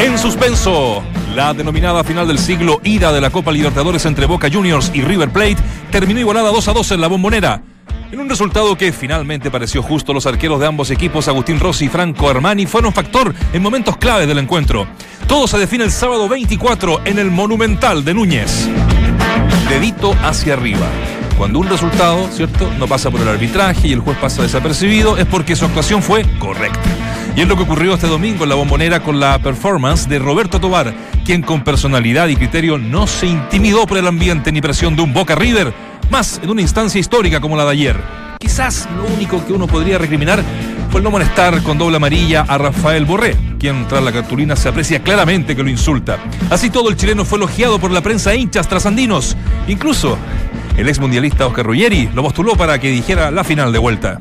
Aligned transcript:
En 0.00 0.16
suspenso, 0.16 1.02
la 1.34 1.52
denominada 1.52 2.02
final 2.02 2.26
del 2.26 2.38
siglo 2.38 2.80
ida 2.82 3.12
de 3.12 3.20
la 3.20 3.28
Copa 3.28 3.52
Libertadores 3.52 4.06
entre 4.06 4.24
Boca 4.24 4.48
Juniors 4.50 4.90
y 4.94 5.02
River 5.02 5.28
Plate 5.28 5.58
terminó 5.90 6.18
igualada 6.18 6.50
2 6.50 6.68
a 6.68 6.72
2 6.72 6.92
en 6.92 7.00
la 7.02 7.06
bombonera. 7.06 7.62
En 8.10 8.18
un 8.18 8.26
resultado 8.26 8.78
que 8.78 8.92
finalmente 8.92 9.50
pareció 9.50 9.82
justo, 9.82 10.14
los 10.14 10.24
arqueros 10.24 10.58
de 10.58 10.66
ambos 10.66 10.90
equipos, 10.90 11.28
Agustín 11.28 11.60
Rossi 11.60 11.84
y 11.84 11.88
Franco 11.90 12.30
Armani, 12.30 12.64
fueron 12.64 12.94
factor 12.94 13.34
en 13.52 13.62
momentos 13.62 13.98
clave 13.98 14.26
del 14.26 14.38
encuentro. 14.38 14.86
Todo 15.28 15.46
se 15.46 15.58
define 15.58 15.84
el 15.84 15.92
sábado 15.92 16.30
24 16.30 17.02
en 17.04 17.18
el 17.18 17.30
Monumental 17.30 18.02
de 18.02 18.14
Núñez. 18.14 18.70
Dedito 19.68 20.16
hacia 20.22 20.54
arriba. 20.54 20.88
Cuando 21.36 21.58
un 21.58 21.68
resultado, 21.68 22.26
¿cierto?, 22.32 22.72
no 22.78 22.86
pasa 22.86 23.10
por 23.10 23.20
el 23.20 23.28
arbitraje 23.28 23.88
y 23.88 23.92
el 23.92 24.00
juez 24.00 24.16
pasa 24.16 24.40
desapercibido, 24.42 25.18
es 25.18 25.26
porque 25.26 25.56
su 25.56 25.66
actuación 25.66 26.02
fue 26.02 26.24
correcta. 26.38 27.09
Y 27.36 27.42
es 27.42 27.48
lo 27.48 27.56
que 27.56 27.62
ocurrió 27.62 27.94
este 27.94 28.06
domingo 28.06 28.42
en 28.42 28.50
la 28.50 28.56
bombonera 28.56 29.00
con 29.00 29.20
la 29.20 29.38
performance 29.38 30.08
de 30.08 30.18
Roberto 30.18 30.60
Tobar, 30.60 30.92
quien 31.24 31.42
con 31.42 31.62
personalidad 31.62 32.28
y 32.28 32.36
criterio 32.36 32.76
no 32.76 33.06
se 33.06 33.26
intimidó 33.26 33.86
por 33.86 33.98
el 33.98 34.06
ambiente 34.06 34.50
ni 34.50 34.60
presión 34.60 34.96
de 34.96 35.02
un 35.02 35.12
Boca 35.12 35.34
River, 35.34 35.72
más 36.10 36.40
en 36.42 36.50
una 36.50 36.60
instancia 36.60 36.98
histórica 36.98 37.40
como 37.40 37.56
la 37.56 37.64
de 37.64 37.70
ayer. 37.70 37.96
Quizás 38.40 38.88
lo 38.96 39.04
único 39.04 39.44
que 39.46 39.52
uno 39.52 39.66
podría 39.66 39.98
recriminar 39.98 40.42
fue 40.90 40.98
el 40.98 41.04
no 41.04 41.10
molestar 41.10 41.62
con 41.62 41.78
doble 41.78 41.96
amarilla 41.96 42.44
a 42.48 42.58
Rafael 42.58 43.04
Borré, 43.04 43.36
quien 43.60 43.86
tras 43.86 44.02
la 44.02 44.10
cartulina 44.10 44.56
se 44.56 44.68
aprecia 44.68 45.00
claramente 45.02 45.54
que 45.54 45.62
lo 45.62 45.70
insulta. 45.70 46.18
Así 46.50 46.68
todo 46.68 46.88
el 46.88 46.96
chileno 46.96 47.24
fue 47.24 47.38
elogiado 47.38 47.78
por 47.78 47.92
la 47.92 48.00
prensa 48.00 48.34
hinchas 48.34 48.68
trasandinos. 48.68 49.36
Incluso 49.68 50.18
el 50.76 50.88
ex 50.88 50.98
mundialista 50.98 51.46
Oscar 51.46 51.64
Ruggeri 51.64 52.08
lo 52.12 52.22
postuló 52.22 52.56
para 52.56 52.80
que 52.80 52.90
dijera 52.90 53.30
la 53.30 53.44
final 53.44 53.72
de 53.72 53.78
vuelta. 53.78 54.18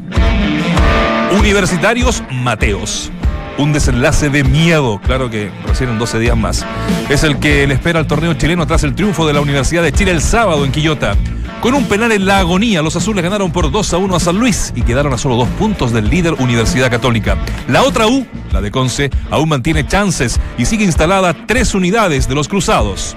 Universitarios 1.31 2.23
Mateos. 2.31 3.11
Un 3.59 3.71
desenlace 3.71 4.29
de 4.29 4.43
miedo, 4.43 4.99
claro 5.05 5.29
que 5.29 5.51
recién 5.67 5.91
en 5.91 5.99
12 5.99 6.17
días 6.17 6.35
más. 6.35 6.65
Es 7.09 7.23
el 7.23 7.37
que 7.37 7.67
le 7.67 7.75
espera 7.75 7.99
al 7.99 8.07
torneo 8.07 8.33
chileno 8.33 8.65
tras 8.65 8.83
el 8.83 8.95
triunfo 8.95 9.27
de 9.27 9.33
la 9.33 9.41
Universidad 9.41 9.83
de 9.83 9.91
Chile 9.91 10.11
el 10.11 10.21
sábado 10.21 10.65
en 10.65 10.71
Quillota. 10.71 11.15
Con 11.61 11.75
un 11.75 11.85
penal 11.85 12.11
en 12.13 12.25
la 12.25 12.39
agonía, 12.39 12.81
los 12.81 12.95
azules 12.95 13.23
ganaron 13.23 13.51
por 13.51 13.69
2 13.69 13.93
a 13.93 13.97
1 13.97 14.15
a 14.15 14.19
San 14.19 14.39
Luis 14.39 14.73
y 14.75 14.81
quedaron 14.81 15.13
a 15.13 15.17
solo 15.17 15.35
dos 15.35 15.49
puntos 15.49 15.91
del 15.91 16.09
líder 16.09 16.33
Universidad 16.39 16.89
Católica. 16.89 17.37
La 17.67 17.83
otra 17.83 18.07
U, 18.07 18.25
la 18.51 18.61
de 18.61 18.71
Conce, 18.71 19.11
aún 19.29 19.49
mantiene 19.49 19.85
chances 19.85 20.39
y 20.57 20.65
sigue 20.65 20.85
instalada 20.85 21.35
tres 21.45 21.75
unidades 21.75 22.27
de 22.27 22.35
los 22.35 22.47
cruzados. 22.47 23.15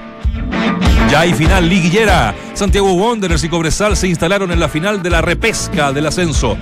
Ya 1.13 1.21
hay 1.21 1.35
final 1.35 1.69
liguillera. 1.69 2.35
Santiago 2.55 2.95
Wanderers 2.95 3.45
y 3.45 3.51
Cobresal 3.51 3.99
se 3.99 4.09
instalaron 4.09 4.51
en 4.51 4.59
la 4.59 4.71
final 4.71 5.03
de 5.03 5.11
la 5.11 5.21
repesca 5.21 5.93
del 5.93 6.07
ascenso. 6.07 6.57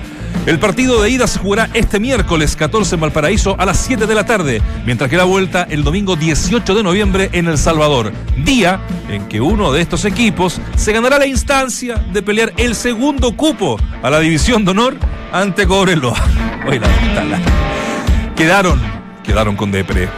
El 0.45 0.59
partido 0.59 1.01
de 1.01 1.09
ida 1.09 1.29
se 1.29 1.39
jugará 1.39 1.70
este 1.73 2.01
miércoles 2.01 2.57
14 2.57 2.97
en 2.97 3.01
Valparaíso 3.01 3.55
a 3.61 3.65
las 3.65 3.79
7 3.79 4.09
de 4.09 4.15
la 4.17 4.27
tarde, 4.27 4.61
mientras 4.84 5.09
que 5.09 5.17
la 5.17 5.23
vuelta 5.23 5.69
el 5.70 5.84
domingo 5.84 6.17
18 6.17 6.75
de 6.75 6.83
noviembre 6.83 7.31
en 7.31 7.47
El 7.47 7.59
Salvador, 7.59 8.11
día 8.39 8.81
en 9.09 9.29
que 9.29 9.41
uno 9.41 9.70
de 9.70 9.83
estos 9.83 10.05
equipos 10.05 10.61
se 10.75 10.92
ganará 10.92 11.20
la 11.20 11.27
instancia 11.27 12.05
de 12.12 12.20
pelear 12.20 12.53
el 12.57 12.75
segundo 12.75 13.37
cupo 13.37 13.79
a 14.03 14.11
la 14.11 14.19
división 14.19 14.64
de 14.64 14.73
honor 14.73 14.97
ante 15.31 15.64
Cobreloa. 15.64 16.17
Oye, 16.67 16.81
la, 16.81 16.89
Quedaron, 18.35 18.81
quedaron 19.23 19.55
con 19.55 19.70
Depre. 19.70 20.09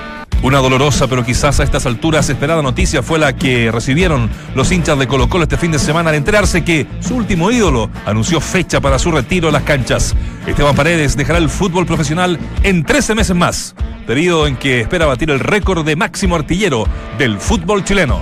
Una 0.43 0.59
dolorosa, 0.59 1.07
pero 1.07 1.25
quizás 1.25 1.61
a 1.61 1.63
estas 1.63 1.87
alturas 1.87 2.29
esperada 2.29 2.63
noticia 2.63 3.01
fue 3.01 3.21
la 3.21 3.37
que 3.37 3.71
recibieron 3.71 4.29
los 4.57 4.73
hinchas 4.73 4.99
de 4.99 5.07
Colo 5.07 5.29
Colo 5.29 5.45
este 5.45 5.57
fin 5.57 5.71
de 5.71 5.79
semana 5.79 6.11
al 6.11 6.17
enterarse 6.17 6.65
que 6.65 6.89
su 6.99 7.15
último 7.15 7.53
ídolo 7.53 7.91
anunció 8.07 8.41
fecha 8.41 8.81
para 8.81 8.99
su 8.99 9.13
retiro 9.13 9.49
en 9.49 9.55
las 9.55 9.63
canchas. 9.63 10.17
Esteban 10.45 10.75
Paredes 10.75 11.17
dejará 11.17 11.39
el 11.39 11.49
fútbol 11.49 11.87
profesional 11.87 12.41
en 12.65 12.85
13 12.85 13.15
meses 13.15 13.37
más, 13.37 13.77
periodo 14.05 14.49
en 14.49 14.57
que 14.57 14.81
espera 14.81 15.07
batir 15.07 15.31
el 15.31 15.39
récord 15.39 15.87
de 15.87 15.95
máximo 15.95 16.35
artillero 16.35 16.89
del 17.19 17.39
fútbol 17.39 17.85
chileno. 17.85 18.21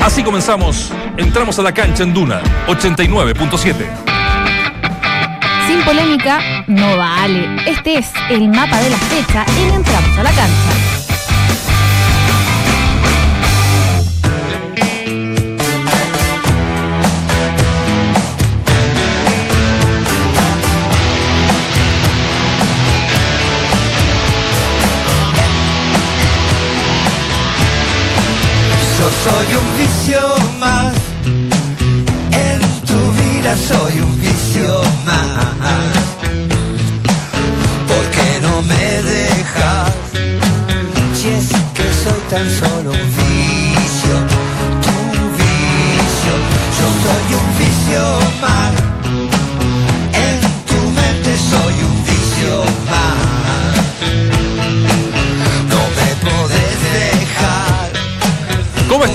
Así 0.00 0.22
comenzamos, 0.22 0.92
entramos 1.18 1.58
a 1.58 1.62
la 1.62 1.72
cancha 1.72 2.04
en 2.04 2.14
Duna 2.14 2.40
89.7. 2.68 3.74
Sin 5.66 5.82
polémica, 5.84 6.64
no 6.66 6.96
vale. 6.96 7.56
Este 7.66 7.98
es 7.98 8.10
el 8.30 8.48
mapa 8.48 8.80
de 8.80 8.90
la 8.90 8.96
fecha 8.96 9.44
y 9.58 9.74
entramos 9.74 10.18
a 10.18 10.22
la 10.22 10.30
cancha. 10.30 11.01
Soy 29.24 29.48
un 29.62 29.68
vicio 29.78 30.20
más. 30.58 30.94
En 32.48 32.60
tu 32.88 33.00
vida 33.22 33.52
soy 33.56 33.94
un 34.00 34.20
vicio 34.20 34.82
más. 35.06 35.96
¿Por 37.90 38.04
qué 38.14 38.28
no 38.46 38.54
me 38.62 38.86
dejas? 39.12 39.92
Si 41.14 41.28
es 41.28 41.48
que 41.76 41.86
soy 42.02 42.20
tan 42.30 42.48
solo 42.60 42.81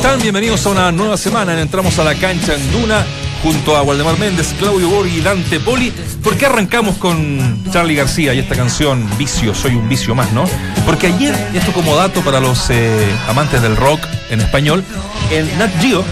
están? 0.07 0.21
Bienvenidos 0.21 0.65
a 0.65 0.69
una 0.69 0.91
nueva 0.91 1.17
semana 1.17 1.53
en 1.53 1.59
Entramos 1.59 1.99
a 1.99 2.03
la 2.03 2.15
cancha 2.15 2.53
en 2.53 2.71
Duna 2.71 3.05
junto 3.43 3.75
a 3.75 3.81
Waldemar 3.81 4.17
Méndez, 4.17 4.53
Claudio 4.57 4.89
Borghi 4.89 5.17
y 5.17 5.21
Dante 5.21 5.59
Poli. 5.59 5.91
¿Por 6.23 6.37
qué 6.37 6.45
arrancamos 6.45 6.97
con 6.97 7.63
Charlie 7.71 7.95
García 7.95 8.33
y 8.33 8.39
esta 8.39 8.55
canción 8.55 9.05
Vicio, 9.17 9.53
soy 9.53 9.75
un 9.75 9.89
vicio 9.89 10.15
más, 10.15 10.31
no? 10.31 10.45
Porque 10.85 11.07
ayer, 11.07 11.35
esto 11.53 11.73
como 11.73 11.95
dato 11.95 12.21
para 12.21 12.39
los 12.39 12.69
eh, 12.69 13.05
amantes 13.27 13.61
del 13.61 13.75
rock 13.75 13.99
en 14.29 14.39
español, 14.39 14.83
en 15.29 15.57
Nat 15.57 15.71
Geo 15.81 16.05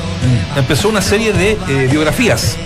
empezó 0.58 0.90
una 0.90 1.02
serie 1.02 1.32
de 1.32 1.52
eh, 1.52 1.88
biografías. 1.90 2.58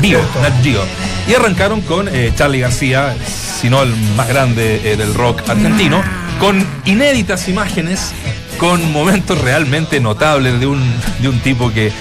Bio, 0.00 0.20
Nat 0.40 0.62
Geo. 0.62 0.82
Y 1.28 1.34
arrancaron 1.34 1.80
con 1.80 2.08
eh, 2.08 2.32
Charlie 2.36 2.60
García, 2.60 3.16
si 3.60 3.68
no 3.70 3.82
el 3.82 3.94
más 4.16 4.28
grande 4.28 4.96
del 4.96 5.14
rock 5.14 5.48
argentino, 5.48 6.02
con 6.38 6.64
inéditas 6.84 7.48
imágenes 7.48 8.12
con 8.58 8.92
momentos 8.92 9.40
realmente 9.40 10.00
notables 10.00 10.58
de 10.60 10.66
un, 10.66 10.82
de 11.20 11.28
un 11.28 11.38
tipo 11.40 11.70
que, 11.72 11.92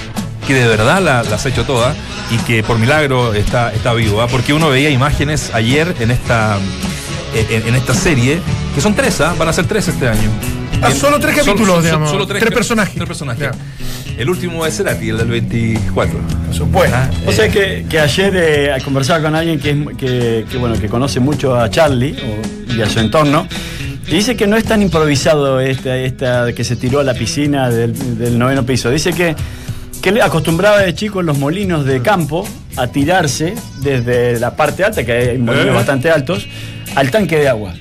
que 0.47 0.53
de 0.53 0.67
verdad 0.67 1.01
la- 1.01 1.23
las 1.23 1.45
ha 1.45 1.49
hecho 1.49 1.63
todas 1.65 1.95
y 2.31 2.37
que 2.39 2.63
por 2.63 2.77
milagro 2.79 3.33
está, 3.33 3.71
está 3.73 3.93
vivo. 3.93 4.21
¿ah? 4.21 4.27
Porque 4.27 4.53
uno 4.53 4.69
veía 4.69 4.89
imágenes 4.89 5.51
ayer 5.53 5.95
en 5.99 6.11
esta, 6.11 6.57
en, 7.33 7.67
en 7.67 7.75
esta 7.75 7.93
serie, 7.93 8.39
que 8.73 8.81
son 8.81 8.93
tres, 8.95 9.19
¿ah? 9.21 9.35
van 9.37 9.47
a 9.49 9.53
ser 9.53 9.65
tres 9.65 9.87
este 9.87 10.07
año. 10.07 10.29
Ah, 10.81 10.91
solo 10.91 11.19
tres 11.19 11.37
capítulos, 11.37 11.83
digamos. 11.83 12.11
tres, 12.27 12.43
personajes. 12.53 12.95
Tres 12.95 13.07
personajes. 13.07 13.49
El 14.17 14.29
último 14.29 14.65
es 14.65 14.75
Cerati, 14.77 15.09
el 15.09 15.17
del 15.17 15.27
24. 15.27 16.19
Por 16.19 16.55
supuesto. 16.55 16.95
Ah, 16.97 17.09
O 17.27 17.31
sea 17.31 17.49
que, 17.49 17.85
que 17.89 17.99
ayer 17.99 18.33
eh, 18.35 18.77
conversaba 18.83 19.21
con 19.23 19.35
alguien 19.35 19.59
que, 19.59 19.71
es- 19.71 19.97
que, 19.97 20.45
que, 20.49 20.57
bueno, 20.57 20.79
que 20.79 20.87
conoce 20.87 21.19
mucho 21.19 21.55
a 21.55 21.69
Charlie 21.69 22.13
o- 22.13 22.73
y 22.73 22.81
a 22.81 22.89
su 22.89 22.99
entorno. 22.99 23.47
Dice 24.07 24.35
que 24.35 24.45
no 24.47 24.55
es 24.55 24.63
tan 24.65 24.81
improvisado 24.81 25.59
esta, 25.59 25.97
esta 25.97 26.53
que 26.53 26.63
se 26.63 26.75
tiró 26.75 26.99
a 26.99 27.03
la 27.03 27.13
piscina 27.15 27.69
del, 27.69 28.17
del 28.17 28.37
noveno 28.37 28.65
piso. 28.65 28.91
Dice 28.91 29.13
que, 29.13 29.35
que 30.01 30.09
él 30.09 30.21
acostumbraba 30.21 30.79
de 30.79 30.93
chico 30.93 31.19
en 31.21 31.25
los 31.25 31.37
molinos 31.37 31.85
de 31.85 32.01
campo 32.01 32.47
a 32.77 32.87
tirarse 32.87 33.55
desde 33.81 34.39
la 34.39 34.55
parte 34.55 34.83
alta, 34.83 35.03
que 35.03 35.11
hay 35.11 35.37
molinos 35.37 35.67
Eh. 35.67 35.71
bastante 35.71 36.11
altos, 36.11 36.47
al 36.95 37.09
tanque 37.09 37.37
de 37.39 37.49
agua. 37.49 37.73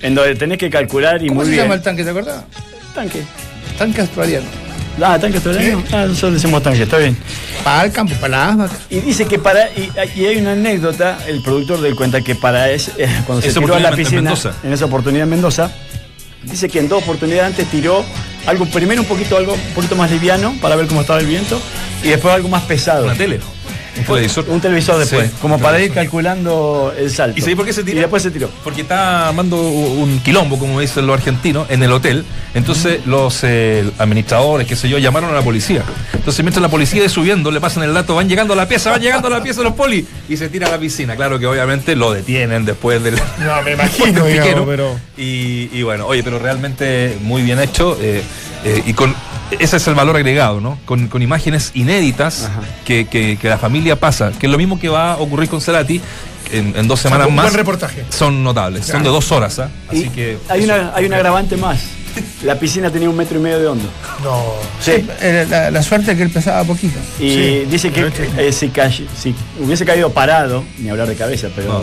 En 0.00 0.14
donde 0.14 0.34
tenés 0.36 0.58
que 0.58 0.70
calcular 0.70 1.22
y 1.22 1.28
¿Cómo 1.28 1.40
muy 1.40 1.46
se 1.46 1.52
bien. 1.52 1.64
llama 1.64 1.74
el 1.74 1.82
tanque, 1.82 2.04
te 2.04 2.10
acordás? 2.10 2.44
tanque? 2.94 3.22
Tanque 3.78 4.00
australiano. 4.02 4.46
Ah, 5.00 5.18
tanque 5.18 5.36
australiano. 5.36 5.82
Ah, 5.92 6.04
nosotros 6.06 6.34
decimos 6.34 6.62
tanque, 6.62 6.82
está 6.82 6.98
bien. 6.98 7.16
Para 7.64 7.84
el 7.84 7.92
campo, 7.92 8.14
para 8.16 8.46
las 8.46 8.56
vacas. 8.56 8.78
Y 8.90 9.00
dice 9.00 9.24
que 9.26 9.38
para. 9.38 9.70
Y, 9.70 9.90
y 10.16 10.26
hay 10.26 10.36
una 10.36 10.52
anécdota, 10.52 11.18
el 11.26 11.42
productor 11.42 11.80
del 11.80 11.94
cuenta 11.94 12.20
que 12.20 12.34
para 12.34 12.70
es, 12.70 12.88
eh, 12.98 13.08
cuando 13.26 13.42
se 13.42 13.48
Esa 13.48 13.60
tiró 13.60 13.74
a 13.74 13.80
la 13.80 13.92
piscina, 13.92 14.22
Mendoza. 14.22 14.52
en 14.62 14.72
esa 14.72 14.84
oportunidad 14.84 15.24
en 15.24 15.30
Mendoza, 15.30 15.70
dice 16.42 16.68
que 16.68 16.80
en 16.80 16.88
dos 16.88 17.02
oportunidades 17.02 17.46
antes 17.46 17.68
tiró 17.68 18.04
algo, 18.46 18.66
primero 18.66 19.02
un 19.02 19.08
poquito, 19.08 19.36
algo 19.36 19.54
un 19.54 19.74
poquito 19.74 19.96
más 19.96 20.10
liviano 20.10 20.54
para 20.60 20.76
ver 20.76 20.86
cómo 20.86 21.00
estaba 21.00 21.20
el 21.20 21.26
viento, 21.26 21.60
y 22.02 22.08
después 22.08 22.34
algo 22.34 22.48
más 22.48 22.62
pesado. 22.64 23.04
Una 23.04 23.14
tele. 23.14 23.40
Un 23.98 24.04
televisor. 24.04 24.44
Un 24.48 24.60
televisor 24.60 24.98
después, 24.98 25.30
Sí, 25.30 25.36
como 25.42 25.58
para 25.58 25.80
ir 25.80 25.92
calculando 25.92 26.94
el 26.96 27.10
salto. 27.10 27.38
¿Y 27.38 27.40
sabéis 27.42 27.56
por 27.56 27.66
qué 27.66 27.72
se 27.72 27.84
tiró? 27.84 27.98
Y 27.98 28.00
después 28.00 28.22
se 28.22 28.30
tiró. 28.30 28.48
Porque 28.64 28.82
está 28.82 29.28
armando 29.28 29.60
un 29.60 30.20
quilombo, 30.20 30.58
como 30.58 30.80
dicen 30.80 31.06
los 31.06 31.16
argentinos, 31.18 31.68
en 31.70 31.82
el 31.82 31.92
hotel. 31.92 32.24
Entonces 32.54 33.04
los 33.06 33.40
eh, 33.42 33.90
administradores, 33.98 34.66
qué 34.66 34.76
sé 34.76 34.88
yo, 34.88 34.98
llamaron 34.98 35.30
a 35.30 35.34
la 35.34 35.42
policía. 35.42 35.82
Entonces 36.14 36.42
mientras 36.44 36.62
la 36.62 36.68
policía 36.68 37.04
es 37.04 37.12
subiendo, 37.12 37.50
le 37.50 37.60
pasan 37.60 37.82
el 37.82 37.92
dato, 37.94 38.14
van 38.14 38.28
llegando 38.28 38.54
a 38.54 38.56
la 38.56 38.66
pieza, 38.68 38.90
van 38.90 39.00
llegando 39.00 39.28
a 39.28 39.30
la 39.30 39.42
pieza 39.42 39.62
los 39.62 39.74
polis 39.74 40.04
y 40.28 40.36
se 40.36 40.48
tira 40.48 40.68
a 40.68 40.70
la 40.70 40.78
piscina. 40.78 41.14
Claro 41.16 41.38
que 41.38 41.46
obviamente 41.46 41.94
lo 41.96 42.12
detienen 42.12 42.64
después 42.64 43.02
del... 43.02 43.16
No, 43.40 43.62
me 43.62 43.72
imagino, 43.74 44.24
digamos, 44.24 44.44
piquero. 44.44 44.66
pero. 44.66 44.98
Y, 45.16 45.68
y 45.72 45.82
bueno, 45.82 46.06
oye, 46.06 46.22
pero 46.22 46.38
realmente 46.38 47.18
muy 47.22 47.42
bien 47.42 47.58
hecho. 47.60 47.98
eh, 48.00 48.22
eh, 48.64 48.82
y 48.86 48.92
con 48.94 49.14
ese 49.60 49.76
es 49.76 49.86
el 49.88 49.94
valor 49.94 50.16
agregado, 50.16 50.60
¿no? 50.60 50.78
Con, 50.84 51.08
con 51.08 51.22
imágenes 51.22 51.70
inéditas 51.74 52.48
que, 52.84 53.06
que- 53.06 53.36
que 53.40 53.48
la 53.48 53.58
familia 53.58 53.96
pasa, 53.96 54.32
que 54.38 54.46
es 54.46 54.52
lo 54.52 54.58
mismo 54.58 54.78
que 54.78 54.88
va 54.88 55.12
a 55.12 55.16
ocurrir 55.18 55.48
con 55.48 55.60
Cerati 55.60 56.00
en, 56.52 56.74
en 56.76 56.86
dos 56.88 57.00
semanas 57.00 57.26
un 57.28 57.34
más. 57.34 57.44
buen 57.46 57.54
reportaje. 57.54 58.04
Son 58.10 58.42
notables, 58.44 58.86
son 58.86 59.02
de 59.02 59.08
dos 59.08 59.30
horas, 59.32 59.58
¿ah? 59.58 59.70
Así 59.88 60.04
Y 60.06 60.08
que. 60.10 60.38
hay, 60.48 60.64
eso. 60.64 60.72
una, 60.74 60.92
hay 60.94 61.06
un 61.06 61.14
agravante 61.14 61.56
más. 61.56 61.80
La 62.44 62.58
piscina 62.58 62.90
tenía 62.90 63.08
un 63.08 63.16
metro 63.16 63.38
y 63.38 63.42
medio 63.42 63.58
de 63.58 63.66
hondo. 63.68 63.88
No. 64.22 64.42
Sí. 64.80 64.92
Eh, 65.20 65.46
La, 65.48 65.70
la 65.70 65.82
suerte 65.82 66.10
es 66.12 66.16
que 66.18 66.24
él 66.24 66.30
pesaba 66.30 66.62
poquito. 66.64 66.98
Y 67.18 67.30
Sí, 67.30 67.66
dice 67.70 67.90
que 67.90 68.12
eh, 68.36 68.52
si, 68.52 68.68
cay- 68.68 69.08
si 69.18 69.34
hubiese 69.58 69.86
caído 69.86 70.10
parado, 70.10 70.62
ni 70.78 70.90
hablar 70.90 71.08
de 71.08 71.14
cabeza, 71.14 71.48
pero 71.56 71.72
No. 71.72 71.82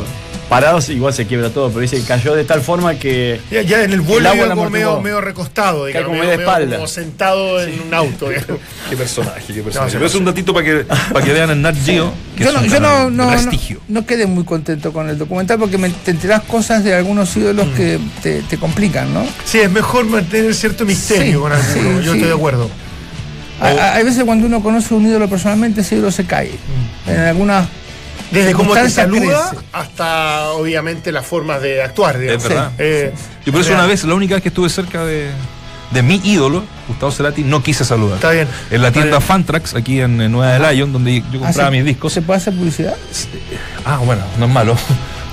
Parado 0.49 0.79
igual 0.91 1.13
se 1.13 1.25
quiebra 1.27 1.49
todo, 1.51 1.69
pero 1.69 1.81
dice 1.81 1.97
que 1.97 2.03
cayó 2.03 2.33
de 2.35 2.43
tal 2.43 2.61
forma 2.61 2.95
que 2.95 3.39
Ya, 3.51 3.61
ya 3.61 3.83
en 3.83 3.91
el 3.91 3.99
El 3.99 4.01
vuelo 4.01 4.33
la 4.33 4.49
como 4.55 4.69
medio, 4.69 4.99
medio 4.99 5.21
recostado, 5.21 5.85
digamos, 5.85 6.07
como 6.07 6.19
medio, 6.19 6.37
de 6.37 6.43
espalda. 6.43 6.75
como 6.77 6.87
sentado 6.87 7.61
en 7.61 7.79
un 7.81 7.93
auto. 7.93 8.29
digamos. 8.29 8.57
Qué 8.89 8.97
personaje, 8.97 9.53
qué 9.53 9.61
personaje. 9.61 9.93
Pero 9.93 10.05
es 10.07 10.15
un 10.15 10.25
datito 10.25 10.53
para 10.53 10.65
que, 10.65 10.85
para 11.13 11.23
que 11.23 11.31
vean 11.33 11.51
en 11.51 11.61
Nat 11.61 11.75
Geo. 11.85 12.11
Que 12.35 12.43
Yo 12.45 12.51
no, 12.51 12.65
yo 12.65 12.79
no, 12.79 13.09
no, 13.09 13.31
no, 13.87 14.05
quedé 14.05 14.25
muy 14.25 14.43
contento 14.45 14.91
con 14.91 15.07
el 15.09 15.17
documental 15.17 15.59
porque 15.59 15.77
me, 15.77 15.89
te 15.89 16.11
enterás 16.11 16.41
cosas 16.43 16.83
de 16.83 16.95
algunos 16.95 17.35
ídolos 17.37 17.67
que 17.75 17.99
te, 18.23 18.41
te 18.41 18.57
complican, 18.57 19.13
¿no? 19.13 19.23
Sí, 19.45 19.59
es 19.59 19.69
mejor 19.69 20.05
mantener 20.05 20.55
cierto 20.55 20.85
misterio 20.85 21.33
Sí, 21.33 21.33
con 21.39 21.51
alguno. 21.51 21.99
sí, 21.99 22.05
Yo 22.05 22.13
estoy 22.13 22.27
de 22.29 22.33
acuerdo. 22.33 22.69
Hay 23.61 24.03
veces 24.05 24.23
cuando 24.23 24.47
uno 24.47 24.63
conoce 24.63 24.93
a 24.93 24.97
un 24.97 25.05
ídolo 25.05 25.27
personalmente, 25.29 25.81
ese 25.81 25.95
ídolo 25.95 26.11
se 26.11 26.25
cae. 26.25 26.51
En 27.07 27.19
algunas 27.19 27.67
Desde 28.31 28.53
cómo 28.53 28.73
te 28.73 28.89
saluda 28.89 29.49
crece. 29.51 29.65
hasta, 29.73 30.49
obviamente, 30.51 31.11
las 31.11 31.25
formas 31.25 31.61
de 31.61 31.81
actuar. 31.81 32.19
digamos. 32.19 32.43
Es 32.43 32.49
verdad. 32.49 32.71
Eh, 32.77 33.13
Yo 33.45 33.51
por 33.51 33.61
eso 33.61 33.73
una 33.73 33.85
vez, 33.87 34.03
la 34.03 34.13
única 34.13 34.35
vez 34.35 34.43
que 34.43 34.49
estuve 34.49 34.69
cerca 34.69 35.03
de, 35.03 35.29
de 35.91 36.01
mi 36.03 36.21
ídolo, 36.23 36.63
Gustavo 36.87 37.11
Cerati, 37.11 37.43
no 37.43 37.63
quise 37.63 37.83
saludar. 37.85 38.15
Está 38.15 38.31
bien. 38.31 38.47
En 38.69 38.81
la 38.81 38.89
Está 38.89 38.99
tienda. 39.01 39.19
Fantrax, 39.21 39.73
aquí 39.75 39.99
en, 40.01 40.21
en 40.21 40.31
Nueva 40.31 40.53
de 40.59 40.73
Lyon, 40.75 40.93
donde 40.93 41.23
yo 41.31 41.39
compraba 41.39 41.69
¿se- 41.69 41.71
mis 41.75 41.85
discos. 41.85 42.13
¿Se 42.13 42.21
puede 42.21 42.37
hacer 42.37 42.53
publicidad? 42.55 42.95
Ah, 43.85 43.97
bueno, 43.97 44.21
no 44.37 44.45
es 44.45 44.51
malo. 44.51 44.77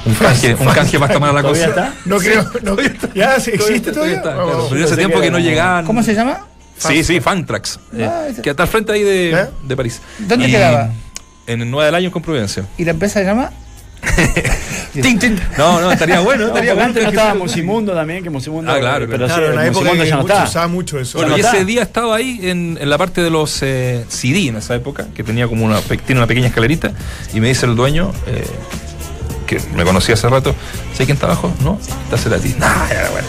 Un 0.07 0.15
canje, 0.15 0.55
un 0.55 0.67
canje 0.69 1.01
para 1.01 1.13
tomar 1.15 1.35
la 1.35 1.43
¿Todavía 1.43 1.67
cosa. 1.67 1.87
está? 1.89 1.95
No 2.05 2.19
creo. 2.19 2.49
no- 2.63 2.77
¿Ya 3.13 3.35
existe 3.35 3.91
todavía? 3.91 4.19
está, 4.19 4.31
Oh, 4.31 4.45
claro. 4.45 4.65
oh. 4.67 4.69
Pero 4.71 4.85
hace 4.85 4.97
tiempo 4.97 5.21
que 5.21 5.33
no 5.33 5.41
llegaban. 5.41 5.85
¿Cómo 5.85 6.01
se 6.05 6.15
llama? 6.15 6.47
Sí, 6.79 7.03
sí, 7.03 7.21
Fantrax. 7.21 7.81
eh, 7.97 8.09
Ah, 8.09 8.27
que 8.41 8.51
está 8.51 8.63
al 8.63 8.69
frente 8.69 8.93
ahí 8.93 9.03
de, 9.03 9.33
¿Eh? 9.33 9.47
de 9.65 9.77
París. 9.77 10.01
¿Dónde 10.21 10.47
Y 10.47 10.53
quedaba? 10.53 10.91
En 11.47 11.63
el 11.63 11.71
9 11.71 11.87
del 11.87 11.95
año 11.95 12.11
con 12.11 12.23
Providencia. 12.23 12.65
¿Y 12.77 12.85
la 12.85 12.91
empresa 12.93 13.21
se 13.21 13.25
llama? 13.27 13.51
Tin, 15.03 15.19
tin. 15.19 15.39
No, 15.59 15.81
no, 15.81 15.93
estaría 15.93 16.21
bueno, 16.21 16.43
No, 16.45 16.49
estaría 16.49 16.73
bueno. 16.73 16.89
antes 16.89 17.05
no 17.05 17.11
que- 17.11 17.17
estaba 17.17 17.35
Musimundo 17.35 17.93
también, 17.95 18.23
que 18.23 18.31
Musimundo. 18.31 18.71
Ah, 18.73 18.79
claro, 18.79 19.07
pero 19.11 19.27
Claro, 19.27 19.43
sí, 19.45 19.51
en 19.51 19.57
la 19.57 19.67
época 19.67 19.91
que 19.93 20.07
ya 20.07 20.17
no 20.17 20.23
mucho 20.23 20.33
está. 20.35 20.45
usaba 20.45 20.69
mucho 20.69 20.99
eso. 21.01 21.19
Bueno, 21.19 21.37
y 21.37 21.41
ese 21.41 21.65
día 21.67 21.83
estaba 21.83 22.17
ahí 22.17 22.41
en, 22.45 22.79
en 22.81 22.89
la 22.91 22.97
parte 22.97 23.21
de 23.23 23.29
los 23.31 23.63
eh, 23.63 24.05
CD 24.09 24.49
en 24.49 24.57
esa 24.57 24.75
época, 24.75 25.07
que 25.15 25.23
tenía 25.23 25.49
como 25.49 25.65
una, 25.67 25.81
tiene 25.83 26.21
una 26.21 26.27
pequeña 26.27 26.47
escalerita, 26.49 26.93
y 27.35 27.41
me 27.41 27.49
dice 27.49 27.67
el 27.67 27.77
dueño, 27.77 28.11
eh, 28.27 28.47
que 29.47 29.61
me 29.75 29.85
conocía 29.85 30.15
hace 30.15 30.29
rato, 30.29 30.55
¿sé 30.97 31.05
quién 31.07 31.15
está 31.17 31.27
abajo? 31.27 31.53
No, 31.63 31.79
está 32.05 32.19
Cerati. 32.19 32.55
Nah, 32.59 32.89
ya, 32.89 33.09
bueno. 33.11 33.27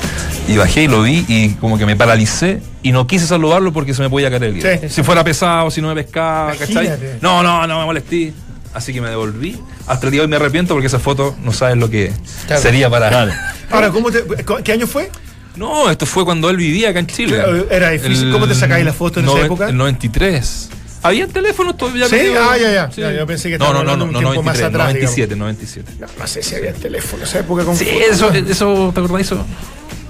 Y 0.48 0.58
bajé 0.58 0.84
y 0.84 0.88
lo 0.88 1.02
vi 1.04 1.26
y 1.28 1.50
como 1.56 1.78
que 1.78 1.86
me 1.86 1.96
paralicé 1.96 2.62
y 2.84 2.92
no 2.92 3.06
quise 3.08 3.28
saludarlo 3.28 3.74
porque 3.74 3.94
se 3.94 4.02
me 4.02 4.10
podía 4.10 4.30
caer 4.30 4.44
el 4.46 4.54
guía. 4.56 4.80
Sí. 4.82 4.90
Si 4.90 5.04
fuera 5.04 5.24
pesado, 5.24 5.70
si 5.72 5.82
no 5.82 5.90
me 5.94 6.04
pescaba, 6.04 6.54
¿cachai? 6.56 7.20
No, 7.22 7.44
no, 7.44 7.68
no 7.68 7.80
me 7.80 7.86
molesté. 7.86 8.34
Así 8.74 8.94
que 8.94 9.02
me 9.02 9.10
devolví. 9.10 9.60
Hasta 9.88 10.06
el 10.08 10.12
día 10.12 10.22
de 10.22 10.26
hoy 10.26 10.30
me 10.30 10.36
arrepiento 10.36 10.74
porque 10.74 10.88
esa 10.88 11.00
foto 11.00 11.36
no 11.44 11.52
sabes 11.52 11.78
lo 11.78 11.90
que 11.90 12.12
Claro. 12.46 12.62
sería 12.62 12.90
para. 12.90 13.08
Ahora, 13.72 13.90
¿cómo 13.90 14.12
te- 14.12 14.24
¿qué 14.64 14.72
año 14.72 14.86
fue? 14.88 15.10
No, 15.56 15.90
esto 15.90 16.06
fue 16.06 16.24
cuando 16.24 16.50
él 16.50 16.58
vivía 16.58 16.90
acá 16.92 17.00
en 17.00 17.08
Chile. 17.08 17.36
Claro, 17.38 17.68
era 17.72 17.90
difícil. 17.90 18.32
¿Cómo 18.32 18.48
te 18.48 18.54
sacáis 18.54 18.86
la 18.86 18.94
foto 18.94 19.20
en 19.20 19.28
esa 19.28 19.42
época? 19.42 19.70
El 19.70 19.78
93. 19.78 20.70
¿Había 21.04 21.28
teléfonos 21.28 21.78
todavía? 21.78 22.08
¿Sí? 22.08 22.16
medio- 22.16 22.42
Ah, 22.50 22.58
ya, 22.58 22.72
ya. 22.72 22.90
Ya, 22.90 23.12
yo 23.14 23.26
pensé 23.28 23.50
que 23.50 23.58
no, 23.58 23.74
no, 23.74 23.84
no, 23.84 23.96
no, 23.98 24.06
un 24.06 24.12
no, 24.14 24.20
tiempo 24.20 24.44
más 24.44 24.58
93, 24.58 24.66
atrás, 24.68 24.88
97, 24.94 25.36
97. 25.36 25.92
No, 26.00 26.08
no 26.20 26.28
sé 26.28 26.44
si 26.44 26.56
había 26.56 26.74
teléfono 26.74 27.24
en 27.24 27.30
esa 27.30 27.40
época. 27.40 27.64
Con 27.64 27.76
Sí, 27.78 27.88
eso, 27.88 28.32
eso, 28.32 28.92
¿te 28.94 29.00
acordás 29.00 29.18
de 29.18 29.22
eso? 29.36 29.46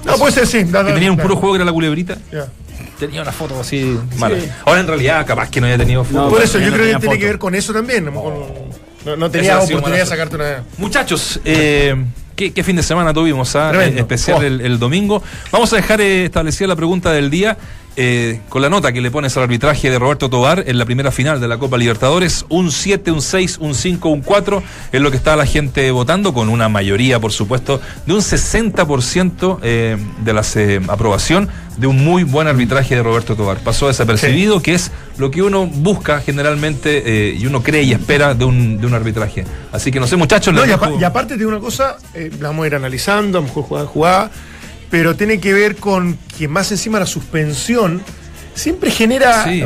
No, 0.05 0.17
puede 0.17 0.31
ser, 0.33 0.47
sí. 0.47 0.63
da- 0.63 0.83
Que 0.83 0.89
da- 0.89 0.93
tenía 0.95 1.11
un 1.11 1.17
da- 1.17 1.23
puro 1.23 1.35
juego 1.35 1.53
que 1.53 1.57
era 1.57 1.65
la 1.65 1.71
culebrita. 1.73 2.17
Ya. 2.31 2.47
Tenía 2.99 3.21
una 3.21 3.31
foto 3.31 3.59
así 3.59 3.95
mala. 4.17 4.37
Ahora 4.65 4.79
en 4.79 4.87
realidad 4.87 5.25
capaz 5.25 5.49
que 5.51 5.61
no 5.61 5.67
haya 5.67 5.77
tenido 5.77 6.03
foto. 6.03 6.19
No, 6.23 6.29
Por 6.29 6.41
eso, 6.41 6.57
yo 6.57 6.67
no 6.67 6.73
creo 6.73 6.85
que 6.85 6.91
tiene 6.99 7.05
foto. 7.05 7.19
que 7.19 7.25
ver 7.25 7.37
con 7.37 7.53
eso 7.53 7.73
también. 7.73 8.05
No, 8.05 9.15
no 9.15 9.29
tenía 9.31 9.59
oportunidad 9.59 9.99
de 9.99 10.05
sacarte 10.07 10.35
una. 10.35 10.63
Muchachos, 10.77 11.39
eh, 11.45 11.95
¿qué, 12.35 12.51
qué 12.53 12.63
fin 12.63 12.75
de 12.75 12.83
semana 12.83 13.13
tuvimos? 13.13 13.55
ah? 13.55 13.71
Especial 13.85 14.37
Oh. 14.39 14.43
el, 14.43 14.61
el 14.61 14.79
domingo. 14.79 15.21
Vamos 15.51 15.71
a 15.73 15.75
dejar 15.75 16.01
eh, 16.01 16.25
establecida 16.25 16.67
la 16.67 16.75
pregunta 16.75 17.11
del 17.11 17.29
día 17.29 17.55
eh, 17.97 18.39
con 18.47 18.61
la 18.61 18.69
nota 18.69 18.93
que 18.93 19.01
le 19.01 19.09
pones 19.11 19.35
al 19.37 19.43
arbitraje 19.43 19.89
de 19.89 19.97
Roberto 19.99 20.29
Tobar 20.29 20.63
en 20.67 20.77
la 20.77 20.85
primera 20.85 21.11
final 21.11 21.41
de 21.41 21.47
la 21.47 21.57
Copa 21.57 21.77
Libertadores. 21.77 22.45
Un 22.47 22.71
7, 22.71 23.11
un 23.11 23.21
6, 23.21 23.57
un 23.59 23.75
5, 23.75 24.07
un 24.09 24.21
4 24.21 24.63
es 24.91 25.01
lo 25.01 25.11
que 25.11 25.17
está 25.17 25.35
la 25.35 25.45
gente 25.45 25.89
votando, 25.91 26.33
con 26.33 26.47
una 26.49 26.69
mayoría, 26.69 27.19
por 27.19 27.31
supuesto, 27.33 27.81
de 28.05 28.13
un 28.13 28.21
60% 28.21 29.59
eh, 29.63 29.97
de 30.23 30.33
la 30.33 30.43
eh, 30.55 30.79
aprobación 30.87 31.49
de 31.77 31.85
un 31.87 32.03
muy 32.03 32.23
buen 32.23 32.47
arbitraje 32.47 32.95
de 32.95 33.03
Roberto 33.03 33.35
Tobar. 33.35 33.57
Pasó 33.57 33.87
desapercibido, 33.87 34.61
que 34.61 34.73
es 34.73 34.91
lo 35.17 35.29
que 35.29 35.41
uno 35.43 35.65
busca 35.67 36.21
generalmente 36.21 37.35
y 37.37 37.45
uno 37.45 37.61
cree 37.61 37.83
y 37.83 37.91
espera 37.91 38.33
de 38.33 38.45
un, 38.45 38.79
de 38.79 38.87
un 38.87 38.93
arbitraje. 38.95 39.45
Así 39.71 39.91
que 39.91 39.99
no 39.99 40.07
sé, 40.07 40.15
muchachos, 40.15 40.53
No, 40.55 40.65
y, 40.65 40.69
dejo- 40.69 40.99
y 40.99 41.03
aparte 41.03 41.37
de 41.37 41.45
una 41.45 41.59
cosa, 41.59 41.97
la 42.15 42.47
vamos 42.47 42.63
a 42.63 42.67
ir 42.67 42.75
analizando, 42.75 43.37
a 43.37 43.41
lo 43.41 43.47
mejor 43.47 43.63
jugada 43.63 43.85
jugada, 43.87 44.31
pero 44.89 45.15
tiene 45.15 45.39
que 45.39 45.53
ver 45.53 45.75
con 45.75 46.17
que 46.37 46.47
más 46.47 46.71
encima 46.71 46.99
la 46.99 47.05
suspensión 47.05 48.01
siempre 48.53 48.89
genera 48.91 49.43
Sí. 49.43 49.63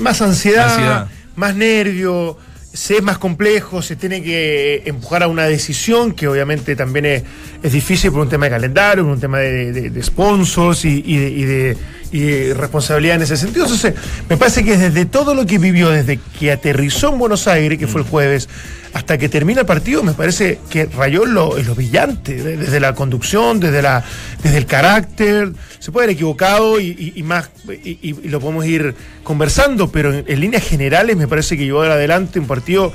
más 0.00 0.20
ansiedad, 0.22 0.68
Ansiedad. 0.70 1.08
más 1.36 1.54
nervio, 1.56 2.36
se 2.72 2.98
es 2.98 3.02
más 3.02 3.18
complejo, 3.18 3.80
se 3.82 3.96
tiene 3.96 4.22
que 4.22 4.82
empujar 4.86 5.22
a 5.22 5.28
una 5.28 5.44
decisión 5.44 6.12
que 6.12 6.28
obviamente 6.28 6.76
también 6.76 7.06
es, 7.06 7.22
es 7.62 7.72
difícil 7.72 8.12
por 8.12 8.20
un 8.20 8.28
tema 8.28 8.46
de 8.46 8.50
calendario, 8.52 9.04
por 9.04 9.12
un 9.14 9.20
tema 9.20 9.38
de, 9.38 9.72
de- 9.72 9.90
de 9.90 10.02
sponsors 10.02 10.84
y, 10.84 11.02
y 11.04 11.16
de, 11.18 11.28
y 11.30 11.44
de- 11.44 11.76
y 12.10 12.20
de 12.20 12.54
responsabilidad 12.54 13.16
en 13.16 13.22
ese 13.22 13.36
sentido. 13.36 13.64
Entonces, 13.66 13.92
me 14.30 14.38
parece 14.38 14.64
que 14.64 14.78
desde 14.78 15.04
todo 15.04 15.34
lo 15.34 15.44
que 15.44 15.58
vivió, 15.58 15.90
desde 15.90 16.18
que 16.38 16.50
aterrizó 16.50 17.12
en 17.12 17.18
Buenos 17.18 17.46
Aires, 17.48 17.78
que 17.78 17.86
fue 17.86 18.00
el 18.00 18.06
jueves, 18.06 18.48
hasta 18.94 19.18
que 19.18 19.28
termina 19.28 19.60
el 19.60 19.66
partido, 19.66 20.02
me 20.02 20.14
parece 20.14 20.58
que 20.70 20.86
rayó 20.86 21.26
lo, 21.26 21.58
lo 21.58 21.74
brillante, 21.74 22.42
de- 22.42 22.56
desde 22.56 22.80
la 22.80 22.94
conducción, 22.94 23.60
desde, 23.60 23.82
la, 23.82 24.02
desde 24.42 24.56
el 24.56 24.64
carácter. 24.64 25.52
Se 25.80 25.92
puede 25.92 26.04
haber 26.04 26.14
equivocado 26.14 26.80
y, 26.80 26.86
y- 26.86 27.12
y 27.16 27.22
más, 27.24 27.50
y 27.84 28.14
lo 28.28 28.40
podemos 28.40 28.64
ir 28.64 28.94
conversando, 29.22 29.92
pero 29.92 30.14
en, 30.14 30.24
en 30.26 30.40
líneas 30.40 30.66
generales 30.66 31.14
me 31.16 31.28
parece 31.28 31.58
que 31.58 31.64
llevó 31.66 31.82
adelante 31.82 32.38
un 32.38 32.46
partido 32.46 32.90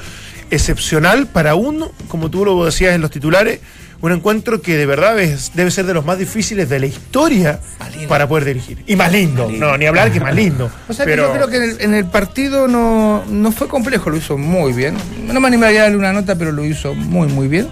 excepcional 0.50 1.28
para 1.28 1.54
uno, 1.56 1.92
como 2.08 2.30
tú 2.32 2.46
lo 2.46 2.66
decías 2.66 2.96
en 2.96 3.02
los 3.02 3.12
titulares, 3.12 3.60
un 4.04 4.12
encuentro 4.12 4.62
que 4.62 4.76
de 4.78 4.86
verdad 4.86 5.18
es- 5.20 5.52
debe 5.56 5.72
ser 5.72 5.86
de 5.86 5.94
los 5.94 6.06
más 6.06 6.18
difíciles 6.18 6.68
de 6.70 6.78
la 6.80 6.86
historia 6.88 7.60
para 8.10 8.28
poder 8.28 8.44
dirigir. 8.46 8.84
Y 8.86 8.96
más 8.98 9.12
lindo, 9.12 9.50
no, 9.50 9.78
ni 9.78 9.86
hablar 9.86 10.12
que 10.12 10.20
más 10.20 10.36
lindo. 10.36 10.70
O 10.90 10.94
sea 10.94 11.06
pero 11.06 11.24
que 11.24 11.28
yo 11.30 11.34
creo 11.36 11.48
que 11.48 11.56
en 11.58 11.64
el, 11.64 11.82
en 11.82 11.94
el 11.94 12.06
partido 12.06 12.68
no, 12.68 13.24
no 13.30 13.52
fue 13.54 13.70
complejo, 13.70 14.10
lo 14.10 14.18
hizo 14.18 14.38
muy 14.38 14.74
bien. 14.74 14.96
No 15.26 15.40
me 15.40 15.48
animaría 15.48 15.80
a 15.80 15.84
darle 15.84 15.98
una 15.98 16.12
nota, 16.12 16.36
pero 16.36 16.52
lo 16.52 16.66
hizo 16.66 16.94
muy, 16.94 17.28
muy 17.30 17.48
bien. 17.48 17.70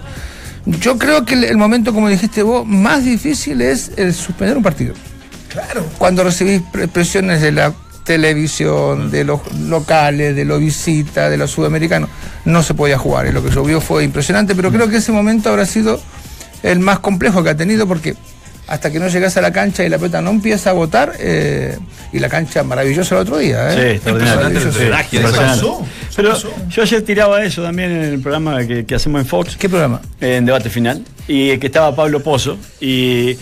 Yo 0.64 0.96
creo 0.96 1.24
que 1.26 1.34
el, 1.34 1.44
el 1.44 1.56
momento, 1.58 1.92
como 1.92 2.08
dijiste 2.08 2.42
vos, 2.42 2.66
más 2.66 3.04
difícil 3.04 3.60
es 3.60 3.92
el 3.96 4.14
suspender 4.14 4.56
un 4.56 4.62
partido. 4.62 4.94
claro. 5.50 5.84
Cuando 5.98 6.24
recibís 6.24 6.62
pre- 6.72 6.88
presiones 6.88 7.42
de 7.42 7.52
la 7.52 7.74
televisión, 8.04 9.10
de 9.10 9.24
los 9.24 9.40
locales, 9.68 10.34
de 10.34 10.44
los 10.44 10.60
visitas, 10.60 11.30
de 11.30 11.36
los 11.36 11.50
sudamericanos, 11.50 12.08
no 12.44 12.62
se 12.62 12.72
podía 12.74 12.96
jugar. 12.98 13.26
Y 13.26 13.32
lo 13.32 13.42
que 13.44 13.50
llovió 13.50 13.80
fue 13.80 14.04
impresionante, 14.04 14.54
pero 14.54 14.70
creo 14.72 14.88
que 14.88 14.96
ese 14.96 15.12
momento 15.12 15.50
habrá 15.50 15.66
sido 15.66 16.00
el 16.62 16.78
más 16.80 16.98
complejo 17.00 17.42
que 17.42 17.50
ha 17.50 17.56
tenido 17.56 17.86
porque 17.86 18.14
hasta 18.68 18.90
que 18.92 19.00
no 19.00 19.08
llegas 19.08 19.36
a 19.36 19.40
la 19.42 19.52
cancha 19.52 19.84
y 19.84 19.88
la 19.88 19.98
pelota 19.98 20.22
no 20.22 20.30
empieza 20.30 20.70
a 20.70 20.72
botar, 20.72 21.12
eh, 21.18 21.76
y 22.12 22.20
la 22.20 22.28
cancha 22.28 22.62
maravillosa 22.62 23.16
el 23.16 23.20
otro 23.22 23.38
día. 23.38 23.70
Sí, 23.72 23.80
¿eh? 23.80 23.90
extraordinario. 23.96 24.60
Sí, 24.72 25.16
esa 25.18 25.32
cancha. 25.32 25.62
Pero 26.16 26.28
¿Qué 26.28 26.34
pasó? 26.34 26.54
yo 26.70 26.82
ayer 26.82 27.02
tiraba 27.02 27.44
eso 27.44 27.62
también 27.62 27.90
en 27.90 28.02
el 28.04 28.20
programa 28.20 28.64
que, 28.64 28.86
que 28.86 28.94
hacemos 28.94 29.20
en 29.20 29.26
Fox. 29.26 29.56
¿Qué 29.56 29.68
programa? 29.68 30.00
en 30.20 30.46
debate 30.46 30.70
final 30.70 31.02
y 31.26 31.58
que 31.58 31.66
estaba 31.66 31.94
Pablo 31.94 32.22
Pozo 32.22 32.56
y 32.80 33.36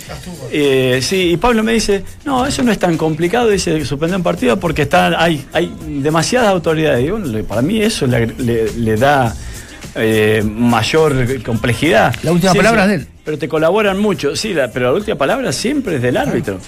eh, 0.51 1.01
sí 1.03 1.31
y 1.33 1.37
Pablo 1.37 1.63
me 1.63 1.73
dice 1.73 2.05
no 2.25 2.45
eso 2.47 2.63
no 2.63 2.73
es 2.73 2.79
tan 2.79 2.97
complicado 2.99 3.49
dice 3.49 3.83
suspender 3.87 4.17
un 4.19 4.23
partido 4.23 4.59
porque 4.61 4.83
está 4.83 5.23
hay 5.23 5.47
hay 5.53 5.75
demasiadas 6.03 6.49
autoridades 6.51 7.05
y 7.07 7.11
bueno, 7.11 7.43
para 7.45 7.63
mí 7.63 7.81
eso 7.81 8.07
le, 8.07 8.27
le- 8.27 8.71
le 8.73 8.97
da 8.97 9.35
eh, 9.95 10.43
mayor 10.45 11.43
complejidad 11.43 12.15
La 12.23 12.33
última 12.33 12.53
Sí, 12.53 12.59
palabra 12.59 12.87
sí, 12.87 12.93
es 12.93 12.99
de 12.99 13.05
él. 13.05 13.09
pero 13.25 13.39
te 13.39 13.49
colaboran 13.49 13.99
mucho 13.99 14.37
sí 14.37 14.55
la- 14.55 14.71
pero 14.71 14.87
la 14.87 14.93
última 14.99 15.17
palabra 15.17 15.53
siempre 15.53 15.97
es 15.97 16.03
del 16.03 16.17
árbitro 16.17 16.59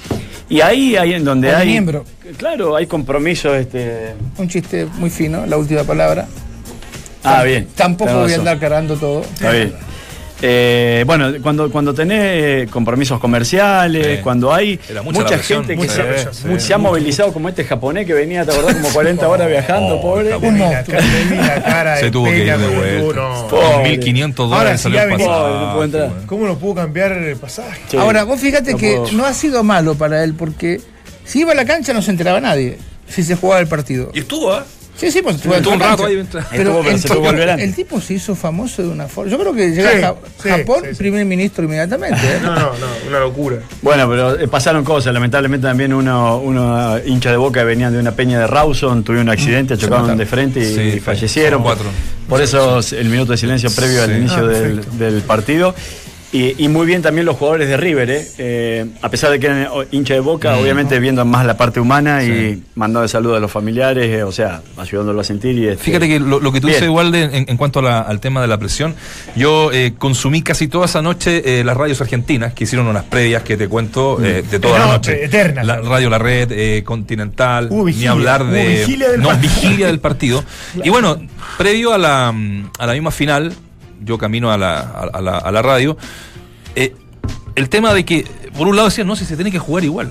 y 0.49 0.61
ahí 0.61 0.97
ahí 0.97 1.15
en 1.15 1.25
donde 1.25 1.55
hay 1.55 1.69
miembro. 1.69 2.05
claro 2.37 2.77
hay 2.77 2.87
compromisos 2.87 3.57
este 3.57 4.15
Un 4.39 4.49
chiste 4.49 4.87
muy 4.99 5.09
fino, 5.11 5.47
la 5.47 5.57
última 5.57 5.85
palabra. 5.85 6.27
ah 7.25 7.43
bien 7.45 7.69
Tampoco 7.77 8.13
voy 8.21 8.33
a 8.33 8.37
andar 8.37 8.59
cargando 8.59 8.97
todo. 8.97 9.23
Está 9.23 9.51
bien. 9.53 9.73
Eh, 10.43 11.05
bueno, 11.07 11.33
cuando, 11.41 11.71
cuando 11.71 11.95
tenés 11.95 12.19
eh, 12.21 12.69
compromisos 12.71 13.21
comerciales, 13.21 14.17
Sí. 14.19 14.23
cuenta 14.23 14.55
hay 14.55 14.79
mucha 14.89 15.03
mucha, 15.03 15.21
la 15.23 15.29
presión, 15.29 15.65
gente 15.65 15.75
que 15.75 15.89
mucha 15.89 16.33
se, 16.59 16.75
ha 16.75 16.79
movilizado 16.79 17.33
como 17.33 17.49
este 17.49 17.65
japonés 17.65 18.07
que 18.07 18.13
venía, 18.15 18.45
¿te 18.45 18.51
acordás? 18.53 18.75
Como 18.77 18.89
40 18.91 19.29
horas 19.29 19.49
viajando, 19.49 20.01
pobre. 20.01 20.31
La 20.31 21.63
cara 21.63 21.97
Se 22.01 22.11
tuvo 22.11 22.25
que 22.27 22.39
ir 22.39 22.59
de 22.59 22.69
vuelta. 22.69 23.21
no. 23.21 23.49
Pobre. 23.49 24.01
1.500 24.01 24.39
Ahora 24.41 24.57
dólares 24.57 24.81
salió 24.81 25.01
Pobre, 25.01 26.09
no. 26.09 26.27
¿Cómo 26.27 26.47
no 26.47 26.59
pudo 26.59 26.75
cambiar 26.75 27.13
el 27.13 27.37
pasaje? 27.37 27.81
Sí. 27.89 27.97
Ahora, 27.97 28.25
vos 28.25 28.41
fíjate 28.41 28.73
No 28.73 28.79
que 28.79 28.97
puedo- 28.97 29.13
no 29.13 29.25
ha 29.25 29.35
sido 29.35 29.63
malo 29.63 29.95
para 29.95 30.25
él 30.25 30.35
porque 30.35 30.81
si 31.25 31.41
iba 31.41 31.53
a 31.53 31.55
la 31.55 31.65
cancha 31.65 31.93
no 31.93 32.03
se 32.03 32.11
enteraba 32.11 32.41
nadie 32.41 32.79
si 33.09 33.23
se 33.23 33.37
jugaba 33.37 33.61
el 33.61 33.69
partido. 33.69 34.11
Y 34.15 34.21
estuvo, 34.21 34.53
¿ah? 34.53 34.65
Sí, 34.95 35.11
sí, 35.11 35.21
pues 35.23 35.37
estuvo 35.37 35.55
en 35.55 35.67
un 35.67 35.81
rato 35.81 36.05
ahí 36.05 36.15
mientras- 36.15 36.47
Pero, 36.51 36.63
Estuvo, 36.63 36.79
pero 36.83 36.95
el, 36.95 37.01
se 37.01 37.09
tuvo 37.09 37.23
que 37.23 37.29
volver 37.29 37.51
antes. 37.51 37.69
el 37.69 37.75
tipo 37.75 38.01
se 38.01 38.15
hizo 38.15 38.35
famoso 38.37 38.83
de 38.83 38.89
una 38.89 39.09
forma. 39.09 39.31
Yo 39.33 39.39
creo 39.39 39.53
que 39.55 39.71
llega 39.71 39.91
Sí, 39.91 39.97
a 39.99 40.01
Ja- 40.09 40.15
sí, 40.43 40.49
Japón, 40.51 40.81
sí, 40.85 40.89
sí. 40.93 40.97
primer 40.97 41.25
ministro 41.25 41.65
inmediatamente. 41.65 42.21
¿eh? 42.25 42.39
No, 42.43 42.55
no, 42.55 42.61
no, 42.61 42.87
una 43.09 43.19
locura. 43.21 43.57
Bueno, 43.81 44.09
pero 44.09 44.39
eh, 44.39 44.47
pasaron 44.49 44.85
cosas. 44.85 45.13
Lamentablemente 45.13 45.67
también 45.67 45.93
uno, 45.93 46.39
uno 46.39 46.99
hincha 47.05 47.31
de 47.31 47.37
boca 47.37 47.65
venían 47.65 47.93
de 47.93 47.99
una 47.99 48.13
peña 48.13 48.39
de 48.41 48.47
Rawson, 48.47 49.03
tuvieron 49.03 49.27
un 49.29 49.33
accidente, 49.33 49.77
chocaron 49.77 50.17
de 50.17 50.27
frente 50.27 50.61
y, 50.61 50.75
Sí, 50.75 50.81
y 50.97 51.01
fallecieron. 51.01 51.63
cuatro. 51.63 51.87
Por 52.29 52.41
eso 52.41 52.79
el 52.93 53.09
minuto 53.09 53.33
de 53.33 53.39
silencio 53.39 53.71
previo 53.75 54.03
al 54.05 54.11
Sí. 54.11 54.17
inicio 54.17 54.39
Ah, 54.47 54.97
del 54.99 55.23
partido. 55.23 55.75
Y, 56.35 56.65
y 56.65 56.69
muy 56.69 56.87
bien 56.87 57.03
también 57.03 57.27
los 57.27 57.37
jugadores 57.37 57.69
de 57.69 57.77
River, 57.77 58.09
¿eh? 58.11 58.27
Eh, 58.39 58.87
a 59.03 59.11
pesar 59.11 59.31
de 59.31 59.39
que 59.39 59.47
eran 59.49 59.67
oh, 59.71 59.85
hincha 59.91 60.15
de 60.15 60.21
boca, 60.21 60.57
obviamente 60.57 60.99
viendo 60.99 61.23
más 61.27 61.45
la 61.45 61.59
parte 61.59 61.79
humana 61.79 62.25
y 62.25 62.63
mandando 62.75 63.07
saludos 63.07 63.37
a 63.37 63.41
los 63.41 63.51
familiares, 63.53 64.07
eh, 64.09 64.23
o 64.23 64.33
sea, 64.33 64.63
ayudándolo 64.79 65.21
a 65.21 65.25
sentir. 65.25 65.59
Y 65.59 65.69
este, 65.69 65.85
Fíjate 65.85 66.09
que 66.09 66.19
lo, 66.19 66.41
lo 66.41 66.51
que 66.51 66.61
tú 66.63 66.69
Bien. 66.69 66.77
dices, 66.79 66.89
igual 66.89 67.13
de, 67.13 67.25
en, 67.25 67.45
en 67.49 67.57
cuanto 67.59 67.81
a 67.81 67.83
la- 67.83 68.01
al 68.01 68.19
tema 68.21 68.41
de 68.41 68.47
la 68.49 68.57
presión, 68.57 68.95
yo 69.37 69.71
eh, 69.73 69.93
consumí 69.99 70.41
casi 70.41 70.69
toda 70.69 70.87
esa 70.87 71.03
noche 71.03 71.61
eh, 71.61 71.65
las 71.65 71.77
radios 71.77 72.01
argentinas 72.01 72.55
que 72.55 72.65
hicieron 72.65 72.87
unas 72.87 73.05
previas 73.05 73.43
que 73.43 73.59
te 73.59 73.69
cuento 73.69 74.19
eh, 74.25 74.43
de 74.43 74.59
toda 74.59 74.79
No, 74.79 74.87
la 74.87 74.93
noche. 74.95 75.25
eternas. 75.27 75.67
La, 75.67 75.81
Radio 75.83 76.09
La 76.09 76.19
Red, 76.19 76.51
eh, 76.53 76.83
Continental, 76.83 77.69
ni 77.71 77.85
vigilia, 77.85 78.11
hablar 78.13 78.43
hubo 78.45 78.53
de. 78.53 78.69
vigilia 78.79 79.11
del 79.11 79.21
no, 79.21 79.29
partido. 79.29 79.53
vigilia 79.55 79.87
del 79.89 80.01
partido. 80.01 80.45
Y 80.83 80.89
bueno, 80.89 81.19
previo 81.59 81.93
a 81.93 81.99
la, 81.99 82.29
a 82.79 82.87
la 82.87 82.93
misma 82.95 83.11
final, 83.11 83.53
yo 84.05 84.19
camino 84.19 84.51
a 84.53 84.59
la, 84.59 84.79
a, 84.81 85.11
a 85.13 85.21
la, 85.21 85.39
a 85.39 85.51
la 85.53 85.63
radio. 85.63 85.97
eh, 86.75 86.95
el 87.55 87.69
tema 87.69 87.93
de 87.93 88.05
que, 88.05 88.25
por 88.57 88.67
un 88.67 88.77
lado 88.77 88.89
decían, 88.89 89.07
no, 89.07 89.15
si 89.17 89.25
se 89.27 89.37
tiene 89.37 89.51
que 89.51 89.59
jugar 89.59 89.85
igual. 89.85 90.11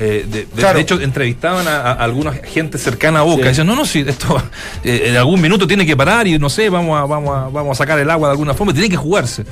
Eh, 0.00 0.24
de, 0.30 0.40
de- 0.42 0.46
Claro. 0.54 0.76
de 0.76 0.82
hecho, 0.82 1.00
entrevistaban 1.00 1.66
a, 1.66 1.78
a 1.80 1.92
alguna 1.94 2.30
gente 2.32 2.78
cercana 2.78 3.18
a 3.18 3.22
Boca. 3.22 3.42
Sí. 3.42 3.48
Decían, 3.48 3.66
no, 3.66 3.74
no, 3.74 3.84
si 3.84 4.00
esto 4.00 4.40
eh, 4.84 5.02
en 5.06 5.16
algún 5.16 5.40
minuto 5.40 5.66
tiene 5.66 5.84
que 5.84 5.96
parar 5.96 6.28
y 6.28 6.38
no 6.38 6.48
sé, 6.48 6.70
vamos 6.70 6.96
a, 7.00 7.04
vamos, 7.04 7.36
a, 7.36 7.48
vamos 7.48 7.72
a 7.72 7.74
sacar 7.78 7.98
el 7.98 8.08
agua 8.08 8.28
de 8.28 8.32
alguna 8.32 8.54
forma, 8.54 8.72
tiene 8.72 8.88
que 8.88 8.96
jugarse. 8.96 9.44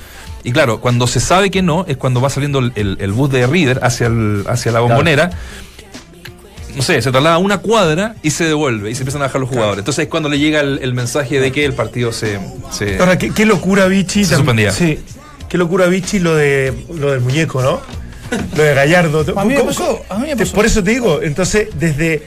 Y 0.44 0.52
claro, 0.52 0.80
cuando 0.80 1.08
se 1.08 1.18
sabe 1.18 1.50
que 1.50 1.62
no, 1.62 1.84
es 1.88 1.96
cuando 1.96 2.20
va 2.20 2.30
saliendo 2.30 2.60
el, 2.60 2.70
el- 2.76 2.96
el 3.00 3.10
bus 3.10 3.28
de 3.30 3.44
Reader 3.48 3.80
hacia, 3.82 4.06
el, 4.06 4.44
hacia 4.48 4.70
la 4.70 4.78
bombonera. 4.80 5.30
No 6.76 6.82
sé, 6.82 7.00
se 7.02 7.10
traslada 7.10 7.38
una 7.38 7.58
cuadra 7.58 8.14
y 8.22 8.30
se 8.30 8.44
devuelve 8.44 8.90
y 8.90 8.94
se 8.94 9.00
empiezan 9.02 9.22
a 9.22 9.26
bajar 9.26 9.40
los 9.40 9.50
jugadores. 9.50 9.78
Entonces 9.78 10.04
es 10.04 10.08
cuando 10.10 10.28
le 10.28 10.38
llega 10.38 10.60
el, 10.60 10.78
el 10.82 10.92
mensaje 10.94 11.40
de 11.40 11.50
que 11.50 11.64
el 11.64 11.72
partido 11.72 12.12
se. 12.12 12.38
se- 12.70 12.98
Ahora, 12.98 13.16
qué, 13.18 13.30
qué 13.32 13.46
locura, 13.46 13.86
Vichy. 13.86 14.24
Se 14.24 14.36
suspendía. 14.36 14.70
Sí. 14.72 14.98
Qué 15.48 15.58
locura, 15.58 15.86
Vichy, 15.86 16.18
lo, 16.18 16.34
de, 16.34 16.72
lo 16.94 17.12
del 17.12 17.20
muñeco, 17.20 17.62
¿no? 17.62 17.80
Lo 18.56 18.62
de 18.62 18.74
Gallardo. 18.74 19.24
A 19.38 19.44
mí 19.44 19.54
me 19.54 19.60
¿Cómo- 19.60 19.68
pasó, 19.70 20.02
a 20.08 20.14
mí 20.18 20.22
me 20.28 20.36
te- 20.36 20.36
pasó. 20.44 20.54
Por 20.54 20.66
eso 20.66 20.82
te 20.84 20.90
digo, 20.90 21.22
entonces, 21.22 21.68
desde, 21.78 22.24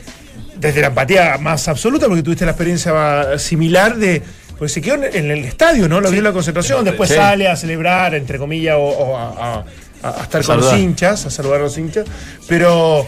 desde 0.57 0.81
la 0.81 0.87
empatía 0.87 1.37
más 1.39 1.67
absoluta, 1.67 2.07
porque 2.07 2.23
tuviste 2.23 2.45
la 2.45 2.51
experiencia 2.51 3.37
similar 3.37 3.95
de. 3.97 4.21
Pues 4.57 4.73
se 4.73 4.81
quedó 4.81 4.95
en 4.95 5.03
en 5.15 5.31
el 5.31 5.45
estadio, 5.45 5.87
¿no? 5.87 6.01
Lo 6.01 6.09
vio 6.09 6.17
en 6.19 6.23
la 6.25 6.33
concentración, 6.33 6.83
después 6.83 7.09
Sí. 7.09 7.15
sale 7.15 7.47
a 7.47 7.55
celebrar, 7.55 8.13
entre 8.15 8.37
comillas, 8.37 8.75
o, 8.77 8.81
o 8.87 9.17
a, 9.17 9.27
a- 9.29 9.65
a- 10.03 10.19
a 10.19 10.23
estar 10.23 10.41
A 10.41 10.43
con 10.43 10.57
los 10.57 10.73
hinchas, 10.73 11.25
a 11.25 11.29
saludar 11.29 11.59
a 11.59 11.63
los 11.63 11.77
hinchas. 11.77 12.05
Pero 12.47 13.05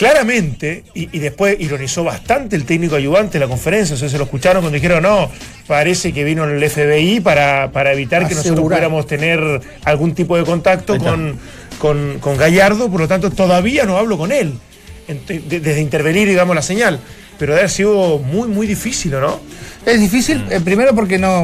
claramente, 0.00 0.82
y, 0.94 1.14
y 1.14 1.18
después 1.18 1.56
ironizó 1.60 2.02
bastante 2.04 2.56
el 2.56 2.64
técnico 2.64 2.96
ayudante 2.96 3.36
en 3.36 3.42
la 3.42 3.48
conferencia, 3.48 3.94
o 3.94 3.98
sea, 3.98 4.08
se 4.08 4.16
lo 4.16 4.24
escucharon 4.24 4.62
cuando 4.62 4.74
dijeron, 4.76 5.02
no, 5.02 5.30
parece 5.66 6.14
que 6.14 6.24
vino 6.24 6.44
el 6.44 6.70
FBI 6.70 7.20
para, 7.20 7.70
para 7.70 7.92
evitar 7.92 8.26
que 8.26 8.34
nosotros 8.34 8.60
pudiéramos 8.70 9.06
tener 9.06 9.60
algún 9.84 10.14
tipo 10.14 10.38
de 10.38 10.44
contacto 10.44 10.96
con, 10.96 11.36
con, 11.78 12.18
con 12.18 12.38
Gallardo, 12.38 12.90
por 12.90 13.00
lo 13.00 13.08
tanto 13.08 13.30
todavía 13.30 13.84
no 13.84 13.98
hablo 13.98 14.16
con 14.16 14.32
él, 14.32 14.54
de- 15.28 15.60
desde 15.60 15.80
intervenir, 15.82 16.26
digamos, 16.28 16.56
la 16.56 16.62
señal. 16.62 16.98
Pero 17.38 17.52
debe 17.52 17.60
haber 17.64 17.70
sido 17.70 18.18
muy, 18.18 18.48
muy 18.48 18.66
difícil, 18.66 19.14
¿o 19.16 19.20
¿no? 19.20 19.40
Es 19.84 20.00
difícil, 20.00 20.44
eh, 20.50 20.60
primero 20.64 20.94
porque 20.94 21.18
no. 21.18 21.42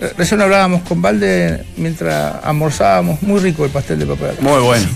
eh, 0.00 0.12
Recién 0.16 0.40
hablábamos 0.40 0.82
con 0.82 1.00
Valde 1.00 1.64
mientras 1.76 2.36
almorzábamos, 2.42 3.22
muy 3.22 3.38
rico 3.40 3.64
el 3.64 3.70
pastel 3.70 4.00
de 4.00 4.06
papel. 4.06 4.34
Muy 4.40 4.60
bueno, 4.62 4.86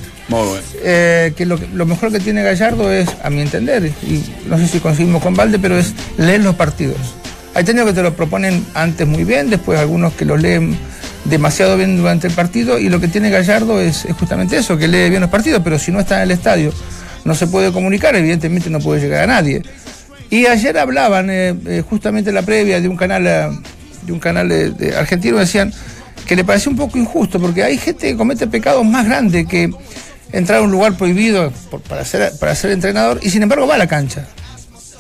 Eh, 0.82 1.32
que 1.36 1.46
lo, 1.46 1.58
mejor 1.86 2.12
que 2.12 2.20
tiene 2.20 2.42
Gallardo 2.42 2.92
es, 2.92 3.08
a 3.22 3.30
mi 3.30 3.40
entender, 3.40 3.92
y 4.02 4.24
no 4.48 4.58
sé 4.58 4.66
si 4.68 4.80
conseguimos 4.80 5.22
con 5.22 5.34
Valde, 5.34 5.58
pero 5.58 5.78
es 5.78 5.94
leer 6.16 6.42
los 6.42 6.54
partidos. 6.54 6.96
Hay 7.54 7.64
técnicos 7.64 7.90
que 7.90 7.96
te 7.96 8.02
lo 8.02 8.14
proponen 8.14 8.64
antes 8.74 9.06
muy 9.06 9.24
bien, 9.24 9.50
después 9.50 9.78
algunos 9.78 10.14
que 10.14 10.24
lo 10.24 10.36
leen 10.36 10.76
demasiado 11.24 11.76
bien 11.76 11.96
durante 11.96 12.28
el 12.28 12.32
partido, 12.32 12.78
y 12.78 12.88
lo 12.88 13.00
que 13.00 13.08
tiene 13.08 13.30
Gallardo 13.30 13.80
es, 13.80 14.06
justamente 14.18 14.56
eso, 14.56 14.76
que 14.76 14.88
lee 14.88 15.10
bien 15.10 15.20
los 15.20 15.30
partidos, 15.30 15.60
pero 15.62 15.78
si 15.78 15.92
no 15.92 16.00
está 16.00 16.16
en 16.16 16.22
el 16.22 16.30
estadio, 16.30 16.72
no 17.24 17.34
se 17.34 17.46
puede 17.46 17.72
comunicar, 17.72 18.16
evidentemente 18.16 18.70
no 18.70 18.80
puede 18.80 19.00
llegar 19.00 19.24
a 19.24 19.26
nadie. 19.26 19.62
Y 20.30 20.46
ayer 20.46 20.78
hablaban, 20.78 21.28
eh, 21.30 21.54
eh, 21.66 21.82
justamente 21.88 22.30
en 22.30 22.36
la 22.36 22.42
previa 22.42 22.80
de 22.80 22.88
un 22.88 22.96
canal, 22.96 23.24
de 23.24 24.12
un 24.12 24.18
canal 24.18 24.50
argentino, 24.96 25.38
decían 25.38 25.72
que 26.26 26.36
le 26.36 26.44
pareció 26.44 26.70
un 26.70 26.76
poco 26.76 26.98
injusto, 26.98 27.38
porque 27.38 27.62
hay 27.62 27.76
gente 27.76 28.08
que 28.08 28.16
comete 28.16 28.46
pecados 28.46 28.84
más 28.84 29.04
grandes 29.04 29.46
que 29.46 29.70
entrar 30.32 30.58
a 30.58 30.62
un 30.62 30.70
lugar 30.70 30.96
prohibido 30.96 31.52
por- 31.70 31.80
para, 31.82 32.04
ser, 32.04 32.32
para 32.40 32.54
ser 32.54 32.70
entrenador 32.72 33.20
y 33.22 33.30
sin 33.30 33.42
embargo 33.42 33.66
va 33.66 33.74
a 33.76 33.78
la 33.78 33.86
cancha. 33.86 34.26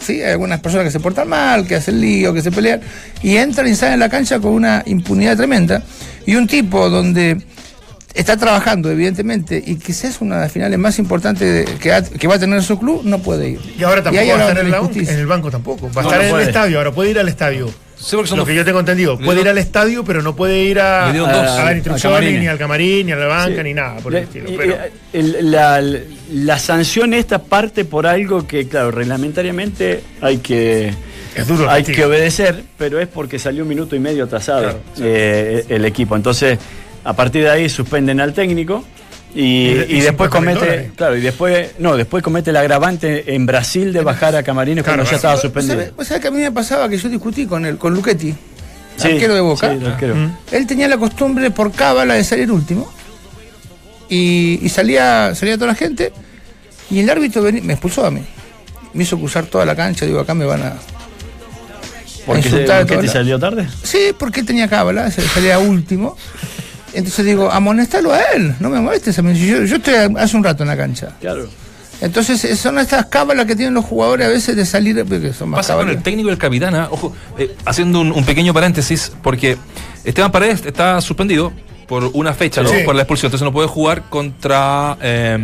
¿Sí? 0.00 0.20
Hay 0.22 0.32
algunas 0.32 0.60
personas 0.60 0.84
que 0.86 0.90
se 0.90 0.98
portan 1.00 1.28
mal, 1.28 1.66
que 1.66 1.76
hacen 1.76 2.00
lío, 2.00 2.34
que 2.34 2.42
se 2.42 2.50
pelean, 2.50 2.80
y 3.22 3.36
entran 3.36 3.68
y 3.68 3.74
salen 3.76 3.94
a 3.94 3.96
la 3.98 4.08
cancha 4.08 4.40
con 4.40 4.52
una 4.52 4.82
impunidad 4.86 5.36
tremenda. 5.36 5.82
Y 6.26 6.34
un 6.34 6.48
tipo 6.48 6.90
donde 6.90 7.40
está 8.12 8.36
trabajando, 8.36 8.90
evidentemente, 8.90 9.62
y 9.64 9.76
quizás 9.76 10.04
es 10.16 10.20
una 10.20 10.34
de 10.36 10.40
las 10.42 10.52
finales 10.52 10.76
más 10.78 10.98
importantes 10.98 11.66
de- 11.66 11.74
que, 11.76 11.92
ha- 11.92 12.02
que 12.02 12.26
va 12.26 12.34
a 12.34 12.38
tener 12.40 12.62
su 12.64 12.78
club, 12.80 13.02
no 13.04 13.20
puede 13.20 13.50
ir. 13.50 13.60
Y 13.78 13.84
ahora 13.84 14.02
tampoco 14.02 14.26
va 14.26 14.32
a 14.34 14.38
estar 14.48 14.58
en, 14.58 15.18
el 15.20 15.26
banco 15.26 15.50
tampoco. 15.52 15.88
Va 15.92 16.00
a 16.00 16.04
No, 16.04 16.10
estar 16.10 16.18
no 16.18 16.24
en 16.24 16.30
puede. 16.30 16.42
el 16.42 16.48
estadio, 16.48 16.78
ahora 16.78 16.90
puede 16.92 17.10
ir 17.10 17.18
al 17.20 17.28
estadio. 17.28 17.70
Sí, 18.02 18.16
porque 18.16 18.28
son 18.28 18.38
Lo 18.38 18.42
dos- 18.42 18.48
que 18.48 18.56
yo 18.56 18.64
tengo 18.64 18.80
entendido, 18.80 19.16
puede 19.18 19.42
ir 19.42 19.48
al 19.48 19.58
estadio, 19.58 20.04
pero 20.04 20.22
no 20.22 20.34
puede 20.34 20.64
ir 20.64 20.80
a, 20.80 21.08
a- 21.08 21.12
dos. 21.12 21.28
a 21.28 21.32
dar 21.32 21.68
Al- 21.68 21.76
instrucciones, 21.76 22.16
al 22.18 22.20
camarín. 22.24 22.40
ni 22.40 22.46
al 22.48 22.58
camarín, 22.58 23.06
ni 23.06 23.12
a 23.12 23.16
la 23.16 23.26
banca, 23.26 23.56
Sí. 23.58 23.62
ni 23.62 23.74
nada 23.74 23.96
por 23.98 24.14
el 24.14 24.24
estilo. 24.24 24.50
y- 24.50 24.56
Pero, 24.56 24.74
y- 25.12 25.16
el- 25.18 25.50
la, 25.52 25.80
la 26.32 26.58
sanción 26.58 27.14
esta 27.14 27.38
parte 27.42 27.84
por 27.84 28.06
algo 28.06 28.46
que, 28.46 28.66
claro, 28.66 28.90
reglamentariamente 28.90 30.02
hay 30.20 30.38
que, 30.38 30.92
Es 31.34 31.46
duro 31.46 31.70
hay 31.70 31.84
que 31.84 32.04
obedecer, 32.04 32.62
pero 32.76 33.00
es 33.00 33.08
porque 33.08 33.38
salió 33.38 33.62
un 33.62 33.68
minuto 33.68 33.94
y 33.96 34.00
medio 34.00 34.24
atrasado 34.24 34.62
Claro, 34.62 34.80
sí. 34.94 35.02
eh, 35.06 35.64
el 35.68 35.84
equipo. 35.84 36.16
Entonces, 36.16 36.58
a 37.04 37.12
partir 37.14 37.42
de 37.44 37.50
ahí 37.50 37.68
suspenden 37.68 38.20
al 38.20 38.32
técnico. 38.34 38.84
Y, 39.34 39.40
Y- 39.40 39.86
y 39.88 40.00
después 40.00 40.30
50 40.30 40.40
mil 40.40 40.58
comete, 40.58 40.90
claro, 40.94 41.16
y 41.16 41.20
después, 41.22 41.70
no, 41.78 41.96
después 41.96 42.22
comete 42.22 42.50
el 42.50 42.56
agravante 42.56 43.34
en 43.34 43.46
Brasil 43.46 43.92
de 43.92 44.02
bajar 44.02 44.36
a 44.36 44.42
Camarines 44.42 44.84
Claro, 44.84 44.98
cuando 44.98 45.10
ya 45.10 45.16
estaba 45.16 45.34
¿Vos 45.34 45.42
suspendido. 45.42 45.84
vos 45.96 46.06
sabés 46.06 46.20
que 46.20 46.28
a 46.28 46.30
mí 46.30 46.38
me 46.38 46.52
pasaba 46.52 46.86
que 46.88 46.98
yo 46.98 47.08
discutí 47.08 47.46
con 47.46 47.64
él, 47.64 47.78
con 47.78 47.94
Luchetti, 47.94 48.34
Sí, 48.96 49.08
arquero 49.12 49.34
de 49.34 49.40
Boca. 49.40 49.74
sí, 49.78 49.84
arquero. 49.86 50.14
Él 50.50 50.66
tenía 50.66 50.86
la 50.86 50.98
costumbre 50.98 51.50
por 51.50 51.72
cábala 51.72 52.12
de 52.14 52.24
salir 52.24 52.52
último. 52.52 52.92
Y, 54.10 54.58
y 54.62 54.68
salía, 54.68 55.34
salía 55.34 55.54
toda 55.54 55.68
la 55.68 55.74
gente. 55.74 56.12
Y 56.90 57.00
el 57.00 57.08
árbitro 57.08 57.40
me 57.42 57.72
expulsó 57.72 58.04
a 58.04 58.10
mí. 58.10 58.20
Me 58.92 59.04
hizo 59.04 59.18
cruzar 59.18 59.46
toda 59.46 59.64
la 59.64 59.74
cancha. 59.74 60.04
Digo, 60.04 60.20
acá 60.20 60.34
me 60.34 60.44
van 60.44 60.62
a. 60.62 60.74
¿Por 62.26 62.38
qué, 62.38 62.50
te 62.50 63.08
salió 63.08 63.38
tarde? 63.38 63.66
Sí, 63.82 64.12
porque 64.18 64.40
él 64.40 64.46
tenía 64.46 64.68
cábala, 64.68 65.10
salía 65.10 65.58
último. 65.58 66.16
Entonces 66.92 67.24
digo, 67.24 67.50
amonestalo 67.50 68.12
a 68.12 68.20
él, 68.34 68.54
no 68.60 68.68
me 68.70 68.80
molestes 68.80 69.18
a 69.18 69.22
mí. 69.22 69.34
Si 69.34 69.46
Yo, 69.46 69.64
yo 69.64 69.76
estoy 69.76 69.94
hace 70.16 70.36
un 70.36 70.44
rato 70.44 70.62
en 70.62 70.68
la 70.68 70.76
cancha. 70.76 71.16
Claro. 71.20 71.48
Entonces 72.00 72.44
eh, 72.44 72.56
son 72.56 72.78
estas 72.80 73.06
cábalas 73.06 73.46
que 73.46 73.54
tienen 73.54 73.74
los 73.74 73.84
jugadores 73.84 74.26
a 74.26 74.30
veces 74.30 74.56
de 74.56 74.66
salir, 74.66 75.04
porque 75.08 75.32
son 75.32 75.50
más 75.50 75.58
Pasa 75.58 75.76
con 75.76 75.88
el 75.88 76.02
técnico 76.02 76.28
y 76.28 76.32
el 76.32 76.38
capitán. 76.38 76.74
¿ah? 76.74 76.88
Ojo, 76.90 77.14
eh, 77.38 77.54
haciendo 77.64 78.00
un, 78.00 78.10
un 78.10 78.24
pequeño 78.24 78.52
paréntesis, 78.52 79.12
porque 79.22 79.56
Esteban 80.04 80.32
Paredes 80.32 80.66
está 80.66 81.00
suspendido 81.00 81.52
por 81.86 82.10
una 82.14 82.34
fecha, 82.34 82.62
¿no? 82.62 82.70
Sí. 82.70 82.78
Por 82.84 82.94
la 82.94 83.02
expulsión. 83.02 83.28
Entonces 83.28 83.44
no 83.44 83.52
puede 83.52 83.68
jugar 83.68 84.08
contra 84.08 84.96
eh, 85.00 85.38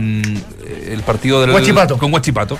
el 0.91 1.03
partido 1.03 1.41
del 1.41 1.51
Huachipato. 1.51 1.97
con 1.97 2.13
Huachipato. 2.13 2.59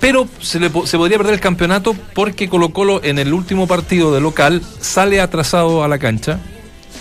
Pero 0.00 0.28
se, 0.40 0.60
le, 0.60 0.70
se 0.84 0.96
podría 0.96 1.16
perder 1.16 1.34
el 1.34 1.40
campeonato 1.40 1.96
porque 2.14 2.48
Colo 2.48 2.70
Colo 2.70 3.00
en 3.02 3.18
el 3.18 3.32
último 3.32 3.66
partido 3.66 4.14
de 4.14 4.20
local 4.20 4.62
sale 4.80 5.20
atrasado 5.20 5.82
a 5.82 5.88
la 5.88 5.98
cancha 5.98 6.38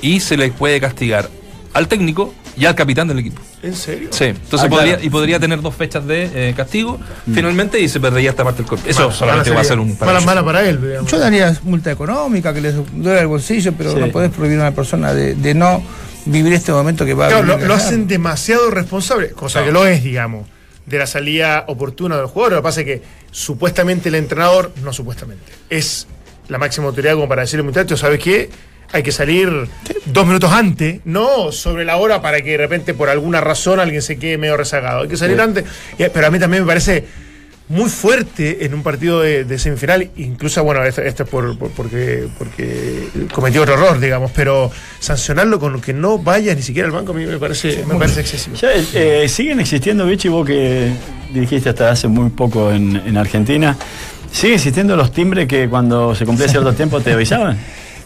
y 0.01 0.19
se 0.19 0.37
le 0.37 0.49
puede 0.51 0.79
castigar 0.79 1.29
al 1.73 1.87
técnico 1.87 2.33
y 2.55 2.65
al 2.65 2.73
capitán 2.75 3.07
del 3.07 3.19
equipo. 3.19 3.41
¿En 3.61 3.75
serio? 3.75 4.09
Sí, 4.11 4.25
entonces 4.25 4.65
Ah, 4.65 4.69
podría, 4.69 4.93
claro. 4.93 5.05
y 5.05 5.09
podría 5.09 5.39
tener 5.39 5.61
dos 5.61 5.75
fechas 5.75 6.05
de 6.07 6.49
eh, 6.49 6.53
castigo 6.55 6.99
finalmente 7.33 7.79
y 7.79 7.87
se 7.89 7.99
perdería 7.99 8.31
esta 8.31 8.43
parte 8.43 8.61
del 8.63 8.67
corte. 8.69 8.89
Eso 8.89 9.01
Mala- 9.03 9.13
solamente 9.13 9.49
mala 9.49 9.55
va 9.55 9.61
a 9.61 9.65
ser 9.65 9.79
un 9.79 9.87
Mala, 9.89 9.99
parámetro. 9.99 10.25
mala 10.25 10.45
para 10.45 10.67
él. 10.67 10.81
digamos. 10.81 11.11
Yo 11.11 11.19
daría 11.19 11.55
multa 11.63 11.91
económica, 11.91 12.53
que 12.53 12.61
les 12.61 12.75
duele 12.93 13.19
el 13.21 13.27
bolsillo, 13.27 13.73
pero 13.77 13.91
Sí. 13.93 13.99
no 13.99 14.07
podés 14.09 14.31
prohibir 14.31 14.57
a 14.59 14.61
una 14.63 14.71
persona 14.75 15.13
de, 15.13 15.35
de 15.35 15.53
no 15.53 15.83
vivir 16.25 16.53
este 16.53 16.71
momento 16.71 17.05
que 17.05 17.13
va 17.13 17.27
a 17.27 17.29
Claro, 17.29 17.45
lo, 17.45 17.53
vivir 17.55 17.67
lo 17.67 17.75
allá. 17.75 17.83
hacen 17.85 18.07
demasiado 18.07 18.69
responsable, 18.71 19.29
cosa 19.31 19.63
que 19.63 19.71
lo 19.71 19.85
es, 19.85 20.03
digamos, 20.03 20.47
de 20.87 20.97
la 20.97 21.05
salida 21.07 21.65
oportuna 21.67 22.17
del 22.17 22.25
jugador. 22.27 22.53
Lo 22.53 22.59
que 22.59 22.63
pasa 22.63 22.79
es 22.81 22.85
que 22.87 23.01
supuestamente 23.31 24.09
el 24.09 24.15
entrenador, 24.15 24.71
no 24.83 24.93
supuestamente, 24.93 25.51
es 25.69 26.07
la 26.47 26.57
máxima 26.57 26.87
autoridad 26.87 27.13
como 27.13 27.27
para 27.27 27.41
decirle, 27.43 27.63
muchachos, 27.63 27.99
¿sabes 27.99 28.19
qué? 28.19 28.49
Hay 28.93 29.03
que 29.03 29.11
salir 29.11 29.49
dos 30.05 30.25
minutos 30.25 30.51
antes, 30.51 31.01
no 31.03 31.51
sobre 31.51 31.83
la 31.85 31.97
hora 31.97 32.21
para 32.21 32.41
que 32.41 32.51
de 32.51 32.57
repente 32.57 32.93
por 32.93 33.09
alguna 33.09 33.41
razón 33.41 33.79
alguien 33.79 34.01
se 34.01 34.17
quede 34.17 34.37
medio 34.37 34.55
rezagado. 34.57 35.01
Hay 35.03 35.07
que 35.09 35.17
salir 35.17 35.39
antes. 35.41 35.65
Y- 35.97 36.05
Pero 36.13 36.27
a 36.27 36.31
mí 36.31 36.39
también 36.39 36.63
me 36.63 36.67
parece 36.67 37.03
muy 37.69 37.89
fuerte 37.89 38.63
en 38.65 38.73
un 38.73 38.81
partido 38.81 39.19
de, 39.19 39.43
de 39.43 39.59
semifinal, 39.59 40.09
incluso, 40.15 40.63
bueno, 40.63 40.85
esto, 40.85 41.01
esto 41.01 41.23
es 41.23 41.29
por, 41.29 41.57
por- 41.59 41.69
porque, 41.71 42.29
porque 42.37 43.09
cometió 43.33 43.63
otro 43.63 43.73
error, 43.73 43.99
digamos, 43.99 44.31
pero 44.33 44.71
sancionarlo 45.01 45.59
con 45.59 45.81
que 45.81 45.91
no 45.91 46.17
vaya 46.17 46.55
ni 46.55 46.61
siquiera 46.61 46.87
al 46.87 46.93
banco 46.93 47.11
a 47.11 47.15
mí 47.15 47.25
me 47.25 47.37
parece, 47.37 47.83
me 47.85 47.95
parece 47.95 48.21
excesivo. 48.21 48.55
Ya, 48.55 48.69
eh, 48.93 49.27
siguen 49.27 49.59
existiendo, 49.59 50.05
Vichy, 50.05 50.29
vos 50.29 50.47
que 50.47 50.93
dirigiste 51.33 51.67
hasta 51.67 51.91
hace 51.91 52.07
muy 52.07 52.29
poco 52.29 52.71
en, 52.71 52.95
en 53.05 53.17
Argentina. 53.17 53.75
¿Siguen 54.31 54.55
existiendo 54.55 54.95
los 54.95 55.11
timbres 55.11 55.45
que 55.45 55.67
cuando 55.67 56.15
se 56.15 56.25
cumplía 56.25 56.47
cierto 56.47 56.71
tiempo 56.73 57.01
te 57.01 57.11
avisaban? 57.11 57.57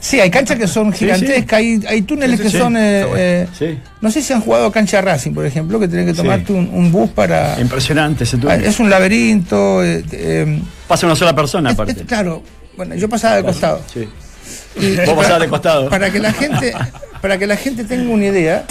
Sí, 0.01 0.19
hay 0.19 0.31
canchas 0.31 0.57
que 0.57 0.67
son 0.67 0.91
Sí, 0.91 0.99
gigantescas, 1.05 1.59
Hay, 1.59 1.79
hay 1.87 2.01
túneles 2.01 2.39
Sí, 2.39 2.43
que 2.47 2.57
son... 2.57 2.75
eh, 2.75 3.47
eh. 3.61 3.77
No 4.01 4.09
sé 4.09 4.21
si 4.23 4.33
han 4.33 4.41
jugado 4.41 4.71
cancha 4.71 4.99
Racing, 4.99 5.31
por 5.31 5.45
ejemplo, 5.45 5.79
que 5.79 5.87
tienen 5.87 6.07
que 6.07 6.13
tomarte 6.15 6.51
un, 6.53 6.69
un 6.73 6.91
bus 6.91 7.11
para... 7.11 7.59
Impresionante 7.61 8.23
ese 8.23 8.37
Ah, 8.37 8.39
túnel. 8.39 8.65
Es 8.65 8.79
un 8.79 8.89
laberinto. 8.89 9.83
eh, 9.83 10.03
eh, 10.11 10.59
Pasa 10.87 11.05
una 11.05 11.15
sola 11.15 11.35
persona, 11.35 11.69
es- 11.69 11.75
aparte. 11.75 12.01
es- 12.01 12.07
claro, 12.07 12.41
bueno, 12.75 12.95
yo 12.95 13.07
pasaba 13.07 13.35
de 13.35 13.43
costado. 13.43 13.79
Sí. 13.93 14.07
Y- 14.79 14.95
Vos 15.05 15.13
pasabas 15.15 15.41
de 15.41 15.47
costado. 15.49 15.89
Para 15.89 16.11
que 16.11 16.19
la 16.19 16.33
gente, 16.33 16.73
para 17.21 17.37
que 17.37 17.45
la 17.45 17.55
gente 17.57 17.83
tenga 17.83 18.09
una 18.11 18.25
idea, 18.25 18.65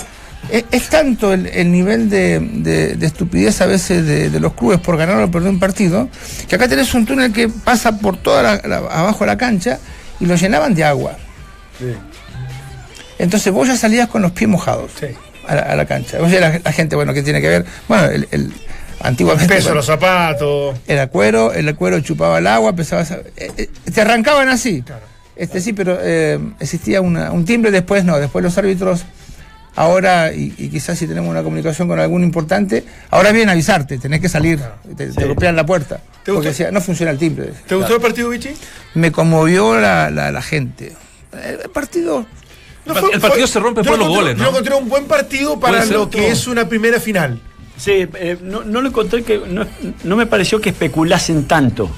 es, 0.51 0.65
es 0.73 0.89
tanto 0.89 1.33
el, 1.33 1.47
el 1.47 1.71
nivel 1.71 2.11
de, 2.11 2.41
de- 2.41 2.97
de 2.97 3.07
estupidez 3.07 3.61
a 3.61 3.67
veces 3.67 4.05
de, 4.05 4.31
de 4.31 4.41
los 4.41 4.55
clubes 4.55 4.81
por 4.81 4.97
ganar 4.97 5.23
o 5.23 5.31
perder 5.31 5.51
un 5.51 5.61
partido, 5.61 6.09
que 6.49 6.57
acá 6.57 6.67
tenés 6.67 6.93
un 6.93 7.07
túnel 7.07 7.33
que 7.33 7.49
pasa 7.49 7.99
por 7.99 8.17
toda 8.17 8.43
la, 8.43 8.63
la- 8.67 8.79
abajo 8.79 9.21
de 9.21 9.27
la 9.29 9.37
cancha 9.39 9.79
y 10.21 10.27
lo 10.27 10.37
llenaban 10.37 10.75
de 10.75 10.85
agua. 10.85 11.17
Entonces 13.19 13.53
vos 13.53 13.69
ya 13.69 13.77
salías 13.77 14.09
con 14.09 14.23
los 14.23 14.33
pies 14.33 14.49
mojados 14.49 14.93
Sí. 14.99 15.07
a, 15.47 15.55
la, 15.55 15.63
a 15.63 15.77
la 15.77 15.85
cancha. 15.87 16.19
O 16.21 16.29
sea, 16.29 16.41
la, 16.41 16.61
la 16.63 16.73
gente, 16.73 16.97
bueno, 16.97 17.13
¿qué 17.13 17.23
tiene 17.23 17.41
que 17.41 17.49
ver? 17.49 17.65
Bueno, 17.89 18.05
el, 18.07 18.29
el- 18.31 18.53
antiguamente 19.03 19.49
Peso 19.55 19.69
de 19.69 19.75
bueno, 19.75 19.75
los 19.77 19.87
zapatos. 19.87 20.79
era 20.87 21.07
cuero, 21.09 21.53
el 21.53 21.75
cuero 21.75 22.01
chupaba 22.01 22.39
el 22.39 22.47
agua, 22.47 22.71
empezaba 22.71 23.03
a- 23.03 23.15
eh, 23.37 23.51
eh, 23.57 23.69
te 23.93 24.01
arrancaban 24.01 24.49
así. 24.49 24.85
Este 25.37 25.61
sí, 25.61 25.73
pero 25.73 25.99
eh, 26.01 26.39
existía 26.61 27.01
una- 27.01 27.33
un 27.33 27.45
timbre, 27.45 27.71
después 27.71 28.05
no, 28.05 28.19
después 28.19 28.43
los 28.45 28.57
árbitros, 28.59 29.05
ahora, 29.77 30.33
y, 30.33 30.55
y 30.59 30.69
quizás 30.69 30.99
si 30.99 31.07
tenemos 31.07 31.31
una 31.31 31.43
comunicación 31.43 31.89
con 31.89 31.99
algún 32.01 32.23
importante, 32.23 32.85
ahora 33.11 33.31
vienen 33.33 33.49
a 33.51 33.53
avisarte, 33.53 33.99
tenés 33.99 34.21
que 34.21 34.29
salir, 34.29 34.59
te, 34.97 35.07
te 35.07 35.13
Sí. 35.13 35.25
golpean 35.27 35.57
la 35.57 35.65
puerta. 35.67 35.97
¿Te 35.97 36.33
Porque 36.33 36.33
gustó? 36.33 36.49
decía, 36.51 36.71
no 36.71 36.81
funciona 36.81 37.11
el 37.13 37.19
timbre. 37.19 37.53
¿Te 37.67 37.75
gustó 37.75 37.95
el 37.95 38.01
partido, 38.01 38.29
Vichy? 38.29 38.51
Me 38.95 39.11
conmovió 39.13 39.79
la, 39.81 40.11
la- 40.11 40.31
la 40.33 40.43
gente. 40.43 40.93
El 41.33 41.71
partido, 41.71 42.27
No, 42.87 42.95
El 43.11 43.21
partido 43.21 43.47
se 43.47 43.61
rompe 43.61 43.83
por 43.85 43.99
lo 43.99 44.07
los 44.07 44.09
goles, 44.17 44.37
¿no? 44.37 44.45
Yo 44.45 44.51
encontré 44.51 44.75
un 44.75 44.89
buen 44.89 45.05
partido 45.05 45.61
para 45.61 45.85
lo 45.85 46.09
que 46.11 46.19
todo. 46.23 46.27
es 46.31 46.47
una 46.47 46.69
primera 46.69 46.99
final. 46.99 47.41
Sí, 47.77 48.07
eh, 48.15 48.37
no, 48.43 48.63
no 48.65 48.81
lo 48.83 48.89
encontré 48.89 49.23
que. 49.23 49.39
No, 49.47 49.67
no 50.05 50.17
me 50.17 50.27
pareció 50.27 50.61
que 50.61 50.71
especulasen 50.71 51.47
tanto. 51.47 51.91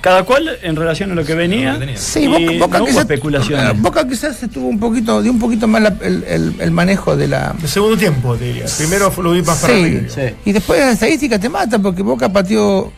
Cada 0.00 0.22
cual 0.22 0.58
en 0.62 0.76
relación 0.76 1.10
a 1.10 1.14
lo 1.14 1.24
que 1.24 1.34
venía. 1.34 1.78
Sí, 1.96 2.20
y 2.24 2.26
Boca, 2.28 2.58
Boca 2.66 2.78
no 2.78 2.84
quizás, 2.86 3.00
especulaciones. 3.00 3.80
Boca 3.82 4.06
quizás 4.06 4.40
estuvo 4.42 4.68
un 4.68 4.78
poquito, 4.78 5.20
dio 5.22 5.32
un 5.32 5.38
poquito 5.40 5.66
más 5.66 5.82
la- 5.82 5.96
el, 6.02 6.22
el- 6.28 6.54
el 6.60 6.70
manejo 6.70 7.16
de 7.16 7.26
la. 7.28 7.54
El 7.60 7.68
segundo 7.68 7.96
tiempo, 7.96 8.36
te 8.36 8.44
diría. 8.44 8.66
Primero 8.76 9.12
lo 9.20 9.32
vi 9.32 9.42
más 9.42 9.58
para 9.58 9.74
Sí, 9.74 9.82
arriba. 9.82 10.08
sí. 10.14 10.34
y 10.44 10.52
después 10.52 10.78
la 10.78 10.92
estadística 10.92 11.38
te 11.40 11.48
mata 11.48 11.78
porque 11.80 12.02
Boca 12.02 12.28
pateó 12.32 12.92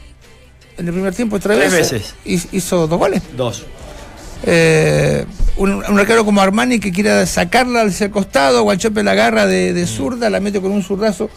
en 0.76 0.86
el 0.86 0.92
primer 0.92 1.14
tiempo 1.14 1.38
tres, 1.40 1.58
Tres 1.58 1.72
veces, 1.72 2.14
y 2.24 2.34
hizo 2.56 2.86
dos 2.86 2.98
goles. 2.98 3.22
Dos. 3.36 3.64
Eh, 4.44 5.24
un, 5.56 5.72
un 5.72 5.98
arquero 5.98 6.24
como 6.24 6.40
Armani 6.40 6.78
que 6.78 6.92
quiera 6.92 7.24
sacarla 7.26 7.82
hacia 7.82 8.06
el 8.06 8.10
costado, 8.12 8.62
Guanchope 8.62 9.02
la 9.02 9.12
agarra 9.12 9.46
de, 9.46 9.72
de 9.72 9.86
zurda, 9.86 10.30
la 10.30 10.40
mete 10.40 10.60
con 10.60 10.70
un 10.72 10.82
zurdazo. 10.82 11.30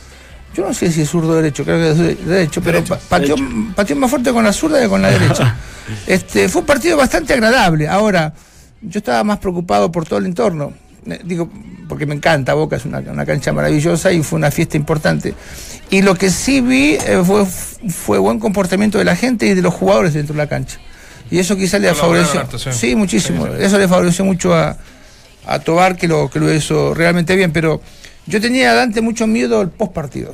Yo 0.56 0.68
no 0.68 0.74
sé 0.74 0.92
si 0.92 1.02
es 1.02 1.10
zurdo 1.10 1.30
o 1.30 1.36
derecho, 1.36 1.64
creo 1.64 1.78
que 1.78 1.92
es 1.92 1.98
de- 1.98 2.16
derecho, 2.26 2.62
pero 2.62 2.84
pa- 2.84 2.98
pateó, 2.98 3.36
pateó 3.76 3.96
más 3.96 4.10
fuerte 4.10 4.32
con 4.34 4.44
la 4.44 4.52
zurda 4.52 4.82
que 4.82 4.90
con 4.90 5.02
la 5.02 5.10
derecha. 5.10 5.56
Este, 6.08 6.48
fue 6.48 6.62
un 6.62 6.68
partido 6.68 6.96
bastante 6.96 7.34
agradable. 7.34 7.88
Ahora, 7.88 8.34
yo 8.82 9.00
estaba 9.00 9.24
más 9.26 9.40
preocupado 9.40 9.92
por 9.92 10.06
todo 10.06 10.20
el 10.20 10.26
entorno. 10.26 10.72
Eh, 11.06 11.20
Digo, 11.24 11.50
porque 11.90 12.06
me 12.06 12.16
encanta 12.16 12.54
Boca, 12.54 12.78
es 12.78 12.86
una, 12.86 13.00
una 13.00 13.26
cancha 13.26 13.52
maravillosa 13.52 14.12
y 14.14 14.24
fue 14.24 14.38
una 14.38 14.52
fiesta 14.52 14.78
importante. 14.78 15.34
Y 15.90 16.02
lo 16.04 16.16
que 16.16 16.30
sí 16.30 16.62
vi 16.62 16.94
eh, 16.94 17.22
fue, 17.26 17.46
fue 17.46 18.20
buen 18.20 18.40
comportamiento 18.40 18.98
de 19.00 19.04
la 19.06 19.16
gente 19.18 19.48
y 19.48 19.54
de 19.54 19.62
los 19.62 19.74
jugadores 19.74 20.14
dentro 20.14 20.34
de 20.34 20.38
la 20.38 20.48
cancha. 20.48 20.78
Y 21.30 21.40
eso 21.40 21.58
quizás 21.58 21.82
le 21.82 21.88
favoreció. 21.96 22.42
sí, 22.74 22.96
muchísimo. 22.96 23.48
Eso 23.48 23.78
le 23.78 23.88
favoreció 23.88 24.24
mucho 24.24 24.54
a, 24.54 24.78
a 25.46 25.60
Tobar, 25.60 25.98
que 25.98 26.08
lo, 26.08 26.30
que 26.30 26.40
lo 26.40 26.54
hizo 26.54 26.94
realmente 26.94 27.36
bien. 27.36 27.52
Pero 27.52 27.82
yo 28.32 28.41
tenía 28.41 28.72
a 28.72 28.74
Dante 28.74 29.02
mucho 29.02 29.28
miedo 29.28 29.60
al 29.60 29.70
post 29.70 29.91
partido. 29.94 30.34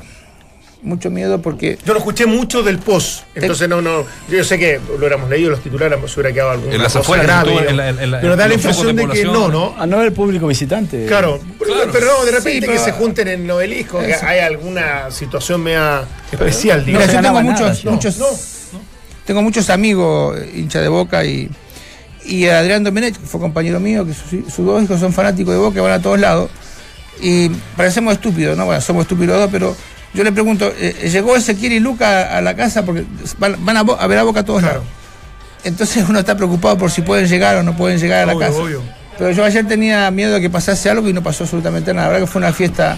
Mucho 0.80 1.10
miedo 1.10 1.42
porque. 1.42 1.76
Yo 1.84 1.92
lo 1.92 1.98
escuché 1.98 2.24
mucho 2.24 2.62
del 2.62 2.78
post. 2.78 3.24
Entonces, 3.34 3.68
no, 3.68 3.82
no. 3.82 4.04
Yo 4.30 4.44
sé 4.44 4.60
que 4.60 4.78
lo 4.88 4.94
hubiéramos 4.94 5.28
leído, 5.28 5.50
los 5.50 5.60
titulares, 5.60 5.98
se 6.08 6.20
hubiera 6.20 6.32
quedado 6.32 6.50
algo. 6.52 6.70
En 6.70 6.80
las 6.80 6.94
afueras, 6.94 7.26
grave. 7.26 7.68
en 7.68 7.76
la- 7.76 7.88
en 7.88 8.10
la- 8.12 8.20
pero 8.20 8.36
da 8.36 8.46
la 8.46 8.54
impresión 8.54 8.94
de 8.94 9.04
de, 9.04 9.12
que 9.12 9.24
no. 9.24 9.48
¿no? 9.48 9.74
A 9.76 9.86
no 9.86 9.98
ver 9.98 10.12
público 10.14 10.46
visitante. 10.46 11.04
Claro, 11.06 11.40
pero, 11.58 11.74
Claro. 11.74 11.90
pero 11.92 12.06
no, 12.06 12.24
de 12.24 12.30
repente 12.30 12.66
Sí, 12.66 12.72
que 12.72 12.78
se 12.78 12.92
junten 12.92 13.26
en 13.26 13.42
el 13.42 13.50
obelisco, 13.50 13.98
que 13.98 14.14
hay 14.14 14.38
alguna 14.38 15.10
situación 15.10 15.64
media 15.64 16.04
especial, 16.30 16.84
Mira, 16.86 17.00
digamos. 17.00 17.12
yo 17.12 17.20
tengo 17.22 17.42
nada, 17.42 17.42
muchos, 17.66 17.84
no, 17.84 17.90
muchos, 17.90 18.18
no, 18.18 18.26
tengo 19.26 19.42
muchos 19.42 19.70
amigos 19.70 20.38
eh, 20.38 20.52
hincha 20.54 20.80
de 20.80 20.86
Boca 20.88 21.24
y, 21.24 21.50
y 22.24 22.46
Adrián 22.46 22.84
Domenech, 22.84 23.16
que 23.18 23.26
fue 23.26 23.40
compañero 23.40 23.80
mío, 23.80 24.06
que 24.06 24.14
sus, 24.14 24.54
sus 24.54 24.64
dos 24.64 24.80
hijos 24.84 25.00
son 25.00 25.12
fanáticos 25.12 25.52
de 25.54 25.58
Boca, 25.58 25.82
van 25.82 25.90
a 25.92 26.00
todos 26.00 26.20
lados. 26.20 26.50
Y 27.20 27.48
parecemos 27.76 28.14
estúpidos, 28.14 28.56
¿no? 28.56 28.66
Bueno, 28.66 28.80
somos 28.80 29.02
estúpidos 29.02 29.38
dos, 29.38 29.48
pero 29.50 29.76
yo 30.14 30.24
le 30.24 30.32
pregunto, 30.32 30.72
eh, 30.78 31.08
¿llegó 31.12 31.36
Ezequiel 31.36 31.72
y 31.72 31.80
Luca 31.80 32.36
a 32.36 32.40
la 32.40 32.54
casa? 32.56 32.84
Porque 32.84 33.04
van, 33.38 33.56
van 33.64 33.76
a, 33.76 33.82
ver 34.06 34.18
a 34.18 34.22
Boca 34.22 34.44
todos 34.44 34.60
Claro. 34.60 34.76
lados. 34.76 34.88
Entonces 35.64 36.04
uno 36.08 36.20
está 36.20 36.36
preocupado 36.36 36.78
por 36.78 36.90
si 36.90 37.02
pueden 37.02 37.26
llegar 37.26 37.56
o 37.56 37.62
no 37.62 37.76
pueden 37.76 37.98
llegar 37.98 38.22
a 38.28 38.32
la 38.32 38.38
casa. 38.38 38.58
obvio. 38.58 38.82
Pero 39.18 39.32
yo 39.32 39.44
ayer 39.44 39.66
tenía 39.66 40.08
miedo 40.12 40.34
de 40.34 40.40
que 40.40 40.48
pasase 40.48 40.88
algo 40.88 41.08
y 41.08 41.12
no 41.12 41.22
pasó 41.22 41.42
absolutamente 41.44 41.92
nada. 41.92 42.06
La 42.06 42.12
verdad 42.12 42.26
que 42.26 42.32
fue 42.32 42.38
una 42.40 42.52
fiesta 42.52 42.96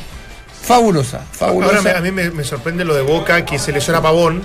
fabulosa, 0.63 1.21
fabulosa. 1.33 1.79
Ahora 1.79 1.83
me- 1.83 1.99
a 1.99 2.01
mí 2.03 2.11
me, 2.13 2.31
me 2.31 2.45
sorprende 2.45 2.85
lo 2.85 2.95
de 2.95 3.01
Boca, 3.03 3.45
que 3.47 3.59
se 3.59 3.73
lesiona 3.73 4.03
Pavón, 4.03 4.43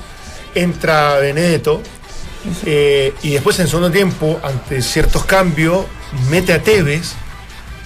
entra 0.56 1.16
Benedetto, 1.16 1.82
eh, 2.66 3.14
y 3.24 3.32
después 3.34 3.60
en 3.60 3.68
segundo 3.68 3.92
tiempo, 3.92 4.40
ante 4.42 4.82
ciertos 4.82 5.26
cambios, 5.26 5.86
mete 6.30 6.54
a 6.54 6.62
Tevez, 6.64 7.12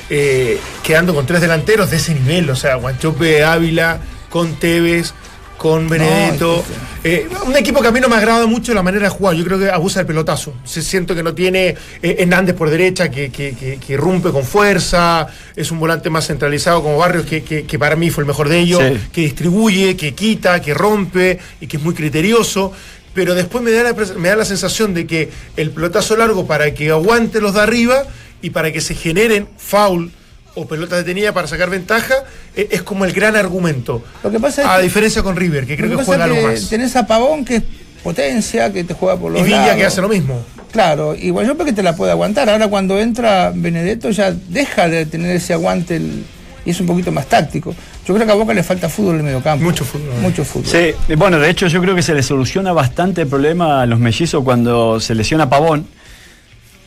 eh, 0.10 0.60
quedando 0.84 1.14
con 1.14 1.26
tres 1.26 1.42
delanteros 1.42 1.90
de 1.92 1.98
ese 1.98 2.14
nivel, 2.16 2.50
o 2.50 2.56
sea, 2.56 2.76
Guanchope 2.76 3.44
Ávila, 3.44 4.00
con 4.30 4.56
Tevez, 4.56 5.14
con 5.58 5.90
Benedetto. 5.90 6.64
Eh, 7.04 7.28
un 7.46 7.56
equipo 7.58 7.82
que 7.82 7.88
a 7.90 7.92
mí 7.92 8.00
no 8.00 8.08
me 8.10 8.16
agrada 8.16 8.46
mucho 8.46 8.74
la 8.74 8.82
manera 8.82 9.04
de 9.06 9.10
jugar. 9.10 9.36
Yo 9.36 9.44
creo 9.44 9.60
que 9.60 9.70
abusa 9.70 10.00
del 10.00 10.08
pelotazo. 10.08 10.54
Se 10.64 10.82
siento 10.82 11.14
que 11.16 11.22
no 11.24 11.34
tiene 11.34 11.76
eh, 12.02 12.16
Hernández 12.20 12.56
por 12.56 12.70
derecha, 12.70 13.10
que, 13.12 13.30
que, 13.30 13.54
que- 13.56 13.78
que 13.78 13.98
rompe 13.98 14.32
con 14.32 14.44
fuerza. 14.46 15.28
Es 15.56 15.70
un 15.72 15.80
volante 15.80 16.10
más 16.10 16.28
centralizado 16.28 16.82
como 16.82 16.98
Barrios, 16.98 17.26
que, 17.26 17.44
que- 17.44 17.66
que 17.66 17.78
para 17.80 17.96
mí 17.98 18.10
fue 18.10 18.22
el 18.24 18.28
mejor 18.28 18.48
de 18.50 18.60
ellos. 18.60 18.82
Sí. 18.82 19.00
Que 19.12 19.22
distribuye, 19.22 19.98
que 19.98 20.14
quita, 20.14 20.62
que 20.62 20.74
rompe 20.74 21.40
y 21.60 21.68
que 21.68 21.76
es 21.78 21.84
muy 21.84 21.94
criterioso. 21.94 22.72
Pero 23.14 23.34
después 23.36 23.62
me 23.64 23.72
da, 23.72 23.84
la, 23.84 23.94
me 24.18 24.30
da 24.30 24.36
la 24.38 24.46
sensación 24.46 24.94
de 24.94 25.06
que 25.08 25.30
el 25.58 25.72
pelotazo 25.72 26.16
largo 26.16 26.48
para 26.48 26.74
que 26.74 26.90
aguante 26.92 27.42
los 27.42 27.54
de 27.56 27.62
arriba 27.62 28.04
y 28.42 28.50
para 28.52 28.72
que 28.72 28.82
se 28.82 28.96
generen 28.96 29.48
foul 29.58 30.12
o 30.56 30.68
pelota 30.68 30.96
detenida 30.98 31.34
para 31.34 31.48
sacar 31.48 31.70
ventaja, 31.70 32.14
eh, 32.56 32.68
es 32.72 32.82
como 32.82 33.06
el 33.06 33.14
gran 33.14 33.36
argumento. 33.36 34.04
Lo 34.24 34.32
que 34.32 34.40
pasa 34.40 34.62
es 34.64 34.68
A 34.68 34.78
que- 34.78 34.84
diferencia 34.84 35.22
con 35.24 35.36
River, 35.36 35.66
que 35.68 35.78
creo 35.78 35.90
que, 35.92 35.98
que 35.98 36.04
juega 36.04 36.24
algo 36.26 36.36
es 36.38 36.44
que 36.44 36.52
más. 36.62 36.70
Tenés 36.70 36.96
a 36.96 37.06
Pavón, 37.08 37.46
que 37.46 37.58
es 37.58 37.64
potencia, 38.04 38.72
que 38.72 38.84
te 38.84 38.94
juega 38.94 39.18
por 39.18 39.32
los 39.32 39.42
Y 39.42 39.44
Villa 39.46 39.58
lados. 39.62 39.76
que 39.76 39.86
hace 39.86 40.02
lo 40.02 40.10
mismo. 40.10 40.42
Claro, 40.72 41.16
igual 41.16 41.46
yo 41.48 41.54
creo 41.56 41.66
que 41.66 41.74
te 41.74 41.84
la 41.84 41.96
puede 41.96 42.12
aguantar. 42.12 42.50
Ahora 42.50 42.68
cuando 42.68 43.00
entra 43.00 43.52
Benedetto 43.56 44.10
ya 44.12 44.32
deja 44.32 44.88
de 44.88 45.06
tener 45.06 45.36
ese 45.36 45.54
aguante 45.54 45.96
el- 45.98 46.24
y 46.66 46.72
es 46.72 46.80
un 46.80 46.88
poquito 46.88 47.12
más 47.12 47.26
táctico. 47.28 47.74
Yo 48.08 48.14
creo 48.14 48.26
que 48.26 48.32
a 48.34 48.36
Boca 48.36 48.54
le 48.54 48.64
falta 48.64 48.90
fútbol 48.90 49.14
en 49.16 49.20
el 49.22 49.26
mediocampo. 49.28 49.64
Mucho 49.64 49.86
fútbol. 49.86 50.14
Mucho 50.22 50.44
fútbol. 50.44 50.66
Sí, 50.70 51.16
bueno, 51.16 51.40
de 51.40 51.50
hecho 51.50 51.68
yo 51.68 51.82
creo 51.82 51.96
que 51.96 52.02
se 52.04 52.14
le 52.14 52.22
soluciona 52.24 52.72
bastante 52.74 53.22
el 53.22 53.28
problema 53.28 53.82
a 53.82 53.86
los 53.86 54.00
mellizos 54.00 54.44
cuando 54.44 55.00
se 55.00 55.16
lesiona 55.16 55.50
Pavón, 55.50 55.88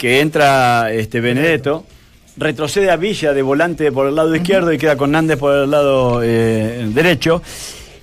que 0.02 0.18
entra 0.18 0.92
este 0.92 1.20
Benedetto, 1.20 1.84
retrocede 2.36 2.90
a 2.90 2.96
Villa 2.96 3.32
de 3.32 3.40
volante 3.40 3.92
por 3.92 4.08
el 4.08 4.16
lado 4.16 4.34
izquierdo 4.34 4.72
y 4.72 4.76
queda 4.78 4.96
con 4.96 5.12
Nández 5.12 5.38
por 5.38 5.54
el 5.54 5.70
lado 5.70 6.20
eh, 6.24 6.88
derecho. 6.92 7.40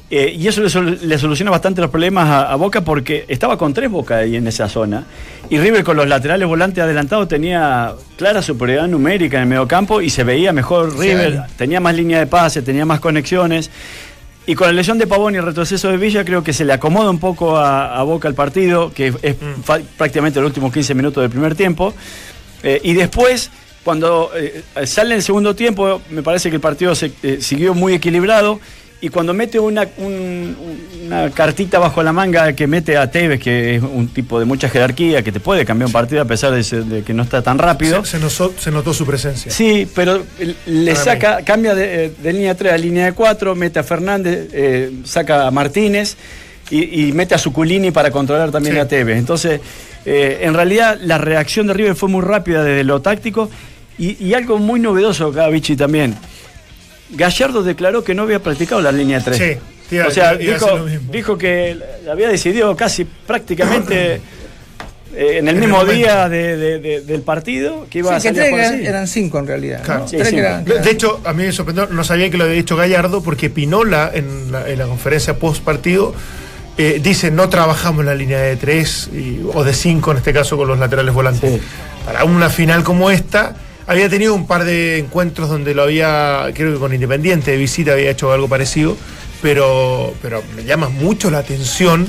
Eh, 0.09 0.33
y 0.33 0.47
eso 0.47 0.61
le, 0.61 0.69
sol- 0.69 0.97
le 1.03 1.17
soluciona 1.17 1.51
bastante 1.51 1.81
los 1.81 1.89
problemas 1.89 2.29
a, 2.29 2.53
a 2.53 2.55
Boca 2.55 2.85
porque 2.85 3.25
estaba 3.27 3.57
con 3.57 3.73
tres 3.73 3.91
Boca 3.91 4.15
ahí 4.15 4.37
en 4.37 4.47
esa 4.47 4.69
zona. 4.69 5.03
Y 5.49 5.59
River 5.59 5.83
con 5.83 5.97
los 5.97 6.07
laterales 6.07 6.47
volantes 6.47 6.81
adelantados 6.81 7.27
tenía 7.27 7.91
clara 8.15 8.41
superioridad 8.41 8.87
numérica 8.87 9.35
en 9.35 9.43
el 9.43 9.49
mediocampo 9.49 9.99
y 10.01 10.09
se 10.09 10.23
veía 10.23 10.53
mejor 10.53 10.97
River, 10.97 11.33
Sí. 11.49 11.53
tenía 11.57 11.81
más 11.81 11.95
línea 11.95 12.19
de 12.19 12.27
pase, 12.27 12.61
tenía 12.61 12.85
más 12.85 13.01
conexiones. 13.01 13.69
Y 14.49 14.55
con 14.55 14.65
la 14.65 14.73
lesión 14.73 14.97
de 14.97 15.05
Pavón 15.05 15.35
y 15.35 15.37
el 15.37 15.43
retroceso 15.45 15.89
de 15.89 15.97
Villa, 15.97 16.25
creo 16.25 16.43
que 16.43 16.53
se 16.53 16.65
le 16.65 16.73
acomoda 16.73 17.11
un 17.11 17.19
poco 17.19 17.55
a, 17.57 17.95
a 17.95 18.01
Boca 18.01 18.27
el 18.27 18.33
partido, 18.33 18.91
que 18.91 19.13
es 19.21 19.35
fa- 19.63 19.77
prácticamente 19.95 20.39
los 20.39 20.47
últimos 20.47 20.73
15 20.73 20.95
minutos 20.95 21.21
del 21.21 21.29
primer 21.29 21.53
tiempo. 21.55 21.93
Eh, 22.63 22.81
y 22.83 22.93
después, 22.93 23.51
cuando 23.83 24.31
eh, 24.35 24.63
sale 24.87 25.13
el 25.13 25.21
segundo 25.21 25.55
tiempo, 25.55 26.01
me 26.09 26.23
parece 26.23 26.49
que 26.49 26.55
el 26.55 26.61
partido 26.61 26.95
se, 26.95 27.11
eh, 27.21 27.37
siguió 27.41 27.75
muy 27.75 27.93
equilibrado. 27.93 28.59
Y 29.01 29.07
cuando 29.09 29.33
mete 29.33 29.59
una, 29.59 29.87
un- 29.97 30.55
una 31.05 31.29
cartita 31.31 31.79
bajo 31.79 32.03
la 32.03 32.11
manga 32.11 32.51
que 32.53 32.67
mete 32.67 32.97
a 32.97 33.09
Tevez, 33.09 33.39
que 33.39 33.75
es 33.75 33.81
un 33.81 34.09
tipo 34.09 34.39
de 34.39 34.45
mucha 34.45 34.67
jerarquía, 34.69 35.23
que 35.23 35.31
te 35.31 35.39
puede 35.39 35.63
cambiar 35.63 35.87
un 35.87 35.93
partido 35.93 36.21
a 36.21 36.25
pesar 36.25 36.51
de, 36.51 36.63
ser- 36.63 36.83
de 36.83 37.03
que 37.03 37.13
no 37.13 37.23
está 37.23 37.41
tan 37.41 37.57
rápido. 37.57 38.03
Se, 38.03 38.11
se 38.11 38.19
notó, 38.19 38.53
se 38.59 38.71
notó 38.71 38.93
su 38.93 39.05
presencia. 39.05 39.51
Sí, 39.51 39.87
pero 39.95 40.21
le 40.65 40.91
Para 40.91 41.03
saca, 41.05 41.41
cambia 41.45 41.75
de, 41.75 42.05
eh, 42.07 42.11
de 42.21 42.33
línea 42.33 42.55
3 42.55 42.73
a 42.73 42.77
línea 42.77 43.05
de 43.05 43.13
4, 43.13 43.55
mete 43.55 43.79
a 43.79 43.83
Fernández, 43.83 44.49
eh, 44.51 44.91
saca 45.05 45.47
a 45.47 45.51
Martínez 45.51 46.17
y, 46.69 47.07
y 47.07 47.11
mete 47.13 47.35
a 47.35 47.37
Suculini 47.37 47.91
para 47.91 48.11
controlar 48.11 48.51
también 48.51 48.75
Sí. 48.75 48.81
a 48.81 48.87
Tevez. 48.89 49.17
Entonces, 49.17 49.61
eh, 50.05 50.39
en 50.41 50.53
realidad 50.53 50.97
la 51.01 51.17
reacción 51.17 51.67
de 51.67 51.73
River 51.73 51.95
fue 51.95 52.09
muy 52.09 52.21
rápida 52.21 52.65
desde 52.65 52.83
lo 52.83 53.01
táctico 53.01 53.49
y, 53.97 54.21
y 54.23 54.33
algo 54.33 54.57
muy 54.57 54.81
novedoso 54.81 55.27
acá, 55.27 55.47
Vichy, 55.47 55.77
también. 55.77 56.15
Gallardo 57.11 57.63
declaró 57.63 58.03
que 58.03 58.13
no 58.13 58.23
había 58.23 58.39
practicado 58.39 58.81
la 58.81 58.91
línea 58.91 59.19
3. 59.23 59.57
Sí, 59.89 59.97
o 59.99 60.11
sea, 60.11 60.35
dijo, 60.35 61.37
que 61.37 61.77
había 62.09 62.29
decidido 62.29 62.75
casi 62.75 63.05
prácticamente 63.05 64.15
eh, 65.15 65.37
en 65.39 65.47
el 65.47 65.55
En 65.55 65.59
mismo 65.61 65.83
día 65.85 66.29
de- 66.29 66.55
de- 66.57 66.79
de- 66.79 67.01
del 67.01 67.21
partido 67.23 67.87
que 67.89 67.99
iba 67.99 68.19
Sí, 68.19 68.27
a 68.27 68.31
que 68.31 68.37
salir 68.37 68.53
eran, 68.59 68.73
así. 68.75 68.85
eran 68.85 69.07
cinco 69.07 69.39
en 69.39 69.47
realidad. 69.47 69.79
¿no? 69.79 69.85
Claro. 69.85 70.07
Sí, 70.07 70.17
cinco. 70.23 70.37
eran- 70.37 70.63
De, 70.65 70.79
de 70.79 70.91
hecho, 70.91 71.19
a 71.25 71.33
mí 71.33 71.43
me 71.43 71.51
sorprendió, 71.51 71.87
no 71.87 72.03
sabía 72.03 72.29
que 72.29 72.37
lo 72.37 72.43
había 72.43 72.55
dicho 72.55 72.75
Gallardo, 72.75 73.23
porque 73.23 73.49
Pinola 73.49 74.11
en 74.13 74.51
la, 74.51 74.69
en 74.69 74.77
la 74.77 74.85
conferencia 74.85 75.39
post 75.39 75.63
partido 75.63 76.13
eh, 76.77 76.99
dice 77.03 77.31
no 77.31 77.49
trabajamos 77.49 78.05
la 78.05 78.13
línea 78.15 78.39
de 78.39 78.55
tres 78.55 79.09
y- 79.11 79.41
o 79.53 79.63
de 79.63 79.73
cinco 79.73 80.11
en 80.11 80.17
este 80.17 80.31
caso 80.31 80.55
con 80.57 80.67
los 80.67 80.77
laterales 80.77 81.13
volantes. 81.13 81.53
Sí. 81.55 81.61
Para 82.05 82.23
una 82.25 82.49
final 82.51 82.83
como 82.83 83.09
esta, 83.09 83.55
había 83.89 84.07
tenido 84.09 84.33
un 84.35 84.45
par 84.47 84.63
de 84.65 84.99
encuentros 84.99 85.49
donde 85.49 85.73
lo 85.73 85.83
había, 85.83 86.45
creo 86.53 86.73
que 86.73 86.79
con 86.79 86.93
Independiente 86.93 87.51
de 87.51 87.57
visita 87.57 87.93
había 87.93 88.11
hecho 88.11 88.31
algo 88.31 88.47
parecido. 88.47 88.95
Pero, 89.41 90.13
pero 90.21 90.43
me 90.55 90.65
llama 90.65 90.89
mucho 90.89 91.31
la 91.31 91.37
atención 91.39 92.07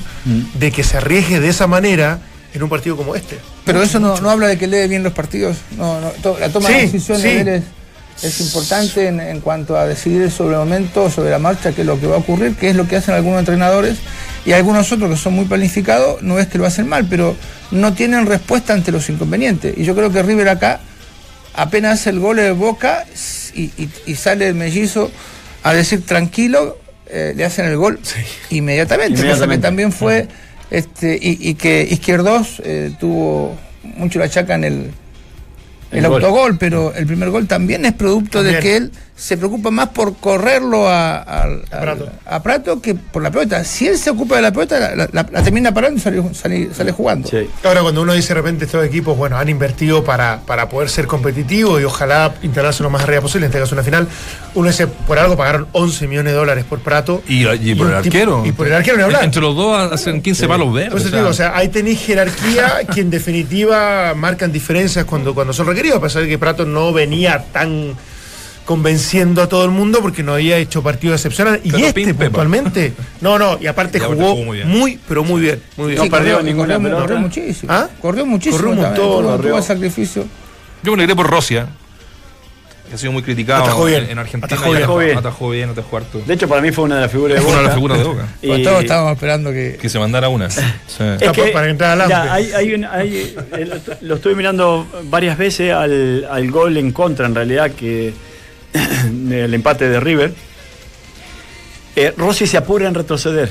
de 0.55 0.73
que 0.73 0.83
se 0.83 0.97
arriesgue 0.97 1.39
de 1.39 1.49
esa 1.49 1.67
manera 1.69 2.19
en 2.53 2.61
un 2.63 2.69
partido 2.69 2.97
como 2.97 3.15
este. 3.15 3.39
Pero 3.65 3.81
eso 3.83 4.01
no, 4.01 4.21
no 4.21 4.29
habla 4.31 4.49
de 4.49 4.59
que 4.59 4.67
lee 4.67 4.89
bien 4.89 5.05
los 5.05 5.13
partidos. 5.13 5.57
No, 5.77 6.01
no, 6.01 6.09
to- 6.23 6.37
la 6.41 6.49
toma 6.49 6.67
Sí, 6.69 6.75
de 6.75 6.81
decisiones 6.83 7.23
sí. 7.23 7.29
de 7.29 7.41
él 7.41 7.49
es, 7.49 8.25
es 8.25 8.41
importante 8.41 9.07
en, 9.07 9.21
en 9.21 9.41
cuanto 9.41 9.77
a 9.79 9.87
decidir 9.87 10.29
sobre 10.31 10.55
el 10.55 10.59
momento, 10.61 11.09
sobre 11.09 11.31
la 11.31 11.39
marcha, 11.39 11.71
qué 11.73 11.83
es 11.83 11.87
lo 11.87 12.01
que 12.01 12.09
va 12.09 12.17
a 12.17 12.19
ocurrir, 12.19 12.57
qué 12.57 12.71
es 12.71 12.75
lo 12.75 12.89
que 12.89 12.97
hacen 12.97 13.15
algunos 13.15 13.39
entrenadores 13.39 13.99
y 14.45 14.51
algunos 14.51 14.91
otros 14.91 15.09
que 15.11 15.17
son 15.17 15.35
muy 15.35 15.45
planificados, 15.45 16.21
no 16.23 16.41
es 16.41 16.49
que 16.49 16.59
lo 16.59 16.67
hacen 16.67 16.89
mal, 16.89 17.07
pero 17.09 17.37
no 17.71 17.95
tienen 17.95 18.27
respuesta 18.27 18.73
ante 18.73 18.91
los 18.91 19.09
inconvenientes. 19.09 19.73
Y 19.79 19.85
yo 19.85 19.95
creo 19.95 20.11
que 20.11 20.21
River 20.21 20.49
acá 20.49 20.81
apenas 21.55 22.01
hace 22.01 22.11
el 22.11 22.21
gol 22.21 22.37
de 22.37 22.53
Boca 22.53 23.05
y, 23.55 23.63
y- 23.77 23.89
y 24.07 24.15
sale 24.15 24.49
el 24.49 24.55
mellizo 24.55 25.11
a 25.63 25.73
decir 25.75 26.05
tranquilo, 26.07 26.79
eh, 27.09 27.33
le 27.37 27.45
hacen 27.45 27.67
el 27.67 27.77
gol 27.77 27.99
inmediatamente, 28.51 29.29
cosa 29.29 29.47
que 29.49 29.59
también 29.59 29.93
fue 29.93 30.29
este 30.71 31.19
y, 31.21 31.37
y 31.51 31.55
que 31.55 31.83
Izquierdos 31.91 32.63
eh, 32.65 32.93
tuvo 33.01 33.59
mucho 33.83 34.19
la 34.19 34.29
chaca 34.29 34.55
en 34.55 34.65
el, 34.65 34.75
el, 35.93 35.99
El 36.05 36.09
gol. 36.09 36.25
autogol, 36.25 36.57
pero 36.59 36.95
el 36.95 37.07
primer 37.07 37.31
gol 37.31 37.47
también 37.49 37.85
es 37.85 37.93
producto 37.95 38.43
de 38.43 38.59
que 38.61 38.77
él 38.77 38.93
se 39.21 39.37
preocupa 39.37 39.71
más 39.71 39.91
por 39.91 40.17
correrlo 40.17 40.89
a, 40.89 41.17
a- 41.19 41.47
Prato. 41.81 42.09
a 42.25 42.43
Prato 42.43 42.81
que 42.81 42.95
por 42.95 43.23
la 43.23 43.31
pelota. 43.31 43.63
Si 43.65 43.87
él 43.87 43.99
se 43.99 44.09
ocupa 44.09 44.37
de 44.37 44.43
la 44.43 44.51
pelota, 44.51 44.81
la, 44.97 45.07
la- 45.13 45.27
la- 45.31 45.43
termina 45.43 45.75
parando 45.75 45.99
y 45.99 46.01
sale, 46.01 46.23
sale- 46.35 46.73
sale 46.73 46.91
jugando. 46.93 47.29
Sí. 47.29 47.47
Ahora, 47.63 47.83
cuando 47.83 48.01
uno 48.01 48.15
dice 48.15 48.29
de 48.29 48.35
repente 48.41 48.65
estos 48.65 48.83
equipos, 48.83 49.19
bueno, 49.19 49.37
han 49.37 49.49
invertido 49.51 50.03
para, 50.05 50.41
para 50.47 50.71
poder 50.71 50.89
ser 50.89 51.07
competitivos 51.07 51.81
y 51.83 51.85
ojalá 51.85 52.33
instalarse 52.41 52.83
lo 52.83 52.89
más 52.89 53.03
arriba 53.03 53.21
posible, 53.21 53.45
en 53.45 53.51
este 53.51 53.61
caso 53.61 53.75
una 53.75 53.85
final, 53.85 54.09
uno 54.55 54.69
dice, 54.69 54.87
por 54.87 55.19
algo 55.19 55.37
pagaron 55.37 55.67
11 55.73 56.07
millones 56.09 56.33
de 56.33 56.39
dólares 56.39 56.65
por 56.67 56.79
Prato. 56.81 57.23
Y, 57.29 57.47
y 57.47 57.75
por 57.75 57.89
el 57.93 58.03
tipo- 58.03 58.07
arquero. 58.17 58.43
Y 58.47 58.53
por 58.53 58.67
el 58.69 58.73
arquero 58.73 58.97
ni 58.97 59.03
hablar. 59.03 59.23
Entre 59.25 59.43
los 59.43 59.55
dos 59.55 59.93
hacen 59.93 60.23
15 60.23 60.49
palos 60.49 60.73
verdes. 60.73 61.13
Digo, 61.13 61.29
o 61.29 61.35
sea, 61.35 61.55
ahí 61.57 61.69
tenéis 61.69 62.01
jerarquía 62.01 62.81
que 62.95 63.03
en 63.03 63.11
definitiva 63.11 64.15
marcan 64.15 64.51
diferencias 64.51 65.05
cuando, 65.05 65.35
cuando 65.35 65.53
son 65.53 65.67
requeridos, 65.67 65.99
a 65.99 66.01
pesar 66.01 66.23
de 66.23 66.29
que 66.29 66.39
Prato 66.39 66.65
no 66.65 66.93
venía 66.93 67.45
tan 67.53 67.95
convenciendo 68.71 69.43
a 69.43 69.49
todo 69.49 69.65
el 69.65 69.73
mundo 69.73 69.99
porque 70.01 70.23
no 70.23 70.35
había 70.35 70.57
hecho 70.57 70.81
partidos 70.81 71.17
excepcionales. 71.17 71.61
Y 71.65 71.73
Pero 71.73 71.87
este 71.89 72.15
puntualmente, 72.15 72.93
no, 73.21 73.37
no, 73.37 73.59
y 73.61 73.67
aparte 73.67 73.99
Y 73.99 74.01
jugó, 74.01 74.31
jugó 74.31 74.45
muy 74.45 74.59
bien. 74.59 74.69
muy, 74.69 74.97
pero 75.09 75.25
muy 75.25 75.41
bien. 75.41 75.61
Muy 75.77 75.89
bien. 75.89 75.99
No 76.05 76.09
perdió 76.09 76.41
ninguna 76.41 76.77
corrió, 76.77 76.97
corrió 77.01 77.19
muchísimo. 77.19 77.73
¿Ah? 77.73 77.89
Corrió 78.01 78.25
muchísimo. 78.27 78.59
Corrió 78.59 78.71
un 78.71 78.81
montón, 78.81 78.95
tuvo- 79.25 79.37
corrió. 79.39 79.61
sacrificio. 79.61 80.25
Yo 80.85 80.93
me 80.93 80.99
alegré 80.99 81.17
por 81.17 81.29
Rosia, 81.29 81.67
que 82.89 82.95
ha 82.95 82.99
sido 82.99 83.11
muy 83.11 83.23
criticado 83.25 83.65
Atajó 83.65 83.87
bien. 83.87 84.05
en, 84.05 84.11
en 84.11 84.19
Argentina. 84.21 84.47
Atajó 84.55 84.71
bien. 84.71 84.77
atajó 84.85 84.99
bien. 84.99 85.19
Atajó 85.19 85.51
bien, 85.51 85.69
atajó 85.71 85.97
harto. 85.97 86.23
De 86.25 86.35
hecho, 86.35 86.49
para 86.49 86.61
mí 86.61 86.71
fue 86.71 86.85
una 86.85 86.95
de 86.95 87.01
las 87.01 87.11
figuras 87.11 87.35
de 87.35 87.41
Es 87.43 87.49
una 87.49 87.57
de 87.59 87.63
las 87.65 87.75
Boca. 87.75 87.75
figuras 87.75 87.99
de 87.99 88.05
Boca. 88.05 88.29
Y- 88.43 88.47
Pues 88.47 88.63
todos 88.63 88.83
estábamos 88.83 89.13
esperando 89.15 89.51
que. 89.51 89.79
Que 89.83 89.89
se 89.89 89.99
mandara 89.99 90.29
una. 90.29 90.49
Sí. 90.51 90.63
Es 91.21 91.33
que, 91.33 91.43
para 91.49 91.69
entrar 91.69 92.01
al 92.01 92.13
hay, 92.13 92.53
hay 92.53 92.75
un- 92.75 92.85
hay- 92.85 93.35
eh, 93.53 93.67
lo- 93.67 93.97
lo 94.01 94.15
estuve 94.15 94.37
mirando 94.37 94.87
varias 95.11 95.37
veces 95.37 95.73
al, 95.73 96.25
al 96.31 96.49
gol 96.53 96.77
en 96.77 96.93
contra, 96.93 97.27
en 97.27 97.35
realidad, 97.35 97.73
que 97.73 98.13
el 99.33 99.53
empate 99.55 99.89
de 99.89 100.01
River. 100.01 100.33
Eh, 101.97 102.13
Rossi 102.17 102.47
se 102.47 102.57
apura 102.57 102.87
en 102.89 102.95
retroceder. 102.95 103.51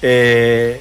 Eh, 0.00 0.80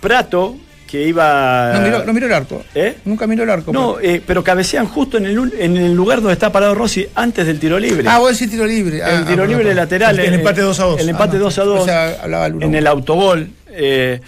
Prato, 0.00 0.56
que 0.86 1.06
iba. 1.06 1.72
No 1.74 1.80
miró, 1.80 2.04
no 2.04 2.12
miró 2.12 2.26
el 2.26 2.32
arco. 2.32 2.64
¿Eh? 2.74 2.96
Nunca 3.04 3.26
miró 3.26 3.44
el 3.44 3.50
arco. 3.50 3.72
No, 3.72 4.00
eh, 4.00 4.20
pero 4.26 4.42
cabecean 4.42 4.86
justo 4.88 5.18
en 5.18 5.26
el, 5.26 5.52
en 5.58 5.76
el 5.76 5.92
lugar 5.94 6.20
donde 6.20 6.32
está 6.32 6.50
parado 6.50 6.74
Rossi 6.74 7.06
antes 7.14 7.46
del 7.46 7.60
tiro 7.60 7.78
libre. 7.78 8.08
Ah, 8.08 8.18
vos 8.18 8.32
decís 8.32 8.50
tiro 8.50 8.66
libre. 8.66 9.02
Ah, 9.02 9.18
el 9.18 9.24
tiro 9.26 9.44
ah, 9.44 9.46
libre 9.46 9.74
lateral. 9.74 10.18
El 10.18 10.32
eh, 10.34 10.36
empate 10.36 10.62
2 10.62 10.80
a 10.80 10.84
2. 10.84 11.00
El 11.00 11.08
empate 11.10 11.36
Ah, 11.36 11.38
no. 11.38 11.44
2 11.44 11.58
a 11.58 11.64
2. 11.64 11.80
O 11.80 11.84
sea, 11.84 12.16
hablaba 12.22 12.46
el 12.46 12.62
en 12.62 12.74
el 12.74 12.86
autogol. 12.86 13.50
Eh, 13.68 14.20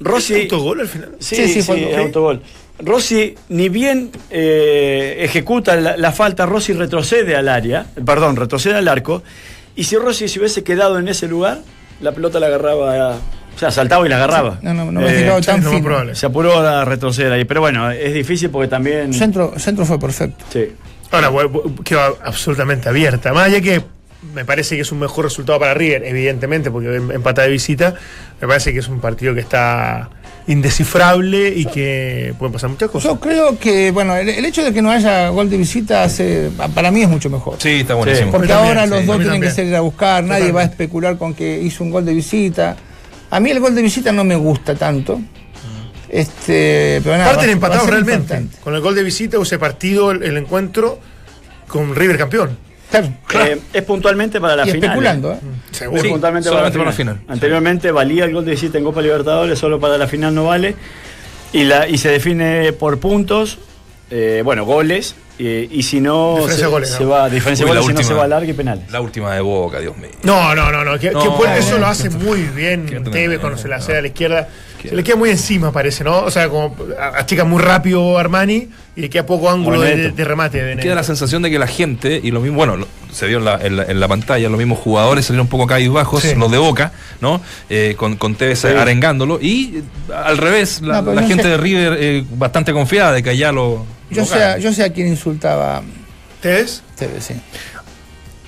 Rossi. 0.00 0.42
autogol 0.42 0.80
al 0.80 0.88
final? 0.88 1.10
Sí, 1.18 1.36
Sí, 1.36 1.46
sí, 1.46 1.52
sí, 1.54 1.62
fue 1.62 1.94
el 1.94 1.98
autogol. 2.00 2.42
Rossi, 2.78 3.34
ni 3.48 3.68
bien 3.68 4.10
eh, 4.30 5.16
ejecuta 5.20 5.76
la, 5.76 5.96
la 5.96 6.12
falta, 6.12 6.44
Rossi 6.46 6.72
retrocede 6.74 7.34
al 7.36 7.48
área, 7.48 7.86
perdón, 8.04 8.36
retrocede 8.36 8.76
al 8.76 8.88
arco, 8.88 9.22
y 9.74 9.84
si 9.84 9.96
Rossi 9.96 10.28
se 10.28 10.38
hubiese 10.38 10.62
quedado 10.62 10.98
en 10.98 11.08
ese 11.08 11.26
lugar, 11.28 11.60
la 12.00 12.12
pelota 12.12 12.38
la 12.38 12.46
agarraba, 12.48 13.16
o 13.54 13.58
sea, 13.58 13.70
saltaba 13.70 14.04
y 14.04 14.10
la 14.10 14.16
agarraba. 14.16 14.58
No, 14.60 14.74
no, 14.74 14.92
no 14.92 15.00
me 15.00 15.06
Eh, 15.06 15.32
Sí, 15.40 15.46
tan 15.46 15.62
fino. 15.62 15.82
probable. 15.82 16.14
se 16.14 16.26
apuró 16.26 16.58
a 16.58 16.84
retroceder 16.84 17.32
ahí, 17.32 17.44
pero 17.46 17.60
bueno, 17.62 17.90
es 17.90 18.12
difícil 18.12 18.50
porque 18.50 18.68
también... 18.68 19.14
Centro, 19.14 19.54
centro 19.58 19.86
fue 19.86 19.98
perfecto. 19.98 20.44
Sí. 20.52 20.68
Ahora, 21.10 21.30
quedó 21.84 22.18
absolutamente 22.22 22.88
abierta. 22.90 23.32
Más 23.32 23.44
allá 23.46 23.60
que 23.62 23.80
me 24.34 24.44
parece 24.44 24.74
que 24.74 24.82
es 24.82 24.92
un 24.92 24.98
mejor 24.98 25.24
resultado 25.24 25.58
para 25.58 25.72
River, 25.72 26.04
evidentemente, 26.04 26.70
porque 26.70 26.94
em- 26.96 27.12
empata 27.12 27.42
de 27.42 27.48
visita, 27.48 27.94
me 28.40 28.48
parece 28.48 28.72
que 28.72 28.80
es 28.80 28.88
un 28.88 29.00
partido 29.00 29.32
que 29.32 29.40
está 29.40 30.10
indescifrable 30.48 31.48
y 31.56 31.66
que 31.66 32.34
pueden 32.38 32.52
pasar 32.52 32.70
muchas 32.70 32.90
cosas. 32.90 33.10
Yo 33.10 33.18
creo 33.20 33.58
que, 33.58 33.90
bueno, 33.90 34.14
el, 34.16 34.28
el 34.28 34.44
hecho 34.44 34.62
de 34.64 34.72
que 34.72 34.80
no 34.82 34.90
haya 34.90 35.28
gol 35.30 35.50
de 35.50 35.56
visita 35.56 36.04
hace, 36.04 36.50
para 36.74 36.90
mí 36.90 37.02
es 37.02 37.08
mucho 37.08 37.28
mejor. 37.30 37.56
Sí, 37.58 37.80
está 37.80 37.94
buenísimo. 37.94 38.30
Porque 38.32 38.52
ahora 38.52 38.86
los 38.86 39.00
sí, 39.00 39.06
dos 39.06 39.18
tienen 39.18 39.40
que 39.40 39.50
salir 39.50 39.74
a 39.74 39.80
buscar, 39.80 40.22
nadie 40.24 40.52
va 40.52 40.60
a 40.60 40.64
especular 40.64 41.18
con 41.18 41.34
que 41.34 41.60
hizo 41.60 41.82
un 41.84 41.90
gol 41.90 42.04
de 42.04 42.14
visita. 42.14 42.76
A 43.30 43.40
mí 43.40 43.50
el 43.50 43.58
gol 43.60 43.74
de 43.74 43.82
visita 43.82 44.12
no 44.12 44.22
me 44.24 44.36
gusta 44.36 44.74
tanto. 44.76 45.20
Este, 46.08 47.00
pero 47.02 47.16
nada, 47.18 47.30
Parten 47.32 47.48
va- 47.48 47.52
empatados 47.52 47.86
realmente. 47.90 48.22
importante. 48.34 48.56
Con 48.62 48.74
el 48.74 48.80
gol 48.80 48.94
de 48.94 49.02
visita, 49.02 49.38
ese 49.42 49.58
partido, 49.58 50.12
el, 50.12 50.22
el 50.22 50.36
encuentro, 50.36 51.00
con 51.66 51.94
River 51.96 52.16
campeón. 52.18 52.56
Claro. 52.90 53.08
Eh, 53.46 53.60
es 53.72 53.82
puntualmente 53.82 54.40
para 54.40 54.56
la 54.56 54.66
y 54.66 54.70
final. 54.70 54.84
especulando, 54.90 55.32
¿eh? 55.32 55.38
Es 55.72 55.76
Seguro. 55.78 56.02
Sí, 56.02 56.08
puntualmente 56.08 56.48
solamente 56.48 56.78
para 56.78 56.84
la 56.90 56.92
para 56.92 56.96
final. 56.96 57.14
la 57.14 57.20
final. 57.20 57.34
Anteriormente 57.34 57.90
valía 57.90 58.24
el 58.24 58.32
gol 58.32 58.44
de 58.44 58.52
visita 58.52 58.78
en 58.78 58.84
Copa 58.84 59.02
Libertadores, 59.02 59.58
solo 59.58 59.80
para 59.80 59.98
la 59.98 60.06
final 60.06 60.34
no 60.34 60.44
vale. 60.44 60.74
Y, 61.52 61.64
la, 61.64 61.88
y 61.88 61.98
se 61.98 62.10
define 62.10 62.72
por 62.72 62.98
puntos, 62.98 63.58
eh, 64.10 64.42
bueno, 64.44 64.64
goles. 64.64 65.14
eh, 65.38 65.68
y 65.70 65.82
si 65.82 66.00
no, 66.00 66.34
Diferencia 66.36 66.56
se, 66.56 66.62
de 66.64 66.70
goles, 66.70 66.90
se 66.90 67.02
¿no? 67.04 67.10
va, 67.10 67.28
diferencia 67.28 67.64
Uy, 67.66 67.68
goles, 67.70 67.84
si 67.84 67.88
no 67.92 67.98
última. 67.98 68.08
se 68.08 68.14
va 68.14 68.24
a 68.24 68.28
larga 68.28 68.50
y 68.50 68.52
penales. 68.54 68.90
La 68.90 69.00
última 69.00 69.34
de 69.34 69.40
Boca, 69.42 69.80
Dios 69.80 69.96
mío. 69.98 70.10
No, 70.22 70.54
no, 70.54 70.70
no, 70.72 70.84
no. 70.84 70.98
Que, 70.98 71.10
No, 71.10 71.20
que 71.20 71.58
eso 71.58 71.72
no, 71.72 71.78
lo 71.78 71.86
hace 71.88 72.08
no, 72.08 72.18
muy 72.20 72.42
bien 72.42 72.86
Tevez 73.10 73.38
cuando 73.40 73.58
se 73.58 73.68
la 73.68 73.76
no. 73.76 73.82
hace 73.82 73.96
a 73.96 74.00
la 74.00 74.06
izquierda. 74.06 74.48
Se 74.88 74.94
le 74.96 75.02
queda 75.04 75.16
muy 75.16 75.30
encima, 75.30 75.72
parece, 75.72 76.04
¿no? 76.04 76.20
O 76.20 76.30
sea, 76.30 76.48
como 76.48 76.74
a- 76.98 77.18
achica 77.18 77.44
muy 77.44 77.62
rápido 77.62 78.18
Armani 78.18 78.68
y 78.96 79.00
le 79.00 79.10
queda 79.10 79.26
poco 79.26 79.50
ángulo 79.50 79.80
de, 79.80 80.12
remate. 80.24 80.62
de. 80.62 80.76
Queda 80.76 80.94
la 80.94 81.02
sensación 81.02 81.42
de 81.42 81.50
que 81.50 81.58
la 81.58 81.66
gente, 81.66 82.20
y 82.22 82.30
lo 82.30 82.40
mismo, 82.40 82.56
bueno, 82.56 82.76
lo- 82.76 82.88
se 83.12 83.26
vio 83.26 83.38
en 83.38 83.44
la, 83.44 83.58
en 83.60 83.76
la- 83.76 83.84
en 83.84 83.98
la 84.00 84.08
pantalla, 84.08 84.48
los 84.48 84.58
mismos 84.58 84.78
jugadores 84.78 85.26
salieron 85.26 85.46
un 85.46 85.50
poco 85.50 85.66
bajos, 85.92 86.22
Sí. 86.22 86.34
los 86.36 86.50
de 86.50 86.58
Boca, 86.58 86.92
¿no? 87.20 87.40
Eh, 87.70 87.94
con, 87.96 88.16
con 88.16 88.34
Tevez 88.34 88.60
Sí. 88.60 88.68
arengándolo. 88.68 89.38
Y 89.40 89.78
eh, 89.78 89.82
al 90.14 90.38
revés, 90.38 90.80
la, 90.82 90.96
No, 90.96 91.00
pero 91.04 91.14
la 91.14 91.20
no 91.22 91.28
gente 91.28 91.42
sé. 91.44 91.48
de 91.50 91.56
River 91.56 91.96
eh, 92.00 92.24
bastante 92.36 92.72
confiada 92.72 93.12
de 93.12 93.22
que 93.22 93.30
allá 93.30 93.52
lo. 93.52 93.84
Yo 94.10 94.20
lo 94.22 94.26
sé, 94.26 94.42
a- 94.42 94.58
yo 94.58 94.72
sé 94.72 94.84
a 94.84 94.92
quién 94.92 95.08
insultaba 95.08 95.82
¿Tevez? 96.40 96.82
Tevez, 96.96 97.24
sí. 97.24 97.34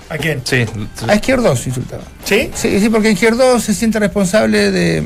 ¿A 0.09 0.17
quién? 0.17 0.41
Sí, 0.43 0.65
A 1.07 1.13
Izquierdos 1.15 1.67
insultaba. 1.67 2.01
¿Sí? 2.23 2.49
Sí, 2.55 2.79
sí, 2.79 2.89
porque 2.89 3.11
Izquierdos 3.11 3.63
se 3.63 3.75
siente 3.75 3.99
responsable 3.99 4.71
de, 4.71 5.03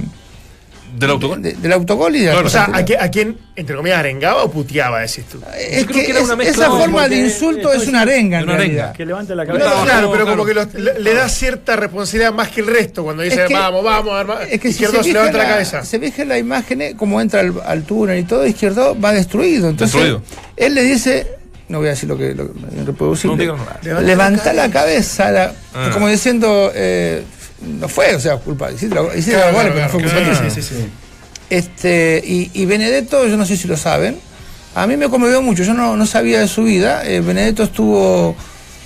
del 0.95 1.09
autogol. 1.11 1.41
de- 1.41 1.53
del 1.53 1.73
autogol 1.73 2.15
y 2.15 2.19
de 2.19 2.25
la 2.27 2.31
Claro, 2.33 2.47
O 2.47 2.49
sea, 2.49 2.69
¿a 2.73 2.83
quién, 2.85 3.01
a 3.01 3.09
quién, 3.09 3.37
entre 3.55 3.75
comillas, 3.75 3.97
arengaba 3.99 4.43
o 4.43 4.51
puteaba, 4.51 4.99
decís 5.01 5.25
tú? 5.25 5.39
Es 5.57 5.81
Yo 5.81 5.85
creo 5.87 5.99
que, 5.99 6.05
que 6.05 6.11
era 6.11 6.19
es- 6.19 6.25
una 6.25 6.35
mezcla 6.35 6.65
esa 6.67 6.75
forma 6.77 7.07
de 7.09 7.15
insulto 7.17 7.71
es 7.73 7.87
una 7.87 8.01
arenga 8.01 8.37
en 8.39 8.43
una 8.43 8.53
arenga. 8.53 8.57
realidad. 8.57 8.93
Que 8.95 9.05
levante 9.05 9.35
la 9.35 9.45
cabeza. 9.45 9.65
No, 9.69 9.83
claro, 9.83 10.01
no, 10.07 10.11
pero 10.11 10.25
claro. 10.25 10.37
como 10.37 10.45
que 10.45 10.53
los- 10.53 10.73
le, 10.73 10.99
le 10.99 11.13
da 11.13 11.27
cierta 11.29 11.75
responsabilidad 11.75 12.33
más 12.33 12.49
que 12.49 12.61
el 12.61 12.67
resto 12.67 13.03
cuando 13.03 13.23
dice 13.23 13.41
Es 13.43 13.47
que- 13.47 13.53
vamos, 13.53 13.83
vamos, 13.83 14.13
arma. 14.13 14.43
Es 14.43 14.59
que 14.61 14.67
si 14.69 14.83
izquierdo 14.83 14.97
se 14.97 15.03
se 15.03 15.09
fija 15.09 15.19
levanta 15.19 15.37
la, 15.39 15.43
la- 15.45 15.49
cabeza. 15.51 15.83
Se 15.85 15.99
fija 15.99 16.21
en 16.21 16.29
la 16.29 16.37
imagen, 16.37 16.81
eh, 16.81 16.95
como 16.97 17.19
entra 17.21 17.39
al, 17.41 17.53
al 17.65 17.83
túnel 17.83 18.19
y 18.19 18.23
todo, 18.23 18.45
Izquierdo 18.45 18.99
va 18.99 19.11
destruido. 19.13 19.69
Entonces, 19.69 19.93
Destruido. 19.99 20.23
él 20.57 20.75
le 20.75 20.83
dice, 20.83 21.27
no 21.69 21.79
voy 21.79 21.87
a 21.87 21.91
decir 21.91 22.07
lo 22.09 22.17
que 22.17 22.35
lo, 22.35 22.49
reproducible, 22.85 23.35
No 23.35 23.41
digas 23.41 23.57
nada. 23.59 23.79
Levanta 23.81 24.01
levanta 24.07 24.53
la 24.53 24.67
la 24.67 24.73
cabeza, 24.73 25.31
la- 25.31 25.53
Ah. 25.73 25.89
como 25.93 26.07
diciendo, 26.07 26.71
eh, 26.75 27.23
no 27.65 27.87
fue, 27.87 28.15
o 28.15 28.19
sea, 28.19 28.37
culpa, 28.37 28.71
hiciste 28.71 28.95
la, 28.95 29.03
hiciste 29.15 29.33
la 29.33 29.49
Claro, 29.49 29.53
claro, 29.53 29.69
pero 29.73 29.85
no 29.85 29.89
fue 29.89 30.01
claro, 30.01 30.19
culpa 30.19 30.39
claro, 30.39 30.55
sí, 30.55 30.61
sí. 30.61 30.75
Este, 31.49 32.21
y, 32.25 32.51
y 32.53 32.65
Benedetto, 32.65 33.27
yo 33.27 33.37
no 33.37 33.45
sé 33.45 33.57
si 33.57 33.67
lo 33.67 33.77
saben, 33.77 34.17
a 34.75 34.87
mí 34.87 34.97
me 34.97 35.07
conmovió 35.09 35.41
mucho, 35.41 35.63
yo 35.63 35.73
no, 35.73 35.95
no 35.95 36.05
sabía 36.05 36.39
de 36.39 36.47
su 36.47 36.63
vida. 36.63 37.05
Eh, 37.05 37.21
Benedetto 37.21 37.63
estuvo 37.63 38.35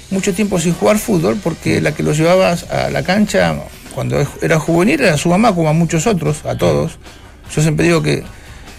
mucho 0.10 0.34
tiempo 0.34 0.60
sin 0.60 0.74
jugar 0.74 0.98
fútbol 0.98 1.40
porque 1.42 1.82
la 1.82 1.94
que 1.94 2.04
lo 2.04 2.12
llevaba 2.14 2.52
a 2.70 2.90
la 2.90 3.04
cancha 3.04 3.56
cuando 3.96 4.26
era 4.42 4.60
juvenil 4.60 5.02
era 5.02 5.18
su 5.18 5.30
mamá, 5.30 5.56
como 5.56 5.70
a 5.70 5.74
muchos 5.74 6.06
otros, 6.06 6.46
a 6.46 6.58
todos. 6.58 6.98
Yo 7.56 7.62
siempre 7.62 7.86
digo 7.86 8.02
que 8.02 8.24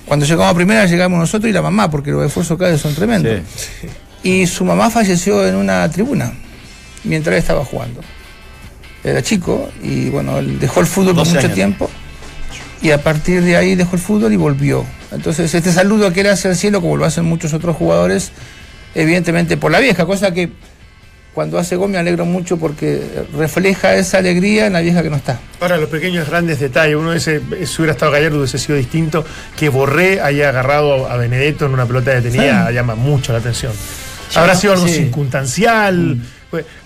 cuando 0.07 0.27
llegamos 0.27 0.53
a 0.53 0.55
primera 0.55 0.87
llegamos 0.87 1.19
nosotros 1.19 1.49
y 1.49 1.53
la 1.53 1.63
mamá, 1.63 1.91
porque 1.91 2.11
los 2.11 2.27
esfuerzos 2.27 2.59
cada 2.59 2.73
vez 2.73 2.81
son 2.81 2.95
tremendos. 2.95 3.41
Sí. 3.57 3.89
Y 4.23 4.47
su 4.47 4.65
mamá 4.65 4.91
falleció 4.91 5.47
en 5.47 5.57
una 5.57 5.91
tribuna 5.91 6.33
mientras 7.05 7.35
él 7.35 7.39
estaba 7.39 7.65
jugando. 7.65 8.01
Era 9.05 9.23
chico 9.23 9.71
y 9.83 10.09
bueno, 10.11 10.39
él 10.39 10.59
dejó 10.59 10.81
el 10.81 10.87
fútbol 10.87 11.15
por 11.15 11.25
12 11.25 11.31
mucho 11.35 11.41
años. 11.47 11.55
tiempo 11.55 11.91
y 12.81 12.91
a 12.93 13.03
partir 13.03 13.43
de 13.43 13.57
ahí 13.57 13.75
dejó 13.75 13.97
el 13.97 14.03
fútbol 14.03 14.33
y 14.33 14.37
volvió. 14.37 14.85
Entonces, 15.11 15.53
este 15.55 15.73
saludo 15.73 16.13
que 16.13 16.21
él 16.21 16.29
hace 16.29 16.49
al 16.49 16.57
cielo, 16.57 16.81
como 16.81 16.97
lo 16.97 17.05
hacen 17.05 17.25
muchos 17.25 17.53
otros 17.53 17.77
jugadores, 17.77 18.31
evidentemente 18.95 19.57
por 19.57 19.71
la 19.73 19.81
vieja, 19.81 20.07
cosa 20.07 20.33
que 20.33 20.51
cuando 21.35 21.59
hace 21.59 21.77
gol 21.77 21.91
me 21.91 21.99
alegro 21.99 22.25
mucho 22.25 22.57
porque 22.57 23.01
refleja 23.37 23.95
esa 23.95 24.19
alegría 24.19 24.67
en 24.67 24.73
la 24.73 24.81
vieja 24.81 25.03
que 25.03 25.11
no 25.11 25.17
está. 25.17 25.39
Ahora, 25.61 25.77
los 25.77 25.89
pequeños 25.89 26.29
grandes 26.29 26.59
detalles. 26.59 26.97
Uno 26.97 27.13
dice, 27.13 27.41
si 27.65 27.77
hubiera 27.83 27.93
estado 27.93 28.11
Gallardo 28.13 28.39
hubiese 28.39 28.59
sido 28.59 28.77
distinto. 28.77 29.25
Que 29.57 29.69
Borré 29.69 30.21
haya 30.21 30.49
agarrado 30.49 31.09
a 31.09 31.17
Benedetto 31.17 31.67
en 31.67 31.73
una 31.75 31.87
pelota 31.87 32.11
detenida 32.13 32.71
llama 32.73 32.95
mucho 32.97 33.33
la 33.33 33.39
atención. 33.39 33.73
Habrá 34.35 34.55
sido 34.57 34.73
algo 34.73 34.87
Sí. 34.89 34.95
circunstancial. 34.95 36.17
Pues, 36.19 36.38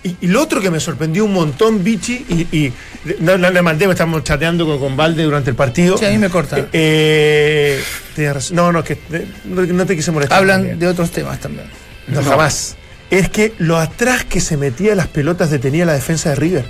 Y, 0.03 0.17
y 0.21 0.27
lo 0.27 0.41
otro 0.41 0.59
que 0.59 0.69
me 0.69 0.79
sorprendió 0.79 1.23
un 1.23 1.33
montón, 1.33 1.83
Vichy, 1.83 2.25
y, 2.51 2.57
y 2.57 2.73
no, 3.19 3.37
no 3.37 3.49
le 3.49 3.61
mandé, 3.61 3.85
estamos 3.89 4.23
chateando 4.23 4.65
con, 4.65 4.77
con 4.79 4.97
Valde 4.97 5.23
durante 5.23 5.51
el 5.51 5.55
partido. 5.55 5.97
Sí, 5.97 6.05
a 6.05 6.09
mí 6.09 6.17
me 6.17 6.29
cortan. 6.29 6.67
Eh, 6.73 7.81
tenés 8.15 8.33
razón. 8.33 8.55
no, 8.57 8.71
no, 8.73 8.83
que 8.83 8.93
eh, 9.11 9.25
no, 9.45 9.61
no 9.61 9.85
te 9.85 9.95
quise 9.95 10.11
molestar. 10.11 10.39
Hablan 10.39 10.59
también. 10.61 10.79
de 10.79 10.87
otros 10.87 11.11
temas 11.11 11.39
también. 11.39 11.65
No, 12.07 12.21
jamás. 12.23 12.75
Es 13.09 13.29
que 13.29 13.53
lo 13.59 13.77
atrás 13.77 14.25
que 14.25 14.41
se 14.41 14.57
metía 14.57 14.95
las 14.95 15.07
pelotas 15.07 15.49
detenía 15.49 15.85
la 15.85 15.93
defensa 15.93 16.29
de 16.29 16.35
River. 16.35 16.65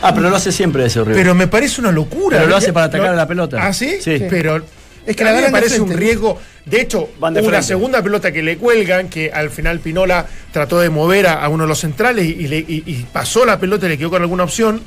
Ah, 0.00 0.14
pero 0.14 0.30
lo 0.30 0.36
hace 0.36 0.52
siempre 0.52 0.84
ese 0.86 1.00
horrible. 1.00 1.20
Pero 1.20 1.34
me 1.34 1.48
parece 1.48 1.80
una 1.80 1.90
locura. 1.90 2.36
Pero 2.38 2.48
lo 2.50 2.56
hace 2.56 2.72
para 2.72 2.86
Lo- 2.86 2.90
atacar 2.90 3.08
a 3.14 3.16
la 3.16 3.26
pelota. 3.26 3.58
¿Ah, 3.66 3.72
sí? 3.72 3.96
Sí. 4.00 4.22
Pero 4.30 4.62
Es 5.10 5.16
que 5.16 5.18
que 5.18 5.24
la 5.24 5.30
a 5.30 5.34
mí 5.34 5.42
me 5.42 5.50
parece 5.50 5.80
un 5.80 5.92
riesgo. 5.92 6.38
De 6.64 6.80
hecho, 6.82 7.08
Van 7.18 7.32
de 7.34 7.40
una 7.40 7.48
frente. 7.48 7.66
segunda 7.66 8.02
pelota 8.02 8.30
que 8.30 8.42
le 8.42 8.58
cuelgan, 8.58 9.08
que 9.08 9.30
al 9.32 9.50
final 9.50 9.80
Pinola 9.80 10.26
trató 10.52 10.78
de 10.80 10.90
mover 10.90 11.26
a, 11.26 11.42
a 11.42 11.48
uno 11.48 11.64
de 11.64 11.68
los 11.68 11.78
centrales 11.80 12.26
y, 12.26 12.46
le- 12.46 12.58
y- 12.58 12.82
y 12.86 13.06
pasó 13.12 13.44
la 13.46 13.58
pelota 13.58 13.86
y 13.86 13.88
le 13.90 13.98
quedó 13.98 14.10
con 14.10 14.22
alguna 14.22 14.44
opción. 14.44 14.82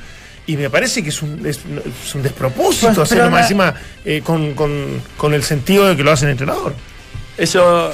Y 0.48 0.58
me 0.58 0.70
parece 0.70 1.02
que 1.04 1.10
es 1.10 1.22
un, 1.22 1.46
es, 1.46 1.60
es 2.06 2.16
un 2.16 2.24
despropósito 2.24 2.94
Pues, 2.94 3.12
hacerlo 3.12 3.30
más 3.32 3.42
encima 3.44 3.74
eh, 4.06 4.22
con, 4.24 4.54
con- 4.54 5.02
con 5.18 5.34
el 5.34 5.44
sentido 5.44 5.88
de 5.88 5.96
que 5.96 6.04
lo 6.04 6.12
hace 6.12 6.26
el 6.26 6.32
entrenador. 6.32 6.74
Eso 7.38 7.92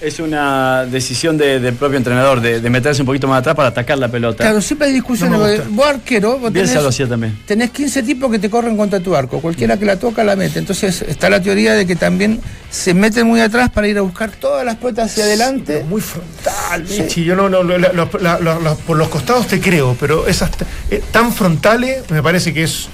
es 0.00 0.18
una 0.18 0.86
decisión 0.86 1.36
de- 1.36 1.60
del 1.60 1.74
propio 1.74 1.98
entrenador, 1.98 2.40
de, 2.40 2.60
de 2.60 2.70
meterse 2.70 3.02
un 3.02 3.06
poquito 3.06 3.28
más 3.28 3.40
atrás 3.40 3.54
para 3.54 3.68
atacar 3.68 3.98
la 3.98 4.08
pelota. 4.08 4.44
Claro, 4.44 4.60
siempre 4.62 4.88
hay 4.88 4.94
discusiones. 4.94 5.38
No 5.38 5.44
me 5.44 5.50
porque 5.56 5.68
gusta. 5.68 5.76
vos 5.76 5.86
arquero, 5.86 6.38
vos 6.38 6.52
tenés, 6.52 6.74
lo 6.74 6.88
hacía 6.88 7.06
también. 7.06 7.38
tenés 7.46 7.70
15 7.70 8.02
tipos 8.02 8.30
que 8.30 8.38
te 8.38 8.48
corren 8.48 8.76
contra 8.76 9.00
tu 9.00 9.14
arco. 9.14 9.40
Cualquiera 9.40 9.76
que 9.76 9.84
la 9.84 9.96
toca 9.98 10.24
la 10.24 10.36
mete. 10.36 10.58
Entonces 10.58 11.02
está 11.02 11.28
la 11.28 11.40
teoría 11.42 11.74
de 11.74 11.86
que 11.86 11.96
también 11.96 12.40
se 12.70 12.94
meten 12.94 13.26
muy 13.26 13.40
atrás 13.40 13.70
para 13.70 13.88
ir 13.88 13.98
a 13.98 14.00
buscar 14.02 14.30
todas 14.30 14.64
las 14.64 14.76
pelotas 14.76 15.10
hacia 15.12 15.24
adelante. 15.24 15.84
Muy 15.88 16.00
frontal, 16.00 16.84
Michi. 16.88 17.24
Yo 17.24 17.36
no, 17.36 17.48
no, 17.48 17.62
la- 17.62 17.92
la- 17.92 18.74
por 18.86 18.96
los 18.96 19.08
costados 19.08 19.46
te 19.48 19.60
creo, 19.60 19.96
pero 20.00 20.26
esas 20.26 20.50
eh, 20.90 21.02
tan 21.12 21.32
frontales 21.32 22.08
me 22.10 22.22
parece 22.22 22.54
que 22.54 22.62
es 22.62 22.88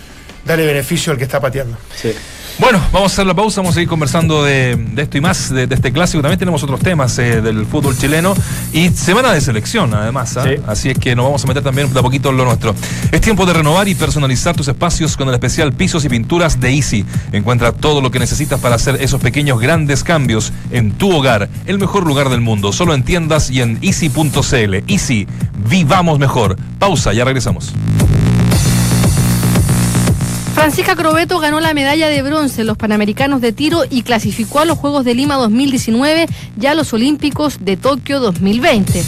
darle 0.44 0.66
beneficio 0.66 1.12
al 1.12 1.18
que 1.18 1.24
está 1.24 1.40
pateando. 1.40 1.76
Sí. 2.00 2.12
Bueno, 2.58 2.80
vamos 2.90 3.12
a 3.12 3.14
hacer 3.14 3.26
la 3.26 3.34
pausa, 3.34 3.60
vamos 3.60 3.72
a 3.72 3.74
seguir 3.74 3.88
conversando 3.88 4.42
de, 4.42 4.76
de 4.76 5.02
esto 5.02 5.18
y 5.18 5.20
más, 5.20 5.50
de, 5.52 5.66
de 5.66 5.74
este 5.74 5.92
clásico. 5.92 6.22
También 6.22 6.38
tenemos 6.38 6.62
otros 6.62 6.80
temas 6.80 7.18
eh, 7.18 7.42
del 7.42 7.66
fútbol 7.66 7.96
chileno 7.98 8.34
y 8.72 8.88
semana 8.88 9.30
de 9.34 9.42
selección, 9.42 9.92
además. 9.92 10.34
¿ah? 10.38 10.44
Sí. 10.44 10.62
Así 10.66 10.88
es 10.88 10.98
que 10.98 11.14
nos 11.14 11.26
vamos 11.26 11.44
a 11.44 11.48
meter 11.48 11.62
también 11.62 11.92
de 11.92 12.00
a 12.00 12.02
poquito 12.02 12.30
en 12.30 12.38
lo 12.38 12.46
nuestro. 12.46 12.74
Es 13.12 13.20
tiempo 13.20 13.44
de 13.44 13.52
renovar 13.52 13.88
y 13.88 13.94
personalizar 13.94 14.56
tus 14.56 14.68
espacios 14.68 15.18
con 15.18 15.28
el 15.28 15.34
especial 15.34 15.74
Pisos 15.74 16.06
y 16.06 16.08
Pinturas 16.08 16.58
de 16.58 16.70
Easy. 16.70 17.04
Encuentra 17.32 17.72
todo 17.72 18.00
lo 18.00 18.10
que 18.10 18.18
necesitas 18.18 18.58
para 18.58 18.76
hacer 18.76 19.02
esos 19.02 19.20
pequeños 19.20 19.60
grandes 19.60 20.02
cambios 20.02 20.50
en 20.70 20.92
tu 20.92 21.14
hogar, 21.14 21.50
el 21.66 21.78
mejor 21.78 22.06
lugar 22.06 22.30
del 22.30 22.40
mundo. 22.40 22.72
Solo 22.72 22.94
en 22.94 23.02
tiendas 23.02 23.50
y 23.50 23.60
en 23.60 23.78
easy.cl. 23.82 24.74
Easy, 24.86 25.28
vivamos 25.68 26.18
mejor. 26.18 26.56
Pausa, 26.78 27.12
ya 27.12 27.26
regresamos. 27.26 27.74
Francisca 30.66 30.96
Crobeto 30.96 31.38
ganó 31.38 31.61
la 31.61 31.74
medalla 31.74 32.09
de 32.09 32.22
bronce 32.22 32.62
en 32.62 32.66
los 32.66 32.76
Panamericanos 32.76 33.40
de 33.40 33.52
tiro 33.52 33.85
y 33.88 34.02
clasificó 34.02 34.59
a 34.59 34.64
los 34.64 34.76
Juegos 34.76 35.05
de 35.05 35.14
Lima 35.14 35.37
2019 35.37 36.26
y 36.61 36.66
a 36.66 36.74
los 36.74 36.92
Olímpicos 36.92 37.59
de 37.61 37.76
Tokio 37.76 38.18
2020. 38.18 39.05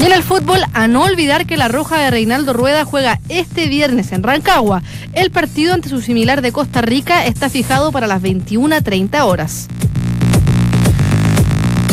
Y 0.00 0.04
en 0.04 0.12
el 0.12 0.24
fútbol, 0.24 0.64
a 0.72 0.88
no 0.88 1.04
olvidar 1.04 1.46
que 1.46 1.56
la 1.56 1.68
Roja 1.68 1.98
de 1.98 2.10
Reinaldo 2.10 2.54
Rueda 2.54 2.84
juega 2.84 3.20
este 3.28 3.68
viernes 3.68 4.10
en 4.10 4.24
Rancagua. 4.24 4.82
El 5.12 5.30
partido 5.30 5.74
ante 5.74 5.90
su 5.90 6.00
similar 6.00 6.42
de 6.42 6.50
Costa 6.50 6.82
Rica 6.82 7.24
está 7.24 7.48
fijado 7.48 7.92
para 7.92 8.08
las 8.08 8.20
21.30 8.20 9.20
horas. 9.20 9.68